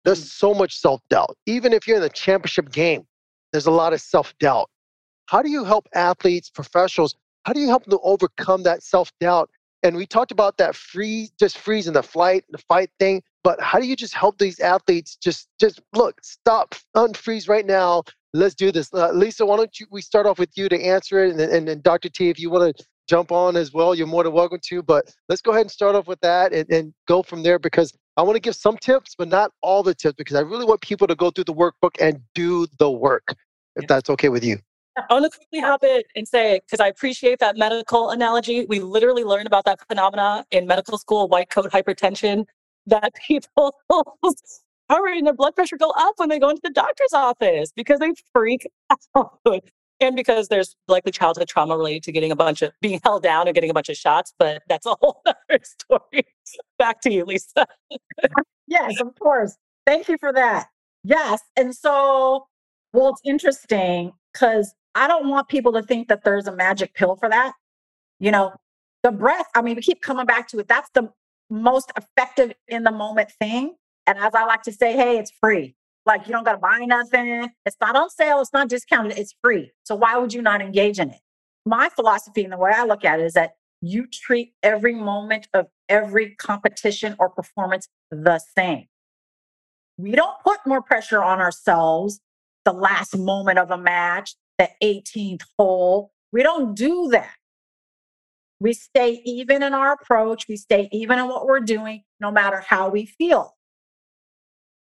There's 0.05 0.23
mm. 0.23 0.29
so 0.29 0.55
much 0.55 0.79
self 0.79 1.01
doubt. 1.11 1.37
Even 1.47 1.73
if 1.73 1.87
you're 1.87 1.97
in 1.97 2.03
the 2.03 2.09
championship 2.09 2.71
game, 2.73 3.07
there's 3.53 3.67
a 3.67 3.71
lot 3.71 3.93
of 3.93 4.01
self 4.01 4.37
doubt. 4.39 4.71
How 5.27 5.43
do 5.43 5.51
you 5.51 5.65
help 5.65 5.89
athletes, 5.95 6.51
professionals? 6.51 7.15
How 7.45 7.53
do 7.53 7.61
you 7.61 7.69
help 7.69 7.85
them 7.85 7.99
overcome 8.03 8.63
that 8.65 8.83
self 8.83 9.11
doubt? 9.21 9.51
And 9.83 9.97
we 9.97 10.07
talked 10.07 10.31
about 10.31 10.59
that 10.59 10.75
freeze, 10.77 11.31
just 11.39 11.59
freezing 11.59 11.95
the 11.95 12.03
flight, 12.03 12.45
the 12.51 12.59
fight 12.59 12.91
thing. 12.99 13.23
But 13.43 13.61
how 13.61 13.79
do 13.79 13.87
you 13.87 13.97
just 13.97 14.15
help 14.15 14.39
these 14.39 14.61
athletes 14.61 15.17
just, 15.17 15.49
just 15.59 15.81
look, 15.95 16.21
stop, 16.23 16.75
unfreeze 16.97 17.49
right 17.49 17.67
now. 17.67 18.03
Let's 18.33 18.55
do 18.55 18.71
this. 18.71 18.93
Uh, 18.93 19.11
Lisa, 19.13 19.45
why 19.45 19.57
don't 19.57 19.81
you, 19.81 19.87
we 19.91 20.03
start 20.03 20.27
off 20.27 20.39
with 20.39 20.51
you 20.57 20.69
to 20.69 20.81
answer 20.81 21.25
it, 21.25 21.33
and, 21.33 21.41
and, 21.41 21.69
and 21.69 21.83
Dr. 21.83 22.09
T, 22.09 22.29
if 22.29 22.39
you 22.39 22.51
want 22.51 22.77
to 22.77 22.85
jump 23.09 23.33
on 23.33 23.57
as 23.57 23.73
well, 23.73 23.93
you're 23.95 24.07
more 24.07 24.23
than 24.23 24.33
welcome 24.33 24.61
to. 24.63 24.83
But 24.83 25.13
let's 25.29 25.43
go 25.43 25.51
ahead 25.51 25.63
and 25.63 25.71
start 25.71 25.97
off 25.97 26.07
with 26.07 26.21
that 26.21 26.53
and, 26.53 26.71
and 26.71 26.95
go 27.09 27.23
from 27.23 27.43
there 27.43 27.59
because 27.59 27.93
I 28.17 28.23
want 28.23 28.37
to 28.37 28.41
give 28.41 28.55
some 28.55 28.77
tips, 28.79 29.15
but 29.17 29.29
not 29.29 29.51
all 29.63 29.83
the 29.83 29.95
tips 29.95 30.15
because 30.17 30.37
I 30.37 30.41
really 30.41 30.65
want 30.65 30.81
people 30.81 31.09
to 31.09 31.17
go 31.17 31.31
through 31.31 31.45
the 31.45 31.55
workbook 31.55 32.01
and 32.01 32.21
do 32.35 32.67
the 32.79 32.91
work, 32.91 33.35
if 33.77 33.89
that's 33.89 34.11
okay 34.11 34.29
with 34.29 34.45
you. 34.45 34.59
I 34.97 35.15
want 35.15 35.25
to 35.25 35.37
quickly 35.37 35.61
hop 35.61 35.83
in 35.83 36.03
and 36.15 36.29
say, 36.29 36.61
because 36.65 36.81
I 36.81 36.89
appreciate 36.89 37.39
that 37.39 37.57
medical 37.57 38.11
analogy. 38.11 38.67
We 38.69 38.81
literally 38.81 39.25
learned 39.25 39.47
about 39.47 39.65
that 39.65 39.81
phenomena 39.89 40.45
in 40.51 40.67
medical 40.67 40.99
school, 40.99 41.29
white 41.29 41.51
coat 41.51 41.71
hypertension, 41.71 42.47
that 42.87 43.15
people 43.27 43.75
rate 44.99 45.19
and 45.19 45.27
their 45.27 45.35
blood 45.35 45.55
pressure 45.55 45.77
go 45.77 45.93
up 45.97 46.15
when 46.17 46.29
they 46.29 46.39
go 46.39 46.51
into 46.51 46.63
the 46.65 46.71
doctor's 46.71 47.13
office 47.13 47.73
because 47.75 48.01
they 48.01 48.13
freak 48.33 48.69
out. 49.17 49.39
And 50.03 50.17
because 50.17 50.49
there's 50.49 50.77
likely 50.89 51.13
childhood 51.13 51.47
trauma 51.47 51.77
related 51.77 52.03
to 52.05 52.13
getting 52.13 52.33
a 52.33 52.37
bunch 52.37 52.63
of 52.63 52.73
being 52.81 53.01
held 53.05 53.23
down 53.23 53.47
and 53.47 53.55
getting 53.55 53.69
a 53.71 53.75
bunch 53.75 53.91
of 53.91 53.97
shots 53.97 54.33
but 54.39 54.63
that's 54.69 54.87
a 54.87 54.95
whole 55.01 55.23
other 55.27 55.61
story. 55.63 56.27
Back 56.79 57.01
to 57.03 57.13
you 57.13 57.25
lisa. 57.25 57.67
Yes 58.67 59.01
of 59.01 59.15
course. 59.19 59.57
Thank 59.87 60.09
you 60.09 60.17
for 60.19 60.33
that. 60.33 60.69
Yes 61.05 61.41
and 61.57 61.75
so 61.75 62.47
well 62.93 63.11
it's 63.11 63.21
interesting 63.25 64.13
because 64.33 64.75
i 64.95 65.07
don't 65.07 65.29
want 65.29 65.49
people 65.49 65.73
to 65.73 65.83
think 65.83 66.09
that 66.09 66.25
there's 66.25 66.47
a 66.47 66.57
magic 66.57 66.95
pill 66.95 67.17
for 67.17 67.29
that. 67.29 67.53
You 68.19 68.31
know 68.31 68.53
the 69.03 69.13
breath 69.13 69.47
i 69.55 69.63
mean 69.63 69.77
we 69.77 69.83
keep 69.83 70.01
coming 70.01 70.27
back 70.27 70.49
to 70.49 70.59
it. 70.59 70.69
That's 70.69 70.91
the 70.95 71.11
most 71.51 71.93
effective 71.97 72.53
in 72.69 72.85
the 72.85 72.93
moment 72.93 73.31
thing 73.41 73.75
and 74.07 74.19
as 74.19 74.35
i 74.35 74.45
like 74.45 74.63
to 74.63 74.73
say 74.73 74.93
hey 74.93 75.19
it's 75.19 75.33
free 75.41 75.75
like 76.07 76.27
you 76.27 76.33
don't 76.33 76.45
got 76.45 76.53
to 76.53 76.59
buy 76.59 76.81
nothing. 76.81 77.51
It's 77.67 77.77
not 77.81 77.97
on 77.97 78.11
sale. 78.11 78.41
It's 78.41 78.53
not 78.53 78.69
discounted. 78.69 79.19
It's 79.19 79.35
free. 79.43 79.73
So 79.85 79.95
why 79.95 80.17
would 80.17 80.33
you 80.33 80.43
not 80.43 80.61
engage 80.61 80.99
in 80.99 81.11
it? 81.11 81.21
My 81.67 81.89
philosophy 81.91 82.43
and 82.43 82.53
the 82.53 82.59
way 82.59 82.73
I 82.75 82.85
look 82.85 83.05
at 83.05 83.21
it 83.21 83.27
is 83.27 83.35
that 83.35 83.53
you 83.83 84.07
treat 84.07 84.55
every 84.63 84.95
moment 84.95 85.49
of 85.55 85.67
every 85.89 86.35
competition 86.37 87.17
or 87.19 87.29
performance 87.29 87.89
the 88.11 88.41
same. 88.57 88.87
We 89.99 90.13
don't 90.13 90.39
put 90.45 90.59
more 90.67 90.83
pressure 90.83 91.23
on 91.23 91.41
ourselves 91.41 92.21
the 92.65 92.73
last 92.73 93.17
moment 93.17 93.59
of 93.59 93.71
a 93.71 93.79
match, 93.79 94.35
the 94.59 94.69
18th 94.83 95.43
hole. 95.59 96.13
We 96.33 96.43
don't 96.43 96.75
do 96.75 97.09
that. 97.13 97.31
We 98.61 98.75
stay 98.75 99.23
even 99.25 99.63
in 99.63 99.73
our 99.73 99.93
approach. 99.93 100.47
We 100.49 100.57
stay 100.57 100.89
even 100.93 101.19
in 101.19 101.29
what 101.29 101.47
we're 101.47 101.61
doing, 101.61 102.05
no 102.21 102.31
matter 102.31 102.61
how 102.61 102.91
we 102.91 103.07
feel. 103.07 103.57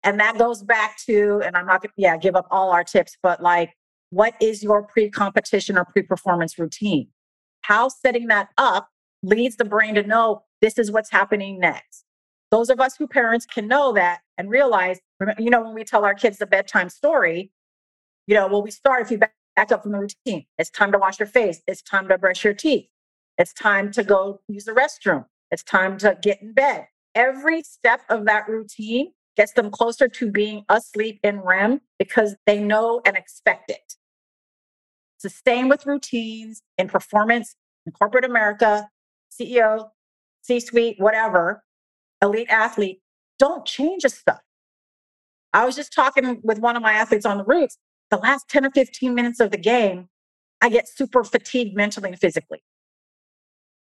And 0.02 0.20
that 0.20 0.38
goes 0.38 0.62
back 0.62 0.96
to, 1.06 1.42
and 1.44 1.56
I'm 1.56 1.66
not 1.66 1.82
gonna, 1.82 1.92
yeah, 1.96 2.16
give 2.16 2.36
up 2.36 2.46
all 2.50 2.70
our 2.70 2.84
tips, 2.84 3.16
but 3.22 3.42
like, 3.42 3.74
what 4.10 4.34
is 4.40 4.62
your 4.62 4.82
pre 4.82 5.10
competition 5.10 5.76
or 5.76 5.84
pre 5.84 6.02
performance 6.02 6.58
routine? 6.58 7.08
How 7.62 7.88
setting 7.88 8.28
that 8.28 8.48
up 8.56 8.88
leads 9.22 9.56
the 9.56 9.64
brain 9.64 9.94
to 9.94 10.02
know 10.02 10.44
this 10.60 10.78
is 10.78 10.90
what's 10.90 11.10
happening 11.10 11.60
next. 11.60 12.04
Those 12.50 12.70
of 12.70 12.80
us 12.80 12.96
who 12.96 13.06
parents 13.06 13.44
can 13.44 13.68
know 13.68 13.92
that 13.92 14.20
and 14.38 14.48
realize, 14.48 14.98
you 15.38 15.50
know, 15.50 15.62
when 15.62 15.74
we 15.74 15.84
tell 15.84 16.04
our 16.04 16.14
kids 16.14 16.38
the 16.38 16.46
bedtime 16.46 16.88
story, 16.88 17.52
you 18.26 18.34
know, 18.34 18.46
well, 18.46 18.62
we 18.62 18.70
start 18.70 19.02
if 19.02 19.10
you 19.10 19.18
back 19.18 19.32
up 19.58 19.82
from 19.82 19.92
the 19.92 19.98
routine. 19.98 20.46
It's 20.58 20.70
time 20.70 20.92
to 20.92 20.98
wash 20.98 21.18
your 21.18 21.26
face. 21.26 21.60
It's 21.66 21.82
time 21.82 22.08
to 22.08 22.16
brush 22.16 22.44
your 22.44 22.54
teeth. 22.54 22.88
It's 23.38 23.52
time 23.52 23.92
to 23.92 24.02
go 24.02 24.40
use 24.48 24.64
the 24.64 24.72
restroom. 24.72 25.24
It's 25.50 25.62
time 25.62 25.96
to 25.98 26.18
get 26.20 26.42
in 26.42 26.52
bed. 26.52 26.88
Every 27.14 27.62
step 27.62 28.02
of 28.10 28.26
that 28.26 28.48
routine 28.48 29.12
gets 29.36 29.52
them 29.52 29.70
closer 29.70 30.08
to 30.08 30.30
being 30.30 30.64
asleep 30.68 31.20
in 31.22 31.40
REM 31.40 31.80
because 31.98 32.34
they 32.46 32.58
know 32.58 33.00
and 33.06 33.16
expect 33.16 33.70
it. 33.70 33.94
It's 35.16 35.22
the 35.22 35.30
same 35.30 35.68
with 35.68 35.86
routines 35.86 36.62
in 36.76 36.88
performance 36.88 37.54
in 37.86 37.92
corporate 37.92 38.24
America, 38.24 38.88
CEO, 39.30 39.88
C 40.42 40.60
suite, 40.60 40.96
whatever, 40.98 41.62
elite 42.22 42.50
athlete. 42.50 43.00
Don't 43.38 43.64
change 43.64 44.02
the 44.02 44.08
stuff. 44.08 44.40
I 45.52 45.64
was 45.64 45.76
just 45.76 45.92
talking 45.92 46.40
with 46.42 46.58
one 46.58 46.76
of 46.76 46.82
my 46.82 46.92
athletes 46.92 47.24
on 47.24 47.38
the 47.38 47.44
routes. 47.44 47.78
The 48.10 48.16
last 48.16 48.48
10 48.48 48.66
or 48.66 48.70
15 48.70 49.14
minutes 49.14 49.40
of 49.40 49.50
the 49.50 49.58
game, 49.58 50.08
I 50.60 50.68
get 50.68 50.88
super 50.88 51.24
fatigued 51.24 51.76
mentally 51.76 52.10
and 52.10 52.18
physically. 52.18 52.62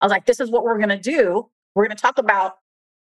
I 0.02 0.06
was 0.06 0.12
like, 0.12 0.26
this 0.26 0.40
is 0.40 0.50
what 0.52 0.64
we're 0.64 0.78
going 0.78 0.90
to 0.90 0.98
do. 0.98 1.50
We're 1.76 1.86
going 1.86 1.96
to 1.96 2.02
talk 2.02 2.18
about 2.18 2.56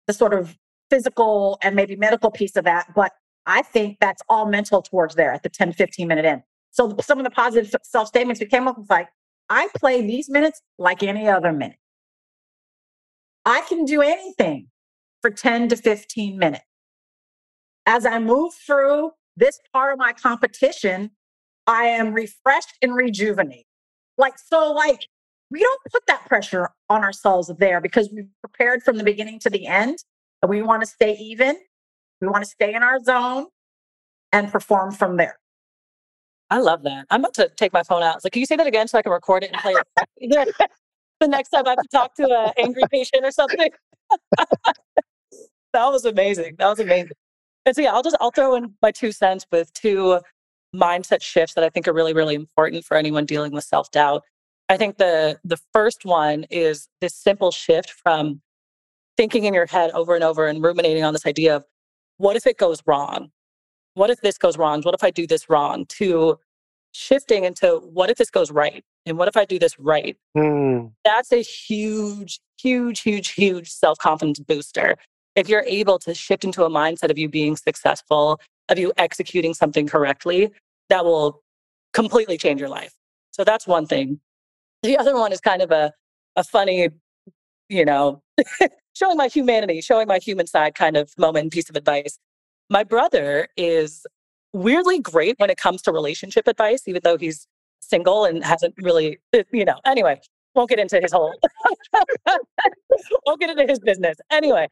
the 0.07 0.13
sort 0.13 0.33
of 0.33 0.57
physical 0.89 1.57
and 1.61 1.75
maybe 1.75 1.95
medical 1.95 2.31
piece 2.31 2.55
of 2.55 2.65
that. 2.65 2.93
But 2.95 3.11
I 3.45 3.61
think 3.61 3.97
that's 3.99 4.21
all 4.29 4.45
mental 4.45 4.81
towards 4.81 5.15
there 5.15 5.31
at 5.31 5.43
the 5.43 5.49
10, 5.49 5.73
15 5.73 6.07
minute 6.07 6.25
end. 6.25 6.43
So 6.71 6.95
some 7.01 7.17
of 7.17 7.23
the 7.23 7.31
positive 7.31 7.73
self 7.83 8.07
statements 8.07 8.39
we 8.39 8.47
came 8.47 8.67
up 8.67 8.77
with 8.77 8.89
like, 8.89 9.09
I 9.49 9.67
play 9.75 10.01
these 10.05 10.29
minutes 10.29 10.61
like 10.77 11.03
any 11.03 11.27
other 11.27 11.51
minute. 11.51 11.77
I 13.45 13.61
can 13.61 13.85
do 13.85 14.01
anything 14.01 14.67
for 15.21 15.31
10 15.31 15.69
to 15.69 15.75
15 15.75 16.37
minutes. 16.37 16.63
As 17.85 18.05
I 18.05 18.19
move 18.19 18.53
through 18.53 19.11
this 19.35 19.59
part 19.73 19.93
of 19.93 19.99
my 19.99 20.13
competition, 20.13 21.11
I 21.65 21.85
am 21.85 22.13
refreshed 22.13 22.73
and 22.81 22.93
rejuvenated. 22.93 23.65
Like, 24.17 24.37
so, 24.37 24.71
like, 24.71 25.07
we 25.51 25.59
don't 25.59 25.81
put 25.91 26.05
that 26.07 26.25
pressure 26.25 26.69
on 26.89 27.03
ourselves 27.03 27.51
there 27.57 27.81
because 27.81 28.09
we've 28.13 28.29
prepared 28.41 28.83
from 28.83 28.97
the 28.97 29.03
beginning 29.03 29.39
to 29.39 29.49
the 29.49 29.65
end 29.65 29.97
and 30.41 30.49
we 30.49 30.61
want 30.61 30.81
to 30.81 30.87
stay 30.87 31.13
even. 31.13 31.57
We 32.21 32.27
want 32.27 32.43
to 32.43 32.49
stay 32.49 32.73
in 32.73 32.83
our 32.83 32.99
zone 33.03 33.47
and 34.31 34.51
perform 34.51 34.91
from 34.91 35.17
there. 35.17 35.39
I 36.49 36.59
love 36.59 36.83
that. 36.83 37.05
I'm 37.09 37.21
about 37.21 37.35
to 37.35 37.49
take 37.57 37.73
my 37.73 37.83
phone 37.83 38.03
out. 38.03 38.21
So 38.21 38.29
can 38.29 38.39
you 38.39 38.45
say 38.45 38.55
that 38.55 38.67
again 38.67 38.87
so 38.87 38.97
I 38.97 39.01
can 39.01 39.11
record 39.11 39.43
it 39.43 39.51
and 39.51 39.61
play 39.61 39.73
it 40.17 40.55
the 41.19 41.27
next 41.27 41.49
time 41.49 41.67
I 41.67 41.71
have 41.71 41.79
to 41.79 41.87
talk 41.91 42.15
to 42.15 42.23
an 42.23 42.53
angry 42.57 42.83
patient 42.91 43.23
or 43.23 43.31
something? 43.31 43.69
that 45.73 45.85
was 45.85 46.05
amazing. 46.05 46.55
That 46.57 46.67
was 46.67 46.79
amazing. 46.79 47.11
And 47.65 47.75
so 47.75 47.81
yeah, 47.81 47.93
I'll 47.93 48.03
just 48.03 48.17
I'll 48.19 48.31
throw 48.31 48.55
in 48.55 48.73
my 48.81 48.91
two 48.91 49.11
cents 49.11 49.45
with 49.51 49.71
two 49.73 50.19
mindset 50.75 51.21
shifts 51.21 51.53
that 51.55 51.63
I 51.63 51.69
think 51.69 51.87
are 51.87 51.93
really, 51.93 52.13
really 52.13 52.35
important 52.35 52.83
for 52.83 52.97
anyone 52.97 53.25
dealing 53.25 53.51
with 53.51 53.63
self-doubt. 53.63 54.23
I 54.69 54.77
think 54.77 54.97
the 54.97 55.39
the 55.43 55.57
first 55.73 56.05
one 56.05 56.45
is 56.49 56.87
this 57.01 57.15
simple 57.15 57.51
shift 57.51 57.91
from 57.91 58.41
thinking 59.17 59.43
in 59.45 59.53
your 59.53 59.65
head 59.65 59.91
over 59.91 60.15
and 60.15 60.23
over 60.23 60.47
and 60.47 60.63
ruminating 60.63 61.03
on 61.03 61.13
this 61.13 61.25
idea 61.25 61.57
of 61.57 61.65
what 62.17 62.35
if 62.35 62.45
it 62.45 62.57
goes 62.57 62.81
wrong? 62.85 63.31
What 63.95 64.09
if 64.09 64.21
this 64.21 64.37
goes 64.37 64.57
wrong? 64.57 64.81
What 64.83 64.93
if 64.93 65.03
I 65.03 65.11
do 65.11 65.27
this 65.27 65.49
wrong? 65.49 65.85
To 65.97 66.39
shifting 66.91 67.43
into 67.43 67.81
what 67.93 68.09
if 68.09 68.17
this 68.17 68.29
goes 68.29 68.51
right? 68.51 68.83
And 69.05 69.17
what 69.17 69.27
if 69.27 69.35
I 69.35 69.45
do 69.45 69.57
this 69.59 69.77
right? 69.79 70.15
Mm. 70.37 70.91
That's 71.03 71.31
a 71.31 71.41
huge, 71.41 72.39
huge, 72.61 73.01
huge, 73.01 73.29
huge 73.29 73.69
self 73.71 73.97
confidence 73.97 74.39
booster. 74.39 74.95
If 75.35 75.49
you're 75.49 75.63
able 75.65 75.99
to 75.99 76.13
shift 76.13 76.43
into 76.43 76.63
a 76.63 76.69
mindset 76.69 77.09
of 77.09 77.17
you 77.17 77.27
being 77.29 77.55
successful, 77.55 78.39
of 78.67 78.77
you 78.77 78.93
executing 78.97 79.53
something 79.53 79.87
correctly, 79.87 80.51
that 80.89 81.05
will 81.05 81.41
completely 81.93 82.37
change 82.37 82.59
your 82.59 82.69
life. 82.69 82.93
So 83.31 83.43
that's 83.43 83.65
one 83.65 83.85
thing. 83.85 84.19
The 84.83 84.97
other 84.97 85.15
one 85.15 85.31
is 85.31 85.41
kind 85.41 85.61
of 85.61 85.71
a, 85.71 85.91
a 86.35 86.43
funny, 86.43 86.89
you 87.67 87.85
know, 87.85 88.21
showing 88.93 89.17
my 89.17 89.27
humanity, 89.27 89.81
showing 89.81 90.07
my 90.07 90.19
human 90.19 90.47
side 90.47 90.75
kind 90.75 90.95
of 90.97 91.11
moment 91.17 91.51
piece 91.51 91.69
of 91.69 91.75
advice. 91.75 92.17
My 92.69 92.83
brother 92.83 93.47
is 93.57 94.05
weirdly 94.53 94.99
great 94.99 95.35
when 95.37 95.49
it 95.49 95.57
comes 95.57 95.81
to 95.83 95.91
relationship 95.91 96.47
advice, 96.47 96.87
even 96.87 97.01
though 97.03 97.17
he's 97.17 97.47
single 97.81 98.25
and 98.25 98.43
hasn't 98.43 98.75
really, 98.81 99.19
eh, 99.33 99.43
you 99.51 99.65
know, 99.65 99.79
anyway, 99.85 100.19
won't 100.55 100.69
get 100.69 100.79
into 100.79 100.99
his 101.01 101.11
whole, 101.11 101.33
won't 103.25 103.39
get 103.39 103.49
into 103.49 103.65
his 103.67 103.79
business. 103.79 104.17
Anyway, 104.31 104.67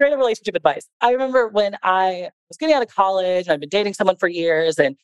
great 0.00 0.16
relationship 0.16 0.54
advice. 0.54 0.88
I 1.00 1.10
remember 1.10 1.48
when 1.48 1.76
I 1.82 2.30
was 2.48 2.56
getting 2.58 2.74
out 2.74 2.82
of 2.82 2.88
college 2.88 3.48
I'd 3.48 3.60
been 3.60 3.68
dating 3.68 3.94
someone 3.94 4.16
for 4.16 4.28
years 4.28 4.78
and 4.78 4.96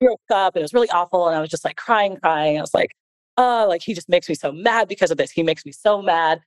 broke 0.00 0.20
up 0.30 0.54
and 0.54 0.60
it 0.60 0.64
was 0.64 0.74
really 0.74 0.90
awful. 0.90 1.28
And 1.28 1.36
I 1.36 1.40
was 1.40 1.50
just 1.50 1.64
like 1.64 1.76
crying, 1.76 2.16
crying. 2.16 2.58
I 2.58 2.60
was 2.60 2.74
like, 2.74 2.92
oh, 3.38 3.66
like 3.66 3.82
he 3.82 3.94
just 3.94 4.08
makes 4.08 4.28
me 4.28 4.34
so 4.34 4.52
mad 4.52 4.88
because 4.88 5.10
of 5.10 5.16
this. 5.16 5.30
He 5.30 5.42
makes 5.42 5.64
me 5.64 5.72
so 5.72 6.02
mad. 6.02 6.40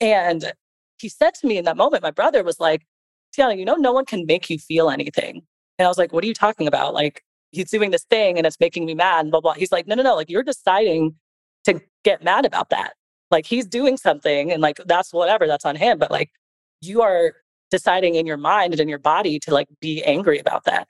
And 0.00 0.52
he 0.98 1.08
said 1.08 1.34
to 1.34 1.46
me 1.46 1.58
in 1.58 1.64
that 1.66 1.76
moment, 1.76 2.02
my 2.02 2.12
brother 2.12 2.42
was 2.42 2.60
like, 2.60 2.86
Tiana, 3.36 3.58
you 3.58 3.64
know, 3.64 3.74
no 3.74 3.92
one 3.92 4.06
can 4.06 4.24
make 4.24 4.48
you 4.48 4.58
feel 4.58 4.88
anything. 4.88 5.42
And 5.78 5.86
I 5.86 5.88
was 5.88 5.98
like, 5.98 6.12
what 6.12 6.24
are 6.24 6.26
you 6.26 6.34
talking 6.34 6.66
about? 6.66 6.94
Like, 6.94 7.22
he's 7.50 7.70
doing 7.70 7.90
this 7.90 8.04
thing 8.04 8.38
and 8.38 8.46
it's 8.46 8.58
making 8.60 8.86
me 8.86 8.94
mad 8.94 9.20
and 9.20 9.30
blah, 9.30 9.40
blah. 9.40 9.54
He's 9.54 9.72
like, 9.72 9.86
no, 9.86 9.94
no, 9.94 10.02
no. 10.02 10.14
Like, 10.14 10.30
you're 10.30 10.42
deciding 10.42 11.14
to 11.64 11.80
get 12.04 12.22
mad 12.24 12.46
about 12.46 12.70
that. 12.70 12.94
Like, 13.30 13.44
he's 13.44 13.66
doing 13.66 13.96
something 13.96 14.50
and 14.50 14.62
like, 14.62 14.78
that's 14.86 15.12
whatever, 15.12 15.46
that's 15.46 15.64
on 15.64 15.76
him. 15.76 15.98
But 15.98 16.10
like, 16.10 16.30
you 16.80 17.02
are 17.02 17.34
deciding 17.70 18.14
in 18.14 18.26
your 18.26 18.36
mind 18.36 18.72
and 18.72 18.80
in 18.80 18.88
your 18.88 18.98
body 18.98 19.38
to 19.40 19.52
like 19.52 19.68
be 19.80 20.02
angry 20.04 20.38
about 20.38 20.64
that. 20.64 20.88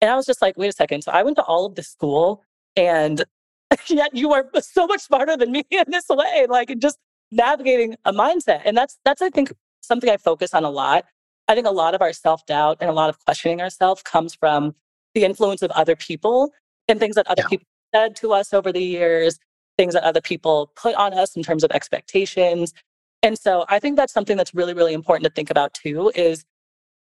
And 0.00 0.10
I 0.10 0.16
was 0.16 0.26
just 0.26 0.42
like, 0.42 0.56
wait 0.56 0.68
a 0.68 0.72
second. 0.72 1.02
So 1.02 1.12
I 1.12 1.22
went 1.22 1.36
to 1.36 1.42
all 1.44 1.66
of 1.66 1.74
this 1.74 1.88
school 1.88 2.42
and 2.76 3.24
yet 3.88 4.14
you 4.14 4.32
are 4.32 4.46
so 4.60 4.86
much 4.86 5.00
smarter 5.00 5.36
than 5.36 5.52
me 5.52 5.64
in 5.70 5.84
this 5.88 6.08
way 6.08 6.46
like 6.48 6.74
just 6.78 6.98
navigating 7.30 7.96
a 8.04 8.12
mindset. 8.12 8.62
And 8.64 8.76
that's 8.76 8.98
that's 9.04 9.22
i 9.22 9.30
think 9.30 9.52
something 9.80 10.10
i 10.10 10.16
focus 10.16 10.54
on 10.54 10.64
a 10.64 10.70
lot. 10.70 11.04
I 11.46 11.54
think 11.54 11.66
a 11.66 11.70
lot 11.70 11.94
of 11.94 12.02
our 12.02 12.12
self-doubt 12.12 12.78
and 12.80 12.90
a 12.90 12.92
lot 12.92 13.08
of 13.08 13.24
questioning 13.24 13.62
ourselves 13.62 14.02
comes 14.02 14.34
from 14.34 14.74
the 15.14 15.24
influence 15.24 15.62
of 15.62 15.70
other 15.70 15.96
people 15.96 16.52
and 16.88 17.00
things 17.00 17.14
that 17.14 17.26
other 17.26 17.42
yeah. 17.42 17.48
people 17.48 17.66
said 17.94 18.16
to 18.16 18.32
us 18.32 18.52
over 18.52 18.70
the 18.70 18.82
years 18.82 19.38
things 19.78 19.94
that 19.94 20.02
other 20.02 20.20
people 20.20 20.72
put 20.74 20.94
on 20.96 21.14
us 21.14 21.36
in 21.36 21.42
terms 21.42 21.62
of 21.64 21.70
expectations. 21.70 22.74
And 23.22 23.38
so 23.38 23.64
i 23.68 23.78
think 23.78 23.96
that's 23.96 24.12
something 24.12 24.36
that's 24.36 24.54
really 24.54 24.74
really 24.74 24.94
important 24.94 25.24
to 25.24 25.30
think 25.30 25.50
about 25.50 25.74
too 25.74 26.12
is 26.14 26.44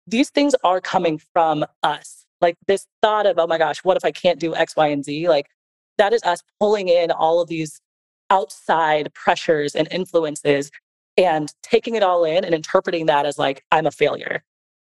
these 0.07 0.31
things 0.31 0.55
are 0.65 0.81
coming 0.81 1.19
from 1.33 1.65
us. 1.83 2.27
Like 2.41 2.57
this 2.67 2.87
thought 3.01 3.27
of 3.27 3.39
oh 3.39 3.47
my 3.47 3.59
gosh 3.59 3.79
what 3.85 3.97
if 3.97 4.05
i 4.05 4.11
can't 4.11 4.39
do 4.39 4.55
x 4.55 4.77
y 4.77 4.89
and 4.89 5.05
z? 5.05 5.29
Like 5.29 5.47
that 5.99 6.13
is 6.13 6.23
us 6.25 6.43
pulling 6.61 6.89
in 6.89 7.11
all 7.11 7.41
of 7.41 7.49
these 7.49 7.81
outside 8.31 9.13
pressures 9.15 9.75
and 9.75 9.89
influences 9.91 10.71
and 11.17 11.53
taking 11.63 11.95
it 11.95 12.03
all 12.03 12.25
in 12.25 12.45
and 12.45 12.55
interpreting 12.55 13.07
that 13.07 13.27
as 13.27 13.39
like, 13.39 13.65
I'm 13.71 13.87
a 13.87 13.91
failure. 13.91 14.43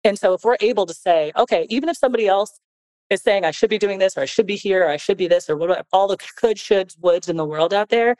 And 0.05 0.19
so 0.19 0.35
if 0.35 0.45
we're 0.45 0.57
able 0.61 0.87
to 0.87 0.95
say, 0.95 1.33
okay, 1.37 1.67
even 1.69 1.89
if 1.89 1.97
somebody 1.97 2.27
else 2.27 2.59
is 3.11 3.23
saying 3.23 3.45
I 3.45 3.51
should 3.51 3.71
be 3.71 3.79
doing 3.79 3.99
this 3.99 4.17
or 4.17 4.21
I 4.23 4.25
should 4.25 4.47
be 4.47 4.57
here 4.57 4.85
or 4.85 4.89
I 4.89 4.97
should 4.97 5.17
be 5.17 5.29
this 5.29 5.49
or 5.49 5.57
what 5.57 5.87
all 5.93 6.09
the 6.09 6.17
could, 6.37 6.57
shoulds, 6.57 6.99
woulds 6.99 7.29
in 7.29 7.37
the 7.37 7.45
world 7.45 7.73
out 7.73 7.89
there, 7.89 8.17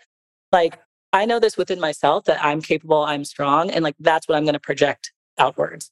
like 0.53 0.79
I 1.13 1.25
know 1.25 1.41
this 1.41 1.57
within 1.57 1.81
myself 1.81 2.25
that 2.25 2.45
I'm 2.45 2.61
capable, 2.61 3.03
I'm 3.03 3.25
strong, 3.25 3.71
and 3.71 3.83
like 3.83 3.95
that's 3.99 4.29
what 4.29 4.37
I'm 4.37 4.45
going 4.45 4.55
to 4.55 4.61
project 4.61 5.13
outwards. 5.39 5.91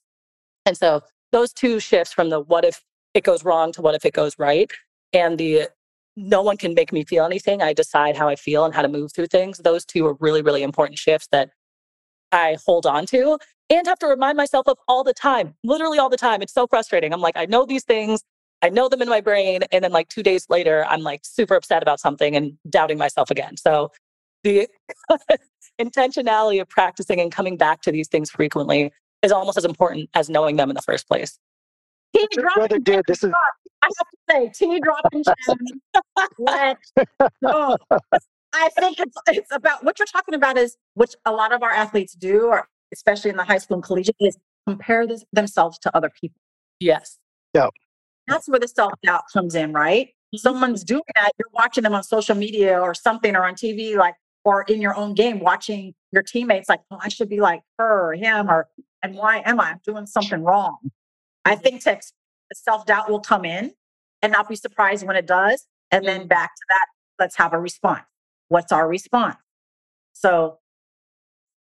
And 0.65 0.77
so 0.77 1.01
those 1.31 1.51
two 1.51 1.79
shifts 1.79 2.13
from 2.13 2.29
the 2.29 2.39
what 2.39 2.63
if 2.63 2.83
it 3.13 3.23
goes 3.23 3.43
wrong 3.43 3.71
to 3.73 3.81
what 3.81 3.95
if 3.95 4.05
it 4.05 4.13
goes 4.13 4.37
right 4.37 4.69
and 5.13 5.37
the 5.37 5.69
no 6.15 6.41
one 6.41 6.57
can 6.57 6.73
make 6.73 6.93
me 6.93 7.03
feel 7.03 7.25
anything. 7.25 7.61
I 7.61 7.73
decide 7.73 8.15
how 8.15 8.27
I 8.27 8.35
feel 8.35 8.65
and 8.65 8.73
how 8.73 8.81
to 8.81 8.87
move 8.87 9.11
through 9.13 9.27
things. 9.27 9.57
Those 9.57 9.85
two 9.85 10.05
are 10.05 10.15
really, 10.19 10.41
really 10.41 10.63
important 10.63 10.97
shifts 10.97 11.27
that 11.31 11.51
I 12.31 12.57
hold 12.65 12.85
on 12.85 13.05
to 13.07 13.37
and 13.69 13.87
have 13.87 13.99
to 13.99 14.07
remind 14.07 14.37
myself 14.37 14.67
of 14.67 14.77
all 14.87 15.03
the 15.03 15.13
time, 15.13 15.55
literally 15.63 15.97
all 15.97 16.09
the 16.09 16.17
time. 16.17 16.41
It's 16.41 16.53
so 16.53 16.67
frustrating. 16.67 17.13
I'm 17.13 17.21
like, 17.21 17.35
I 17.35 17.45
know 17.45 17.65
these 17.65 17.83
things, 17.83 18.21
I 18.61 18.69
know 18.69 18.87
them 18.89 19.01
in 19.01 19.09
my 19.09 19.21
brain. 19.21 19.61
And 19.71 19.83
then, 19.83 19.91
like, 19.91 20.07
two 20.09 20.23
days 20.23 20.45
later, 20.49 20.85
I'm 20.87 21.01
like 21.01 21.21
super 21.23 21.55
upset 21.55 21.81
about 21.81 21.99
something 21.99 22.35
and 22.35 22.57
doubting 22.69 22.97
myself 22.97 23.29
again. 23.29 23.57
So, 23.57 23.91
the 24.43 24.67
intentionality 25.81 26.61
of 26.61 26.69
practicing 26.69 27.19
and 27.19 27.31
coming 27.31 27.57
back 27.57 27.81
to 27.81 27.91
these 27.91 28.07
things 28.07 28.29
frequently 28.29 28.91
is 29.21 29.31
almost 29.31 29.57
as 29.57 29.65
important 29.65 30.09
as 30.13 30.29
knowing 30.29 30.55
them 30.55 30.69
in 30.69 30.75
the 30.75 30.81
first 30.81 31.07
place. 31.07 31.39
He 32.13 32.25
brother 32.55 32.79
did. 32.79 33.03
This 33.07 33.23
is 33.23 33.33
I 33.85 33.89
have 33.97 34.49
to 34.49 34.57
say, 34.57 34.65
tea 34.65 34.79
dropping 34.79 35.23
oh, 37.45 37.77
I 38.53 38.69
think 38.79 38.99
it's 38.99 39.17
it's 39.27 39.51
about 39.51 39.83
what 39.83 39.99
you're 39.99 40.05
talking 40.07 40.33
about 40.33 40.57
is 40.57 40.77
which 40.95 41.15
a 41.25 41.31
lot 41.31 41.53
of 41.53 41.61
our 41.61 41.71
athletes 41.71 42.13
do, 42.13 42.47
or 42.47 42.67
especially 42.93 43.29
in 43.29 43.37
the 43.37 43.43
high 43.43 43.57
school 43.57 43.75
and 43.75 43.83
collegiate, 43.83 44.15
is 44.19 44.37
compare 44.67 45.05
this, 45.05 45.23
themselves 45.33 45.77
to 45.79 45.95
other 45.95 46.09
people. 46.09 46.39
Yes. 46.79 47.17
Yeah. 47.53 47.69
That's 48.27 48.49
where 48.49 48.59
the 48.59 48.67
self 48.67 48.93
doubt 49.03 49.23
comes 49.31 49.55
in, 49.55 49.73
right? 49.73 50.07
Mm-hmm. 50.07 50.37
Someone's 50.37 50.83
doing 50.83 51.03
that. 51.15 51.31
You're 51.37 51.49
watching 51.53 51.83
them 51.83 51.93
on 51.93 52.03
social 52.03 52.35
media 52.35 52.79
or 52.79 52.93
something, 52.93 53.35
or 53.35 53.45
on 53.45 53.55
TV, 53.55 53.95
like 53.95 54.15
or 54.43 54.63
in 54.63 54.81
your 54.81 54.95
own 54.95 55.13
game, 55.13 55.39
watching 55.39 55.93
your 56.11 56.21
teammates, 56.21 56.69
like, 56.69 56.81
oh, 56.91 56.99
I 57.01 57.09
should 57.09 57.29
be 57.29 57.41
like 57.41 57.61
her 57.77 58.09
or 58.09 58.13
him, 58.13 58.49
or 58.49 58.67
and 59.03 59.15
why 59.15 59.43
am 59.45 59.59
I? 59.59 59.71
I'm 59.71 59.81
doing 59.85 60.05
something 60.05 60.43
wrong. 60.43 60.77
I 61.43 61.55
think 61.55 61.83
to 61.83 61.99
self 62.53 62.85
doubt 62.85 63.09
will 63.09 63.19
come 63.19 63.45
in 63.45 63.73
and 64.21 64.31
not 64.31 64.47
be 64.47 64.55
surprised 64.55 65.05
when 65.05 65.15
it 65.15 65.27
does. 65.27 65.65
And 65.91 66.05
then 66.05 66.27
back 66.27 66.49
to 66.55 66.61
that 66.69 66.85
let's 67.19 67.35
have 67.37 67.53
a 67.53 67.59
response. 67.59 68.03
What's 68.49 68.71
our 68.71 68.87
response? 68.87 69.37
So, 70.13 70.59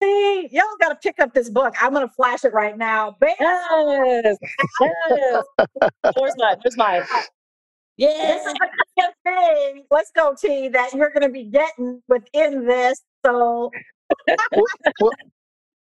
see, 0.02 0.50
y'all 0.52 0.64
got 0.80 0.90
to 0.90 0.96
pick 0.96 1.20
up 1.20 1.34
this 1.34 1.50
book. 1.50 1.74
I'm 1.82 1.94
going 1.94 2.08
to 2.08 2.14
flash 2.14 2.44
it 2.44 2.54
right 2.54 2.78
now. 2.78 3.16
Bam! 3.20 3.36
Yes. 3.40 4.38
yes. 4.82 5.44
Where's 6.18 6.36
mine? 6.38 6.58
Where's 6.64 6.78
mine? 6.78 7.04
The 7.98 9.14
thing. 9.24 9.84
Let's 9.92 10.12
go, 10.16 10.36
T, 10.40 10.70
that 10.70 10.94
you're 10.94 11.12
going 11.12 11.24
to 11.24 11.30
be 11.30 11.46
getting 11.46 12.02
within 12.08 12.66
this. 12.66 13.02
So, 13.26 13.72
Well, 14.28 14.66
well, 15.00 15.12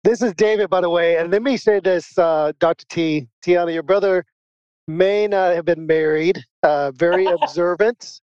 this 0.04 0.22
is 0.22 0.32
David, 0.34 0.70
by 0.70 0.80
the 0.80 0.90
way. 0.90 1.16
And 1.18 1.30
let 1.30 1.42
me 1.42 1.56
say 1.56 1.80
this, 1.80 2.16
uh, 2.18 2.52
Dr. 2.60 2.84
T, 2.88 3.28
Tiana, 3.44 3.72
your 3.72 3.82
brother 3.82 4.24
may 4.86 5.26
not 5.26 5.54
have 5.54 5.64
been 5.64 5.86
married, 5.86 6.44
uh, 6.62 6.90
very 6.92 7.26
observant, 7.26 8.20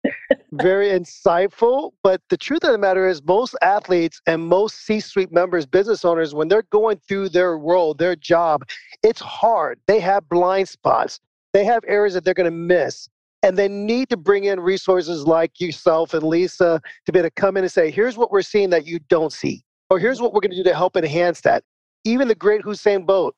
very 0.52 0.88
insightful. 0.88 1.92
But 2.04 2.22
the 2.30 2.38
truth 2.38 2.64
of 2.64 2.72
the 2.72 2.78
matter 2.78 3.08
is, 3.08 3.24
most 3.24 3.56
athletes 3.62 4.22
and 4.28 4.48
most 4.48 4.86
C 4.86 5.00
suite 5.00 5.32
members, 5.32 5.66
business 5.66 6.04
owners, 6.04 6.34
when 6.34 6.48
they're 6.48 6.64
going 6.72 7.00
through 7.08 7.30
their 7.30 7.58
role, 7.58 7.94
their 7.94 8.16
job, 8.16 8.68
it's 9.04 9.22
hard. 9.22 9.80
They 9.88 10.00
have 10.00 10.28
blind 10.28 10.68
spots, 10.70 11.20
they 11.54 11.64
have 11.66 11.84
areas 11.88 12.14
that 12.14 12.26
they're 12.26 12.34
going 12.34 12.46
to 12.46 12.52
miss. 12.52 13.10
And 13.42 13.58
they 13.58 13.70
need 13.70 14.10
to 14.10 14.18
bring 14.18 14.44
in 14.44 14.60
resources 14.60 15.26
like 15.26 15.62
yourself 15.62 16.14
and 16.14 16.24
Lisa 16.24 16.82
to 17.06 17.12
be 17.14 17.20
able 17.20 17.30
to 17.30 17.34
come 17.36 17.56
in 17.56 17.64
and 17.64 17.72
say, 17.72 17.90
here's 17.90 18.18
what 18.18 18.32
we're 18.32 18.42
seeing 18.42 18.70
that 18.72 18.86
you 18.86 19.00
don't 19.08 19.32
see, 19.32 19.64
or 19.90 19.98
here's 19.98 20.20
what 20.20 20.34
we're 20.34 20.42
going 20.42 20.52
to 20.52 20.58
do 20.58 20.64
to 20.64 20.76
help 20.76 20.98
enhance 20.98 21.40
that. 21.42 21.64
Even 22.04 22.28
the 22.28 22.36
great 22.36 22.64
Usain 22.64 23.06
Bolt, 23.06 23.36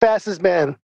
fastest 0.00 0.40
man, 0.40 0.76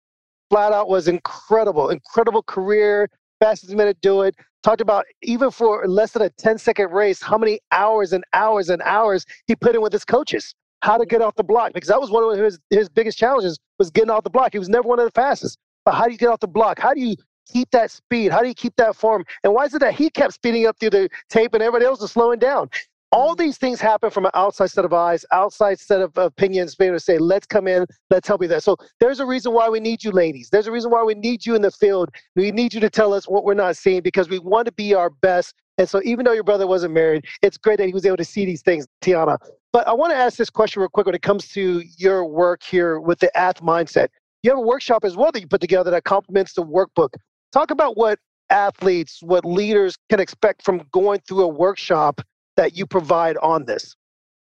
flat 0.54 0.72
out 0.72 0.88
was 0.88 1.08
incredible, 1.08 1.90
incredible 1.90 2.44
career, 2.44 3.10
fastest 3.40 3.74
man 3.74 3.88
to 3.88 3.96
do 4.04 4.22
it. 4.22 4.36
Talked 4.62 4.82
about 4.82 5.04
even 5.24 5.50
for 5.50 5.88
less 5.88 6.12
than 6.12 6.22
a 6.22 6.30
10 6.30 6.60
second 6.60 6.92
race, 6.92 7.24
how 7.24 7.40
many 7.40 7.60
hours 7.72 8.14
and 8.14 8.24
hours 8.34 8.70
and 8.70 8.80
hours 8.84 9.26
he 9.48 9.56
put 9.56 9.74
in 9.74 9.82
with 9.82 9.92
his 9.92 10.06
coaches, 10.06 10.54
how 10.82 10.96
to 10.96 11.06
mm-hmm. 11.06 11.10
get 11.10 11.22
off 11.24 11.34
the 11.34 11.44
block, 11.44 11.74
because 11.74 11.90
that 11.90 12.00
was 12.00 12.12
one 12.12 12.24
of 12.24 12.38
his, 12.38 12.60
his 12.70 12.88
biggest 12.88 13.18
challenges 13.18 13.58
was 13.80 13.90
getting 13.90 14.12
off 14.12 14.24
the 14.24 14.30
block. 14.30 14.50
He 14.52 14.60
was 14.60 14.70
never 14.70 14.88
one 14.88 15.00
of 15.00 15.06
the 15.06 15.12
fastest. 15.12 15.58
But 15.86 15.96
how 15.96 16.06
do 16.06 16.12
you 16.12 16.20
get 16.20 16.30
off 16.30 16.40
the 16.40 16.48
block? 16.48 16.78
How 16.80 16.94
do 16.94 17.02
you 17.02 17.16
keep 17.52 17.72
that 17.72 17.90
speed? 17.90 18.32
How 18.32 18.42
do 18.42 18.48
you 18.48 18.54
keep 18.54 18.76
that 18.76 18.96
form? 18.96 19.26
And 19.44 19.56
why 19.56 19.66
is 19.66 19.74
it 19.74 19.80
that 19.80 19.96
he 19.96 20.12
kept 20.12 20.36
speeding 20.36 20.68
up 20.68 20.78
through 20.80 20.92
the 20.92 21.10
tape 21.30 21.56
and 21.56 21.64
everybody 21.64 21.86
else 21.86 22.00
was 22.00 22.12
slowing 22.12 22.38
down? 22.38 22.70
All 23.14 23.36
these 23.36 23.60
things 23.60 23.80
happen 23.80 24.10
from 24.10 24.26
an 24.26 24.32
outside 24.34 24.72
set 24.72 24.86
of 24.86 24.92
eyes, 24.92 25.24
outside 25.32 25.80
set 25.80 26.02
of 26.02 26.18
opinions, 26.18 26.74
being 26.74 26.90
able 26.90 26.98
to 26.98 27.00
say, 27.00 27.20
let's 27.20 27.46
come 27.46 27.68
in, 27.68 27.86
let's 28.10 28.28
help 28.28 28.42
you 28.42 28.48
there. 28.48 28.60
So 28.60 28.76
there's 29.00 29.20
a 29.20 29.26
reason 29.26 29.54
why 29.54 29.70
we 29.70 29.80
need 29.80 30.04
you, 30.04 30.10
ladies. 30.10 30.50
There's 30.50 30.66
a 30.66 30.72
reason 30.72 30.90
why 30.90 31.04
we 31.04 31.14
need 31.14 31.46
you 31.46 31.54
in 31.54 31.62
the 31.62 31.70
field. 31.70 32.10
We 32.36 32.50
need 32.50 32.74
you 32.74 32.80
to 32.80 32.90
tell 32.90 33.14
us 33.14 33.28
what 33.28 33.44
we're 33.44 33.54
not 33.54 33.78
seeing 33.78 34.02
because 34.02 34.30
we 34.30 34.40
want 34.40 34.66
to 34.66 34.72
be 34.72 34.96
our 34.96 35.12
best. 35.12 35.54
And 35.78 35.88
so 35.88 36.02
even 36.04 36.26
though 36.26 36.32
your 36.32 36.44
brother 36.44 36.66
wasn't 36.66 36.96
married, 36.96 37.26
it's 37.44 37.56
great 37.56 37.78
that 37.78 37.86
he 37.86 37.94
was 37.94 38.04
able 38.04 38.18
to 38.18 38.26
see 38.26 38.46
these 38.46 38.64
things, 38.64 38.88
Tiana. 39.04 39.38
But 39.72 39.88
I 39.88 39.94
want 39.94 40.12
to 40.12 40.18
ask 40.18 40.38
this 40.38 40.50
question 40.50 40.80
real 40.80 40.90
quick 40.90 41.06
when 41.06 41.14
it 41.14 41.22
comes 41.22 41.48
to 41.50 41.84
your 41.98 42.26
work 42.26 42.64
here 42.64 43.00
with 43.00 43.20
the 43.20 43.30
AthMindset. 43.38 44.08
You 44.42 44.50
have 44.50 44.58
a 44.58 44.62
workshop 44.62 45.06
as 45.06 45.16
well 45.16 45.32
that 45.34 45.40
you 45.40 45.48
put 45.48 45.62
together 45.62 45.92
that 45.92 46.04
complements 46.04 46.54
the 46.54 46.64
workbook. 46.64 47.10
Talk 47.52 47.70
about 47.70 47.96
what 47.96 48.18
athletes, 48.50 49.22
what 49.22 49.46
leaders 49.46 49.98
can 50.10 50.20
expect 50.20 50.64
from 50.64 50.82
going 50.92 51.20
through 51.28 51.42
a 51.42 51.48
workshop 51.48 52.22
that 52.58 52.76
you 52.76 52.86
provide 52.86 53.38
on 53.38 53.66
this. 53.66 53.96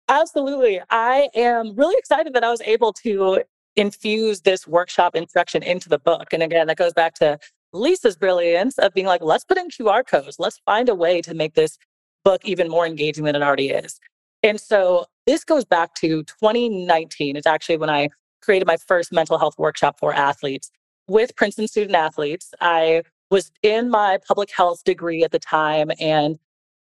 Absolutely. 0.07 0.81
I 0.89 1.29
am 1.35 1.75
really 1.75 1.95
excited 1.97 2.33
that 2.33 2.43
I 2.43 2.51
was 2.51 2.61
able 2.61 2.93
to 2.93 3.43
infuse 3.75 4.41
this 4.41 4.67
workshop 4.67 5.15
instruction 5.15 5.63
into 5.63 5.89
the 5.89 5.99
book. 5.99 6.31
And 6.31 6.43
again, 6.43 6.67
that 6.67 6.77
goes 6.77 6.93
back 6.93 7.13
to 7.15 7.39
Lisa's 7.73 8.15
brilliance 8.15 8.77
of 8.77 8.93
being 8.93 9.07
like, 9.07 9.21
let's 9.21 9.43
put 9.43 9.57
in 9.57 9.69
QR 9.69 10.05
codes. 10.05 10.37
Let's 10.39 10.59
find 10.65 10.89
a 10.89 10.95
way 10.95 11.21
to 11.21 11.33
make 11.33 11.55
this 11.55 11.77
book 12.23 12.41
even 12.45 12.69
more 12.69 12.85
engaging 12.85 13.25
than 13.25 13.35
it 13.35 13.41
already 13.41 13.69
is. 13.69 13.99
And 14.43 14.59
so 14.59 15.05
this 15.25 15.43
goes 15.43 15.65
back 15.65 15.95
to 15.95 16.23
2019. 16.23 17.35
It's 17.35 17.47
actually 17.47 17.77
when 17.77 17.89
I 17.89 18.09
created 18.41 18.67
my 18.67 18.77
first 18.77 19.11
mental 19.11 19.37
health 19.37 19.55
workshop 19.57 19.99
for 19.99 20.13
athletes 20.13 20.71
with 21.07 21.35
Princeton 21.35 21.67
student 21.67 21.95
athletes. 21.95 22.53
I 22.61 23.03
was 23.31 23.51
in 23.63 23.89
my 23.89 24.19
public 24.27 24.51
health 24.55 24.83
degree 24.83 25.23
at 25.23 25.31
the 25.31 25.39
time 25.39 25.91
and 25.99 26.37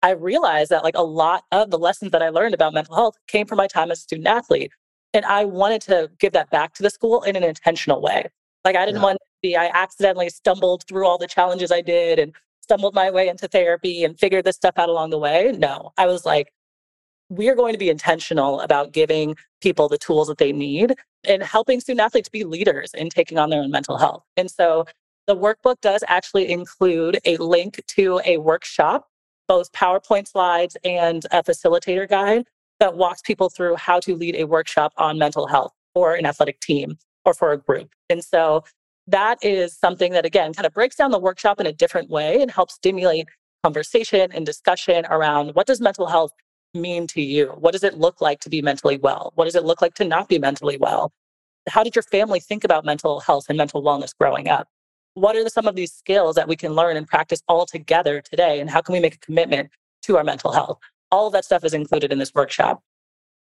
I 0.02 0.12
realized 0.12 0.72
that 0.72 0.84
like 0.84 0.95
a 0.95 1.04
lot 1.04 1.43
of 1.52 1.72
the 1.72 1.78
lessons 1.78 2.12
that 2.12 2.22
I 2.22 2.30
learned 2.30 2.54
about 2.54 2.74
mental 2.74 2.95
health 2.95 3.18
came 3.28 3.45
from 3.45 3.58
my 3.58 3.68
time 3.68 3.91
as 3.91 4.00
a 4.00 4.02
student 4.02 4.28
athlete. 4.28 4.72
And 5.14 5.26
I 5.26 5.45
wanted 5.45 5.82
to 5.84 6.10
give 6.20 6.34
that 6.34 6.50
back 6.52 6.74
to 6.76 6.84
the 6.84 6.89
school 6.89 7.24
in 7.24 7.36
an 7.36 7.43
intentional 7.43 8.02
way. 8.02 8.26
Like 8.64 8.76
I 8.76 8.86
didn't 8.86 8.97
yeah. 8.97 9.04
want 9.04 9.18
to 9.18 9.26
be, 9.41 9.56
I 9.56 9.72
accidentally 9.74 10.30
stumbled 10.30 10.84
through 10.88 11.06
all 11.06 11.18
the 11.18 11.28
challenges 11.28 11.72
I 11.72 11.82
did 11.82 12.20
and 12.20 12.34
stumbled 12.62 12.93
my 12.93 13.10
way 13.10 13.28
into 13.28 13.47
therapy 13.47 14.04
and 14.04 14.20
figured 14.20 14.45
this 14.45 14.56
stuff 14.56 14.78
out 14.78 14.89
along 14.89 15.10
the 15.10 15.18
way. 15.18 15.54
No, 15.58 15.91
I 15.97 16.06
was 16.06 16.26
like, 16.26 16.52
we 17.30 17.50
are 17.50 17.56
going 17.56 17.74
to 17.74 17.80
be 17.80 17.89
intentional 17.89 18.62
about 18.62 18.91
giving 18.91 19.36
people 19.62 19.88
the 19.88 19.97
tools 19.97 20.28
that 20.28 20.38
they 20.38 20.52
need 20.52 20.95
and 21.24 21.43
helping 21.43 21.80
student 21.80 22.02
athletes 22.02 22.30
be 22.30 22.43
leaders 22.43 22.91
in 22.93 23.10
taking 23.10 23.38
on 23.38 23.50
their 23.50 23.62
own 23.62 23.72
mental 23.72 23.97
health. 23.97 24.24
And 24.38 24.50
so 24.50 24.86
the 25.28 25.36
workbook 25.36 25.82
does 25.82 26.04
actually 26.08 26.50
include 26.52 27.20
a 27.26 27.38
link 27.38 27.82
to 27.88 28.20
a 28.26 28.38
workshop 28.38 29.08
both 29.50 29.72
PowerPoint 29.74 30.30
slides 30.30 30.78
and 30.86 31.26
a 31.32 31.43
facilitator 31.43 32.08
guide 32.08 32.45
that 32.80 32.95
walks 32.95 33.22
people 33.22 33.50
through 33.50 33.76
how 33.76 34.00
to 34.00 34.16
lead 34.16 34.36
a 34.36 34.45
workshop 34.45 34.93
on 34.95 35.18
mental 35.18 35.47
health 35.47 35.74
for 35.93 36.14
an 36.14 36.26
athletic 36.26 36.62
team 36.62 36.97
or 37.26 37.34
for 37.34 37.52
a 37.52 37.58
group. 37.58 37.89
And 38.10 38.24
so 38.24 38.64
that 39.08 39.43
is 39.43 39.76
something 39.76 40.14
that, 40.14 40.26
again, 40.26 40.54
kind 40.54 40.66
of 40.68 40.74
breaks 40.74 40.95
down 40.95 41.12
the 41.12 41.20
workshop 41.20 41.60
in 41.60 41.66
a 41.66 41.74
different 41.74 42.10
way 42.10 42.41
and 42.41 42.52
helps 42.52 42.76
stimulate 42.76 43.28
conversation 43.64 44.32
and 44.32 44.45
discussion 44.45 45.06
around 45.10 45.56
what 45.56 45.68
does 45.68 45.82
mental 45.82 46.08
health 46.08 46.32
mean 46.76 47.08
to 47.08 47.22
you? 47.22 47.47
What 47.58 47.72
does 47.72 47.84
it 47.84 47.97
look 47.97 48.22
like 48.22 48.39
to 48.41 48.50
be 48.50 48.62
mentally 48.62 48.97
well? 48.97 49.32
What 49.36 49.45
does 49.45 49.56
it 49.56 49.66
look 49.66 49.82
like 49.82 49.95
to 49.95 50.06
not 50.06 50.30
be 50.30 50.38
mentally 50.38 50.78
well? 50.78 51.12
How 51.68 51.84
did 51.84 51.95
your 51.95 52.04
family 52.04 52.39
think 52.39 52.64
about 52.64 52.86
mental 52.86 53.20
health 53.20 53.45
and 53.50 53.58
mental 53.58 53.84
wellness 53.84 54.14
growing 54.18 54.47
up? 54.47 54.68
What 55.20 55.36
are 55.36 55.48
some 55.50 55.68
of 55.68 55.76
these 55.76 55.92
skills 55.92 56.36
that 56.36 56.48
we 56.48 56.56
can 56.56 56.74
learn 56.74 56.98
and 56.98 57.08
practice 57.08 57.42
all 57.48 57.66
together 57.66 58.22
today? 58.22 58.60
And 58.60 58.70
how 58.70 58.82
can 58.82 58.94
we 58.94 59.00
make 59.00 59.16
a 59.16 59.20
commitment 59.20 59.70
to 60.04 60.18
our 60.18 60.24
mental 60.24 60.52
health? 60.52 60.80
All 61.12 61.28
of 61.28 61.34
that 61.34 61.46
stuff 61.46 61.64
is 61.64 61.74
included 61.74 62.12
in 62.12 62.20
this 62.20 62.34
workshop. 62.34 62.82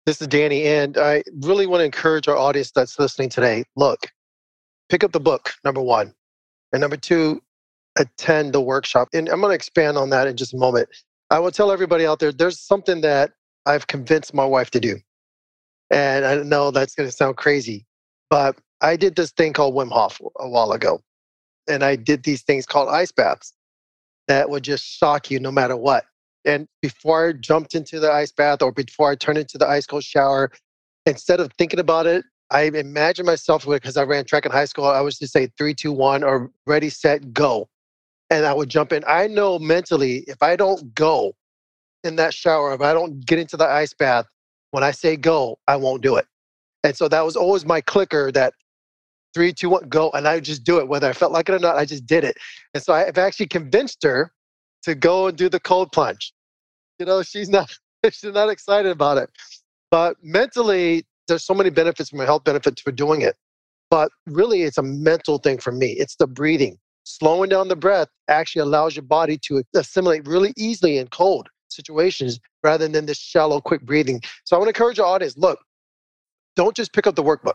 This 0.06 0.20
is 0.20 0.28
Danny, 0.28 0.66
and 0.66 0.96
I 0.96 1.24
really 1.40 1.66
want 1.66 1.80
to 1.80 1.84
encourage 1.84 2.28
our 2.28 2.36
audience 2.36 2.70
that's 2.70 2.98
listening 2.98 3.28
today. 3.28 3.64
Look, 3.74 4.06
pick 4.88 5.02
up 5.02 5.12
the 5.12 5.20
book, 5.20 5.54
number 5.64 5.82
one. 5.82 6.14
And 6.72 6.80
number 6.80 6.96
two, 6.96 7.42
attend 7.98 8.52
the 8.52 8.60
workshop. 8.60 9.08
And 9.12 9.28
I'm 9.28 9.40
going 9.40 9.50
to 9.50 9.56
expand 9.56 9.98
on 9.98 10.10
that 10.10 10.28
in 10.28 10.36
just 10.36 10.54
a 10.54 10.56
moment. 10.56 10.88
I 11.30 11.40
will 11.40 11.50
tell 11.50 11.72
everybody 11.72 12.06
out 12.06 12.20
there 12.20 12.30
there's 12.30 12.60
something 12.60 13.00
that 13.00 13.32
I've 13.66 13.88
convinced 13.88 14.32
my 14.32 14.44
wife 14.44 14.70
to 14.72 14.80
do. 14.80 14.96
And 15.90 16.24
I 16.24 16.36
know 16.36 16.70
that's 16.70 16.94
going 16.94 17.08
to 17.08 17.14
sound 17.14 17.36
crazy, 17.36 17.84
but 18.30 18.56
I 18.80 18.96
did 18.96 19.16
this 19.16 19.32
thing 19.32 19.52
called 19.52 19.74
Wim 19.74 19.90
Hof 19.90 20.20
a 20.38 20.48
while 20.48 20.70
ago 20.72 21.00
and 21.68 21.82
I 21.82 21.96
did 21.96 22.22
these 22.22 22.42
things 22.42 22.66
called 22.66 22.88
ice 22.88 23.12
baths 23.12 23.52
that 24.28 24.50
would 24.50 24.64
just 24.64 24.84
shock 24.84 25.30
you 25.30 25.40
no 25.40 25.50
matter 25.50 25.76
what. 25.76 26.04
And 26.44 26.68
before 26.80 27.28
I 27.28 27.32
jumped 27.32 27.74
into 27.74 27.98
the 27.98 28.10
ice 28.10 28.32
bath 28.32 28.62
or 28.62 28.72
before 28.72 29.10
I 29.10 29.16
turned 29.16 29.38
into 29.38 29.58
the 29.58 29.66
ice 29.66 29.86
cold 29.86 30.04
shower, 30.04 30.50
instead 31.04 31.40
of 31.40 31.52
thinking 31.58 31.80
about 31.80 32.06
it, 32.06 32.24
I 32.50 32.62
imagine 32.62 33.26
myself 33.26 33.66
because 33.66 33.96
I 33.96 34.04
ran 34.04 34.24
track 34.24 34.46
in 34.46 34.52
high 34.52 34.66
school. 34.66 34.84
I 34.84 35.00
was 35.00 35.18
just 35.18 35.32
say 35.32 35.48
three, 35.58 35.74
two, 35.74 35.92
one, 35.92 36.22
or 36.22 36.50
ready, 36.66 36.88
set, 36.88 37.32
go, 37.32 37.68
and 38.30 38.46
I 38.46 38.52
would 38.52 38.68
jump 38.68 38.92
in. 38.92 39.02
I 39.06 39.26
know 39.26 39.58
mentally 39.58 40.18
if 40.28 40.40
I 40.42 40.54
don't 40.54 40.94
go 40.94 41.34
in 42.04 42.14
that 42.16 42.32
shower, 42.32 42.72
if 42.72 42.80
I 42.80 42.92
don't 42.92 43.24
get 43.26 43.40
into 43.40 43.56
the 43.56 43.66
ice 43.66 43.92
bath, 43.92 44.26
when 44.70 44.84
I 44.84 44.92
say 44.92 45.16
go, 45.16 45.58
I 45.66 45.76
won't 45.76 46.02
do 46.02 46.16
it. 46.16 46.26
And 46.84 46.96
so 46.96 47.08
that 47.08 47.24
was 47.24 47.34
always 47.34 47.64
my 47.64 47.80
clicker 47.80 48.30
that 48.32 48.54
three, 49.36 49.52
two, 49.52 49.68
one, 49.68 49.86
go. 49.90 50.10
And 50.14 50.26
I 50.26 50.40
just 50.40 50.64
do 50.64 50.78
it. 50.78 50.88
Whether 50.88 51.10
I 51.10 51.12
felt 51.12 51.30
like 51.30 51.50
it 51.50 51.54
or 51.54 51.58
not, 51.58 51.76
I 51.76 51.84
just 51.84 52.06
did 52.06 52.24
it. 52.24 52.38
And 52.72 52.82
so 52.82 52.94
I've 52.94 53.18
actually 53.18 53.48
convinced 53.48 54.02
her 54.02 54.32
to 54.84 54.94
go 54.94 55.26
and 55.26 55.36
do 55.36 55.50
the 55.50 55.60
cold 55.60 55.92
plunge. 55.92 56.32
You 56.98 57.04
know, 57.04 57.22
she's 57.22 57.50
not 57.50 57.70
she's 58.10 58.32
not 58.32 58.48
excited 58.48 58.90
about 58.90 59.18
it. 59.18 59.28
But 59.90 60.16
mentally, 60.22 61.04
there's 61.28 61.44
so 61.44 61.52
many 61.52 61.68
benefits 61.68 62.08
from 62.08 62.20
health 62.20 62.44
benefits 62.44 62.80
for 62.80 62.92
doing 62.92 63.20
it. 63.20 63.36
But 63.90 64.10
really, 64.26 64.62
it's 64.62 64.78
a 64.78 64.82
mental 64.82 65.36
thing 65.36 65.58
for 65.58 65.70
me. 65.70 65.88
It's 65.92 66.16
the 66.16 66.26
breathing. 66.26 66.78
Slowing 67.04 67.50
down 67.50 67.68
the 67.68 67.76
breath 67.76 68.08
actually 68.28 68.62
allows 68.62 68.96
your 68.96 69.02
body 69.02 69.36
to 69.48 69.62
assimilate 69.74 70.26
really 70.26 70.54
easily 70.56 70.96
in 70.96 71.08
cold 71.08 71.48
situations 71.68 72.40
rather 72.64 72.88
than 72.88 73.04
this 73.04 73.18
shallow, 73.18 73.60
quick 73.60 73.82
breathing. 73.82 74.22
So 74.44 74.56
I 74.56 74.58
want 74.58 74.68
to 74.68 74.70
encourage 74.70 74.96
your 74.96 75.06
audience 75.06 75.36
look, 75.36 75.58
don't 76.56 76.74
just 76.74 76.94
pick 76.94 77.06
up 77.06 77.16
the 77.16 77.22
workbook 77.22 77.54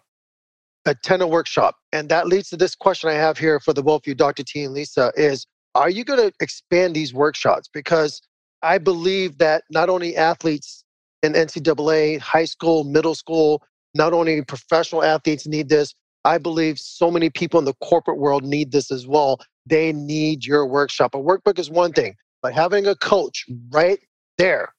attend 0.85 1.21
a 1.21 1.27
workshop. 1.27 1.75
And 1.91 2.09
that 2.09 2.27
leads 2.27 2.49
to 2.49 2.57
this 2.57 2.75
question 2.75 3.09
I 3.09 3.13
have 3.13 3.37
here 3.37 3.59
for 3.59 3.73
the 3.73 3.83
both 3.83 4.03
of 4.03 4.07
you, 4.07 4.15
Dr. 4.15 4.43
T 4.43 4.63
and 4.63 4.73
Lisa, 4.73 5.11
is 5.15 5.45
are 5.75 5.89
you 5.89 6.03
going 6.03 6.19
to 6.19 6.33
expand 6.41 6.95
these 6.95 7.13
workshops? 7.13 7.69
Because 7.73 8.21
I 8.61 8.77
believe 8.77 9.37
that 9.37 9.63
not 9.69 9.89
only 9.89 10.15
athletes 10.17 10.83
in 11.23 11.33
NCAA, 11.33 12.19
high 12.19 12.45
school, 12.45 12.83
middle 12.83 13.15
school, 13.15 13.63
not 13.93 14.13
only 14.13 14.41
professional 14.43 15.03
athletes 15.03 15.47
need 15.47 15.69
this, 15.69 15.93
I 16.23 16.37
believe 16.37 16.77
so 16.77 17.09
many 17.09 17.29
people 17.29 17.59
in 17.59 17.65
the 17.65 17.73
corporate 17.75 18.17
world 18.17 18.43
need 18.43 18.71
this 18.71 18.91
as 18.91 19.07
well. 19.07 19.39
They 19.65 19.91
need 19.93 20.45
your 20.45 20.65
workshop. 20.67 21.15
A 21.15 21.17
workbook 21.17 21.57
is 21.57 21.69
one 21.69 21.93
thing, 21.93 22.15
but 22.41 22.53
having 22.53 22.85
a 22.87 22.95
coach 22.95 23.45
right 23.71 23.99
there 24.37 24.73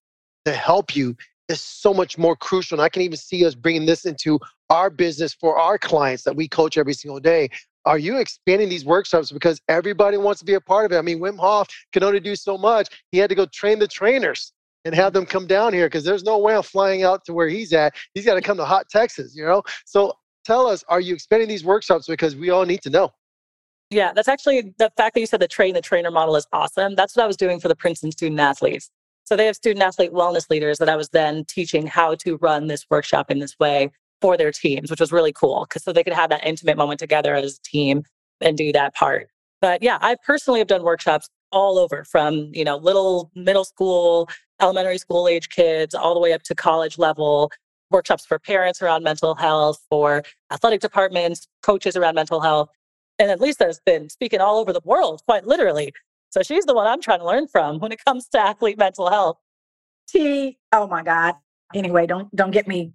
to 0.44 0.52
help 0.52 0.94
you 0.94 1.16
is 1.48 1.60
so 1.60 1.92
much 1.92 2.18
more 2.18 2.36
crucial. 2.36 2.76
And 2.78 2.84
I 2.84 2.88
can 2.88 3.02
even 3.02 3.16
see 3.16 3.44
us 3.44 3.54
bringing 3.54 3.86
this 3.86 4.04
into 4.04 4.38
our 4.70 4.90
business 4.90 5.34
for 5.34 5.58
our 5.58 5.78
clients 5.78 6.22
that 6.24 6.34
we 6.34 6.48
coach 6.48 6.78
every 6.78 6.94
single 6.94 7.20
day. 7.20 7.50
Are 7.84 7.98
you 7.98 8.18
expanding 8.18 8.68
these 8.68 8.84
workshops 8.84 9.32
because 9.32 9.60
everybody 9.68 10.16
wants 10.16 10.38
to 10.40 10.46
be 10.46 10.54
a 10.54 10.60
part 10.60 10.86
of 10.86 10.92
it? 10.92 10.98
I 10.98 11.02
mean, 11.02 11.18
Wim 11.18 11.38
Hof 11.38 11.68
can 11.92 12.02
only 12.04 12.20
do 12.20 12.36
so 12.36 12.56
much. 12.56 12.88
He 13.10 13.18
had 13.18 13.28
to 13.28 13.34
go 13.34 13.46
train 13.46 13.78
the 13.78 13.88
trainers 13.88 14.52
and 14.84 14.94
have 14.94 15.12
them 15.12 15.26
come 15.26 15.46
down 15.46 15.72
here 15.72 15.86
because 15.86 16.04
there's 16.04 16.22
no 16.22 16.38
way 16.38 16.54
I'm 16.54 16.62
flying 16.62 17.02
out 17.02 17.24
to 17.26 17.32
where 17.32 17.48
he's 17.48 17.72
at. 17.72 17.94
He's 18.14 18.24
got 18.24 18.34
to 18.34 18.40
come 18.40 18.56
to 18.56 18.64
hot 18.64 18.88
Texas, 18.88 19.34
you 19.34 19.44
know? 19.44 19.62
So 19.84 20.12
tell 20.44 20.66
us, 20.66 20.84
are 20.88 21.00
you 21.00 21.14
expanding 21.14 21.48
these 21.48 21.64
workshops 21.64 22.06
because 22.06 22.36
we 22.36 22.50
all 22.50 22.64
need 22.64 22.82
to 22.82 22.90
know? 22.90 23.10
Yeah, 23.90 24.12
that's 24.14 24.28
actually 24.28 24.74
the 24.78 24.90
fact 24.96 25.14
that 25.14 25.20
you 25.20 25.26
said 25.26 25.40
the 25.40 25.48
train 25.48 25.74
the 25.74 25.82
trainer 25.82 26.10
model 26.10 26.34
is 26.36 26.46
awesome. 26.52 26.94
That's 26.94 27.14
what 27.14 27.24
I 27.24 27.26
was 27.26 27.36
doing 27.36 27.60
for 27.60 27.68
the 27.68 27.76
Princeton 27.76 28.10
student 28.10 28.40
athletes. 28.40 28.90
So 29.24 29.36
they 29.36 29.46
have 29.46 29.56
student 29.56 29.82
athlete 29.82 30.12
wellness 30.12 30.50
leaders 30.50 30.78
that 30.78 30.88
I 30.88 30.96
was 30.96 31.08
then 31.10 31.44
teaching 31.46 31.86
how 31.86 32.14
to 32.16 32.36
run 32.38 32.66
this 32.66 32.84
workshop 32.90 33.30
in 33.30 33.38
this 33.38 33.58
way 33.58 33.90
for 34.20 34.36
their 34.36 34.52
teams, 34.52 34.90
which 34.90 35.00
was 35.00 35.12
really 35.12 35.32
cool 35.32 35.66
because 35.68 35.82
so 35.82 35.92
they 35.92 36.04
could 36.04 36.12
have 36.12 36.30
that 36.30 36.46
intimate 36.46 36.76
moment 36.76 37.00
together 37.00 37.34
as 37.34 37.58
a 37.58 37.62
team 37.62 38.04
and 38.40 38.56
do 38.56 38.72
that 38.72 38.94
part. 38.94 39.28
But 39.60 39.82
yeah, 39.82 39.98
I 40.00 40.16
personally 40.26 40.58
have 40.60 40.68
done 40.68 40.82
workshops 40.82 41.28
all 41.52 41.78
over 41.78 42.04
from, 42.04 42.50
you 42.52 42.64
know, 42.64 42.76
little 42.76 43.30
middle 43.34 43.64
school, 43.64 44.28
elementary 44.60 44.98
school 44.98 45.28
age 45.28 45.48
kids, 45.50 45.94
all 45.94 46.14
the 46.14 46.20
way 46.20 46.32
up 46.32 46.42
to 46.44 46.54
college 46.54 46.98
level, 46.98 47.52
workshops 47.90 48.26
for 48.26 48.38
parents 48.38 48.82
around 48.82 49.04
mental 49.04 49.34
health, 49.34 49.78
for 49.88 50.22
athletic 50.50 50.80
departments, 50.80 51.46
coaches 51.62 51.96
around 51.96 52.14
mental 52.14 52.40
health. 52.40 52.70
And 53.18 53.30
at 53.30 53.40
Lisa 53.40 53.64
has 53.64 53.80
been 53.84 54.08
speaking 54.08 54.40
all 54.40 54.58
over 54.58 54.72
the 54.72 54.80
world, 54.84 55.22
quite 55.26 55.46
literally. 55.46 55.92
So 56.32 56.42
she's 56.42 56.64
the 56.64 56.74
one 56.74 56.86
I'm 56.86 57.00
trying 57.00 57.18
to 57.18 57.26
learn 57.26 57.46
from 57.46 57.78
when 57.78 57.92
it 57.92 58.02
comes 58.04 58.26
to 58.28 58.40
athlete 58.40 58.78
mental 58.78 59.10
health. 59.10 59.36
T, 60.08 60.58
oh 60.72 60.88
my 60.88 61.02
God. 61.02 61.34
Anyway, 61.74 62.06
don't 62.06 62.34
don't 62.34 62.50
get 62.50 62.66
me 62.66 62.92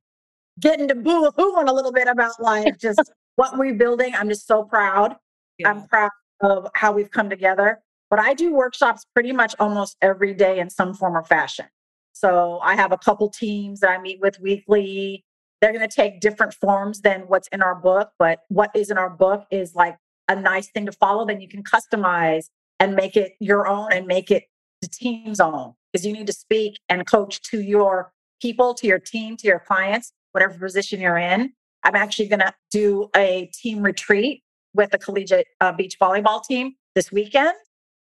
getting 0.60 0.88
to 0.88 0.96
boo 0.96 1.32
hooing 1.38 1.70
a 1.70 1.74
little 1.74 1.92
bit 1.92 2.08
about 2.08 2.32
like 2.40 2.80
just 2.80 3.00
what 3.36 3.58
we're 3.58 3.76
building. 3.76 4.14
I'm 4.16 4.28
just 4.28 4.48
so 4.48 4.64
proud. 4.64 5.16
Yeah. 5.60 5.70
I'm 5.70 5.88
proud 5.88 6.10
of 6.42 6.68
how 6.74 6.92
we've 6.92 7.12
come 7.12 7.30
together. 7.30 7.80
But 8.10 8.20
I 8.20 8.34
do 8.34 8.54
workshops 8.54 9.06
pretty 9.14 9.32
much 9.32 9.54
almost 9.60 9.98
every 10.02 10.34
day 10.34 10.60
in 10.60 10.70
some 10.70 10.94
form 10.94 11.16
or 11.16 11.24
fashion. 11.24 11.66
So 12.14 12.60
I 12.64 12.76
have 12.76 12.92
a 12.92 12.98
couple 12.98 13.30
teams 13.30 13.82
that 13.82 13.92
I 13.92 14.02
meet 14.02 14.20
with 14.20 14.40
weekly. 14.40 15.24
They're 15.62 15.74
going 15.74 15.88
to 15.88 15.96
take 15.96 16.22
different 16.22 16.54
forms 16.54 17.02
than 17.02 17.22
what's 17.22 17.48
in 17.50 17.62
our 17.62 17.76
book, 17.76 18.12
but 18.18 18.40
what 18.48 18.72
is 18.76 18.90
in 18.90 18.98
our 18.98 19.10
book 19.10 19.46
is 19.52 19.76
like 19.76 19.98
a 20.28 20.36
nice 20.36 20.70
thing 20.70 20.86
to 20.88 20.92
follow. 20.92 21.26
Then 21.26 21.42
you 21.42 21.48
can 21.48 21.64
customize 21.64 22.46
and 22.80 22.96
make 22.96 23.16
it 23.16 23.34
your 23.40 23.68
own 23.68 23.92
and 23.92 24.06
make 24.06 24.32
it 24.32 24.46
the 24.82 24.88
team's 24.88 25.40
own 25.40 25.74
because 25.92 26.06
you 26.06 26.14
need 26.14 26.28
to 26.28 26.34
speak 26.34 26.80
and 26.90 27.06
coach 27.08 27.42
to 27.42 27.62
your 27.62 28.12
people, 28.42 28.74
to 28.76 28.88
your 28.88 29.00
team, 29.00 29.36
to 29.38 29.48
your 29.48 29.60
clients, 29.60 30.14
whatever 30.32 30.58
position 30.58 31.02
you're 31.02 31.18
in. 31.18 31.54
I'm 31.84 31.96
actually 31.96 32.28
going 32.28 32.40
to 32.40 32.54
do 32.72 33.10
a 33.16 33.50
team 33.54 33.82
retreat 33.82 34.44
with 34.74 34.92
the 34.92 34.98
collegiate 34.98 35.48
uh, 35.62 35.72
beach 35.72 35.98
volleyball 36.00 36.44
team 36.44 36.76
this 36.96 37.12
weekend. 37.12 37.54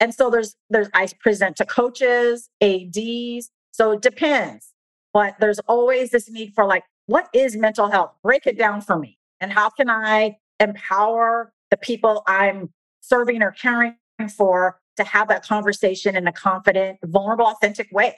And 0.01 0.15
so 0.15 0.31
there's 0.31 0.55
there's 0.71 0.89
I 0.95 1.09
present 1.21 1.57
to 1.57 1.67
coaches, 1.67 2.49
ADs. 2.61 3.51
So 3.73 3.93
it 3.93 4.03
depends. 4.03 4.73
But 5.13 5.37
there's 5.41 5.59
always 5.61 6.11
this 6.11 6.31
need 6.31 6.55
for 6.55 6.65
like, 6.65 6.85
what 7.07 7.29
is 7.33 7.57
mental 7.57 7.91
health? 7.91 8.13
Break 8.23 8.47
it 8.47 8.59
down 8.59 8.81
for 8.81 8.99
me. 8.99 9.19
And 9.41 9.53
how 9.53 9.71
can 9.71 9.89
I 9.89 10.37
empower 10.61 11.53
the 11.71 11.77
people 11.77 12.23
I'm 12.27 12.73
serving 13.01 13.43
or 13.43 13.53
caring 13.53 13.97
for 14.27 14.81
to 14.97 15.05
have 15.05 15.29
that 15.29 15.47
conversation 15.47 16.17
in 16.17 16.27
a 16.27 16.33
confident, 16.33 16.99
vulnerable, 17.05 17.47
authentic 17.47 17.89
way. 17.93 18.17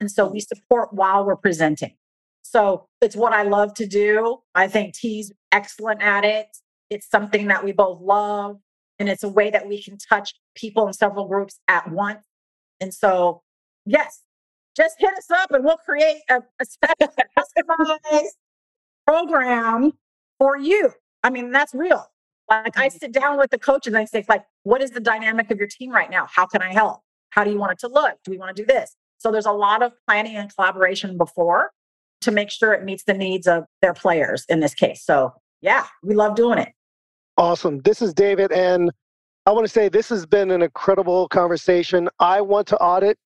And 0.00 0.10
so 0.10 0.26
we 0.26 0.40
support 0.40 0.92
while 0.92 1.24
we're 1.24 1.36
presenting. 1.36 1.94
So 2.42 2.86
it's 3.00 3.16
what 3.16 3.32
I 3.32 3.42
love 3.42 3.74
to 3.74 3.86
do. 3.86 4.38
I 4.54 4.68
think 4.68 4.94
T's 4.94 5.32
excellent 5.52 6.02
at 6.02 6.24
it. 6.24 6.46
It's 6.90 7.08
something 7.08 7.48
that 7.48 7.64
we 7.64 7.72
both 7.72 8.00
love. 8.00 8.58
And 8.98 9.08
it's 9.08 9.22
a 9.22 9.28
way 9.28 9.50
that 9.50 9.66
we 9.66 9.82
can 9.82 9.98
touch 9.98 10.34
people 10.54 10.86
in 10.86 10.92
several 10.92 11.26
groups 11.26 11.58
at 11.68 11.90
once. 11.90 12.24
And 12.80 12.94
so, 12.94 13.42
yes, 13.84 14.22
just 14.76 14.96
hit 14.98 15.14
us 15.14 15.30
up 15.30 15.50
and 15.52 15.64
we'll 15.64 15.76
create 15.78 16.22
a, 16.30 16.40
a 16.60 16.64
special 16.64 17.12
customized 17.38 18.28
program 19.06 19.92
for 20.38 20.56
you. 20.56 20.92
I 21.22 21.30
mean, 21.30 21.50
that's 21.50 21.74
real. 21.74 22.06
Like 22.48 22.78
I 22.78 22.88
sit 22.88 23.12
down 23.12 23.38
with 23.38 23.50
the 23.50 23.58
coach 23.58 23.86
and 23.86 23.96
I 23.96 24.04
say, 24.04 24.24
like, 24.28 24.44
what 24.64 24.82
is 24.82 24.90
the 24.90 25.00
dynamic 25.00 25.50
of 25.50 25.58
your 25.58 25.68
team 25.68 25.90
right 25.90 26.10
now? 26.10 26.26
How 26.30 26.46
can 26.46 26.62
I 26.62 26.72
help? 26.72 27.00
How 27.30 27.42
do 27.44 27.50
you 27.50 27.58
want 27.58 27.72
it 27.72 27.78
to 27.80 27.88
look? 27.88 28.14
Do 28.24 28.30
we 28.30 28.38
want 28.38 28.54
to 28.54 28.62
do 28.62 28.66
this? 28.66 28.96
So 29.18 29.32
there's 29.32 29.46
a 29.46 29.52
lot 29.52 29.82
of 29.82 29.92
planning 30.06 30.36
and 30.36 30.54
collaboration 30.54 31.16
before 31.16 31.72
to 32.20 32.30
make 32.30 32.50
sure 32.50 32.72
it 32.72 32.84
meets 32.84 33.04
the 33.04 33.14
needs 33.14 33.46
of 33.46 33.64
their 33.80 33.94
players 33.94 34.44
in 34.48 34.60
this 34.60 34.74
case. 34.74 35.02
So 35.04 35.32
yeah, 35.62 35.86
we 36.02 36.14
love 36.14 36.36
doing 36.36 36.58
it. 36.58 36.68
Awesome. 37.36 37.80
This 37.80 38.02
is 38.02 38.12
David. 38.12 38.52
And 38.52 38.90
I 39.46 39.50
want 39.50 39.66
to 39.66 39.72
say 39.72 39.88
this 39.88 40.08
has 40.10 40.26
been 40.26 40.50
an 40.50 40.62
incredible 40.62 41.28
conversation. 41.28 42.08
I 42.20 42.40
want 42.40 42.66
to 42.68 42.76
audit 42.78 43.18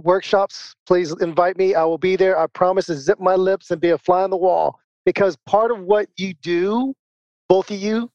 workshops. 0.00 0.74
Please 0.86 1.14
invite 1.20 1.56
me. 1.56 1.74
I 1.74 1.84
will 1.84 1.98
be 1.98 2.16
there. 2.16 2.38
I 2.38 2.46
promise 2.46 2.86
to 2.86 2.94
zip 2.94 3.20
my 3.20 3.36
lips 3.36 3.70
and 3.70 3.80
be 3.80 3.90
a 3.90 3.98
fly 3.98 4.22
on 4.22 4.30
the 4.30 4.36
wall 4.36 4.80
because 5.04 5.36
part 5.46 5.70
of 5.70 5.80
what 5.80 6.08
you 6.16 6.34
do, 6.34 6.94
both 7.48 7.70
of 7.70 7.76
you, 7.78 8.10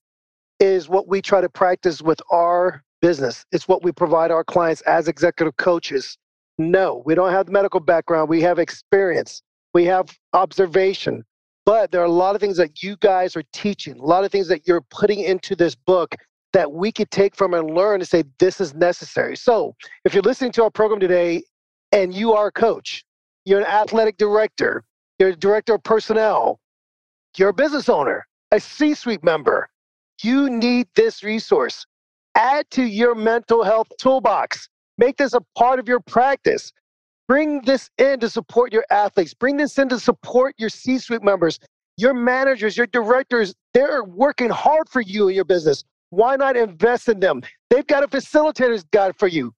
is 0.59 0.89
what 0.89 1.07
we 1.07 1.21
try 1.21 1.41
to 1.41 1.49
practice 1.49 2.01
with 2.01 2.19
our 2.31 2.83
business. 3.01 3.45
It's 3.51 3.67
what 3.67 3.83
we 3.83 3.91
provide 3.91 4.31
our 4.31 4.43
clients 4.43 4.81
as 4.81 5.07
executive 5.07 5.57
coaches. 5.57 6.17
No, 6.57 7.03
we 7.05 7.13
don't 7.15 7.31
have 7.31 7.45
the 7.45 7.51
medical 7.51 7.79
background. 7.79 8.29
We 8.29 8.41
have 8.41 8.59
experience, 8.59 9.43
we 9.73 9.85
have 9.85 10.17
observation. 10.33 11.23
But 11.65 11.91
there 11.91 12.01
are 12.01 12.05
a 12.05 12.11
lot 12.11 12.33
of 12.33 12.39
things 12.39 12.55
that 12.57 12.81
you 12.81 12.95
guys 13.01 13.35
are 13.35 13.43
teaching, 13.51 13.99
a 13.99 14.05
lot 14.05 14.23
of 14.23 14.31
things 14.31 14.47
that 14.47 14.67
you're 14.67 14.81
putting 14.89 15.19
into 15.19 15.53
this 15.55 15.75
book 15.75 16.15
that 16.53 16.71
we 16.71 16.93
could 16.93 17.11
take 17.11 17.35
from 17.35 17.53
and 17.53 17.71
learn 17.71 17.99
and 17.99 18.07
say, 18.07 18.23
this 18.39 18.61
is 18.61 18.73
necessary. 18.73 19.35
So 19.35 19.75
if 20.05 20.13
you're 20.13 20.23
listening 20.23 20.53
to 20.53 20.63
our 20.63 20.71
program 20.71 20.99
today 20.99 21.43
and 21.91 22.13
you 22.13 22.33
are 22.33 22.47
a 22.47 22.51
coach, 22.51 23.03
you're 23.43 23.59
an 23.59 23.65
athletic 23.65 24.17
director, 24.17 24.85
you're 25.19 25.29
a 25.29 25.35
director 25.35 25.75
of 25.75 25.83
personnel, 25.83 26.59
you're 27.37 27.49
a 27.49 27.53
business 27.53 27.89
owner, 27.89 28.25
a 28.51 28.61
C 28.61 28.93
suite 28.93 29.23
member, 29.23 29.67
you 30.23 30.49
need 30.49 30.87
this 30.95 31.23
resource. 31.23 31.85
Add 32.35 32.69
to 32.71 32.83
your 32.83 33.15
mental 33.15 33.63
health 33.63 33.87
toolbox. 33.99 34.69
Make 34.97 35.17
this 35.17 35.33
a 35.33 35.41
part 35.57 35.79
of 35.79 35.87
your 35.87 35.99
practice. 35.99 36.71
Bring 37.27 37.61
this 37.61 37.89
in 37.97 38.19
to 38.21 38.29
support 38.29 38.71
your 38.71 38.85
athletes. 38.89 39.33
Bring 39.33 39.57
this 39.57 39.77
in 39.77 39.89
to 39.89 39.99
support 39.99 40.55
your 40.57 40.69
C 40.69 40.97
suite 40.97 41.23
members, 41.23 41.59
your 41.97 42.13
managers, 42.13 42.77
your 42.77 42.87
directors. 42.87 43.53
They're 43.73 44.03
working 44.03 44.49
hard 44.49 44.89
for 44.89 45.01
you 45.01 45.27
and 45.27 45.35
your 45.35 45.45
business. 45.45 45.83
Why 46.09 46.35
not 46.37 46.55
invest 46.55 47.09
in 47.09 47.19
them? 47.19 47.41
They've 47.69 47.85
got 47.85 48.03
a 48.03 48.07
facilitator's 48.07 48.85
guide 48.85 49.15
for 49.17 49.27
you, 49.27 49.53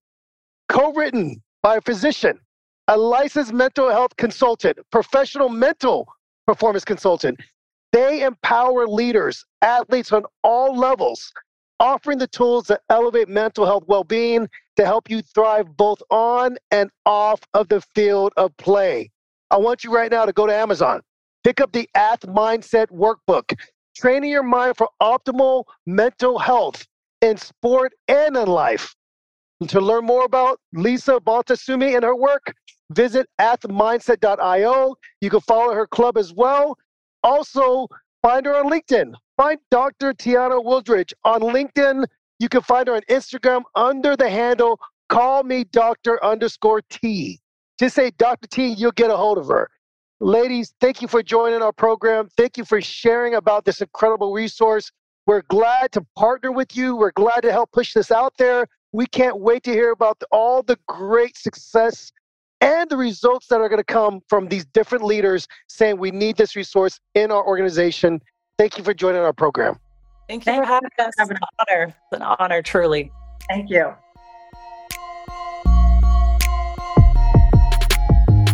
co 0.67 0.93
written 0.93 1.43
by 1.61 1.77
a 1.77 1.81
physician, 1.81 2.39
a 2.87 2.97
licensed 2.97 3.53
mental 3.53 3.89
health 3.91 4.15
consultant, 4.17 4.79
professional 4.91 5.49
mental 5.49 6.07
performance 6.47 6.83
consultant. 6.83 7.39
They 7.91 8.23
empower 8.23 8.87
leaders, 8.87 9.45
athletes 9.61 10.11
on 10.11 10.23
all 10.43 10.77
levels, 10.77 11.31
offering 11.79 12.19
the 12.19 12.27
tools 12.27 12.67
that 12.67 12.81
elevate 12.89 13.29
mental 13.29 13.65
health 13.65 13.83
well 13.87 14.03
being 14.03 14.47
to 14.75 14.85
help 14.85 15.09
you 15.09 15.21
thrive 15.21 15.75
both 15.75 16.01
on 16.11 16.57
and 16.71 16.91
off 17.05 17.41
of 17.53 17.67
the 17.69 17.81
field 17.81 18.31
of 18.37 18.55
play. 18.57 19.09
I 19.49 19.57
want 19.57 19.83
you 19.83 19.91
right 19.91 20.11
now 20.11 20.25
to 20.25 20.33
go 20.33 20.45
to 20.45 20.53
Amazon, 20.53 21.01
pick 21.43 21.59
up 21.59 21.71
the 21.71 21.89
AthMindset 21.95 22.87
Workbook, 22.91 23.57
training 23.95 24.29
your 24.29 24.43
mind 24.43 24.77
for 24.77 24.89
optimal 25.01 25.63
mental 25.87 26.37
health 26.37 26.85
in 27.21 27.37
sport 27.37 27.93
and 28.07 28.37
in 28.37 28.47
life. 28.47 28.95
And 29.59 29.69
to 29.71 29.81
learn 29.81 30.05
more 30.05 30.25
about 30.25 30.59
Lisa 30.73 31.19
Bonta 31.19 31.57
Sumii 31.57 31.95
and 31.95 32.03
her 32.03 32.15
work, 32.15 32.53
visit 32.91 33.27
athmindset.io. 33.41 34.95
You 35.21 35.29
can 35.29 35.41
follow 35.41 35.73
her 35.73 35.87
club 35.87 36.17
as 36.17 36.31
well 36.33 36.77
also, 37.23 37.87
find 38.21 38.45
her 38.45 38.55
on 38.55 38.69
LinkedIn. 38.69 39.13
Find 39.37 39.59
Dr. 39.71 40.13
Tiana 40.13 40.63
Woolridge 40.63 41.13
on 41.23 41.41
LinkedIn. 41.41 42.05
You 42.39 42.49
can 42.49 42.61
find 42.61 42.87
her 42.87 42.95
on 42.95 43.01
Instagram 43.09 43.63
under 43.75 44.15
the 44.15 44.29
handle 44.29 44.79
call 45.09 45.43
me 45.43 45.65
Dr. 45.65 46.23
underscore 46.23 46.81
T. 46.89 47.39
Just 47.77 47.95
say 47.95 48.11
Dr. 48.11 48.47
T, 48.47 48.67
you'll 48.67 48.91
get 48.91 49.09
a 49.09 49.17
hold 49.17 49.37
of 49.37 49.47
her. 49.47 49.69
Ladies, 50.21 50.73
thank 50.79 51.01
you 51.01 51.07
for 51.07 51.23
joining 51.23 51.61
our 51.61 51.71
program. 51.73 52.29
Thank 52.37 52.57
you 52.57 52.65
for 52.65 52.81
sharing 52.81 53.35
about 53.35 53.65
this 53.65 53.81
incredible 53.81 54.33
resource. 54.33 54.91
We're 55.25 55.43
glad 55.43 55.91
to 55.93 56.05
partner 56.15 56.51
with 56.51 56.75
you. 56.75 56.95
We're 56.95 57.11
glad 57.11 57.41
to 57.41 57.51
help 57.51 57.71
push 57.71 57.93
this 57.93 58.11
out 58.11 58.33
there. 58.37 58.67
We 58.91 59.05
can't 59.05 59.39
wait 59.39 59.63
to 59.63 59.71
hear 59.71 59.91
about 59.91 60.21
all 60.31 60.63
the 60.63 60.77
great 60.87 61.37
success 61.37 62.11
and 62.61 62.89
the 62.89 62.97
results 62.97 63.47
that 63.47 63.61
are 63.61 63.69
going 63.69 63.79
to 63.79 63.83
come 63.83 64.21
from 64.27 64.47
these 64.47 64.65
different 64.65 65.03
leaders 65.03 65.47
saying 65.67 65.97
we 65.97 66.11
need 66.11 66.37
this 66.37 66.55
resource 66.55 66.99
in 67.15 67.31
our 67.31 67.45
organization. 67.45 68.21
Thank 68.57 68.77
you 68.77 68.83
for 68.83 68.93
joining 68.93 69.21
our 69.21 69.33
program. 69.33 69.79
Thank 70.27 70.45
you 70.45 70.55
for 70.55 70.65
having 70.65 70.89
us. 70.99 71.13
It's 71.17 71.29
an 71.29 71.37
honor. 71.59 71.83
It's 71.85 71.95
an 72.13 72.21
honor, 72.21 72.61
truly. 72.61 73.11
Thank 73.49 73.69
you. 73.69 73.93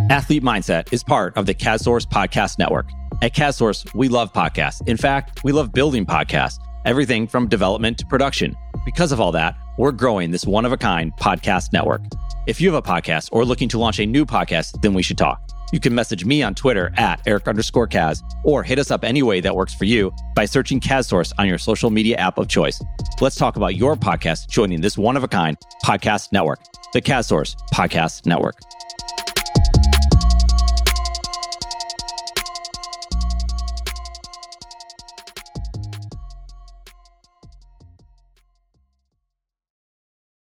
Athlete 0.10 0.44
Mindset 0.44 0.94
is 0.94 1.04
part 1.04 1.36
of 1.36 1.48
the 1.48 1.54
CASSource 1.54 2.06
Podcast 2.06 2.60
Network. 2.60 2.88
At 3.22 3.34
CASSource, 3.34 3.94
we 3.96 4.08
love 4.08 4.32
podcasts. 4.32 4.88
In 4.88 4.98
fact, 4.98 5.44
we 5.44 5.52
love 5.52 5.74
building 5.74 6.06
podcasts, 6.06 6.60
everything 6.86 7.28
from 7.28 7.48
development 7.48 7.98
to 7.98 8.06
production. 8.06 8.56
Because 8.86 9.12
of 9.12 9.20
all 9.20 9.32
that, 9.32 9.56
we're 9.78 9.92
growing 9.92 10.32
this 10.32 10.46
one 10.46 10.64
of 10.64 10.72
a 10.72 10.78
kind 10.78 11.12
podcast 11.20 11.74
network. 11.74 12.02
If 12.48 12.62
you 12.62 12.72
have 12.72 12.78
a 12.78 12.88
podcast 12.88 13.30
or 13.32 13.44
looking 13.44 13.68
to 13.70 13.80
launch 13.80 14.00
a 14.00 14.06
new 14.06 14.24
podcast, 14.24 14.80
then 14.82 14.94
we 14.94 15.02
should 15.02 15.18
talk. 15.18 15.42
You 15.74 15.80
can 15.80 15.96
message 15.96 16.26
me 16.26 16.44
on 16.44 16.54
Twitter 16.54 16.94
at 16.96 17.20
Eric 17.26 17.48
underscore 17.48 17.88
Kaz 17.88 18.22
or 18.44 18.62
hit 18.62 18.78
us 18.78 18.92
up 18.92 19.04
any 19.04 19.24
way 19.24 19.42
that 19.42 19.56
works 19.56 19.74
for 19.74 19.86
you 19.86 20.14
by 20.36 20.46
searching 20.46 20.80
CASSource 20.80 21.34
on 21.40 21.48
your 21.48 21.58
social 21.58 21.90
media 21.90 22.18
app 22.18 22.38
of 22.38 22.48
choice. 22.48 22.80
Let's 23.20 23.36
talk 23.36 23.56
about 23.56 23.76
your 23.76 23.96
podcast 23.96 24.48
joining 24.48 24.80
this 24.80 24.96
one 24.96 25.18
of 25.18 25.24
a 25.24 25.28
kind 25.28 25.58
podcast 25.84 26.32
network, 26.32 26.60
the 26.94 27.02
CASSource 27.02 27.56
Podcast 27.74 28.28
Network. 28.28 28.60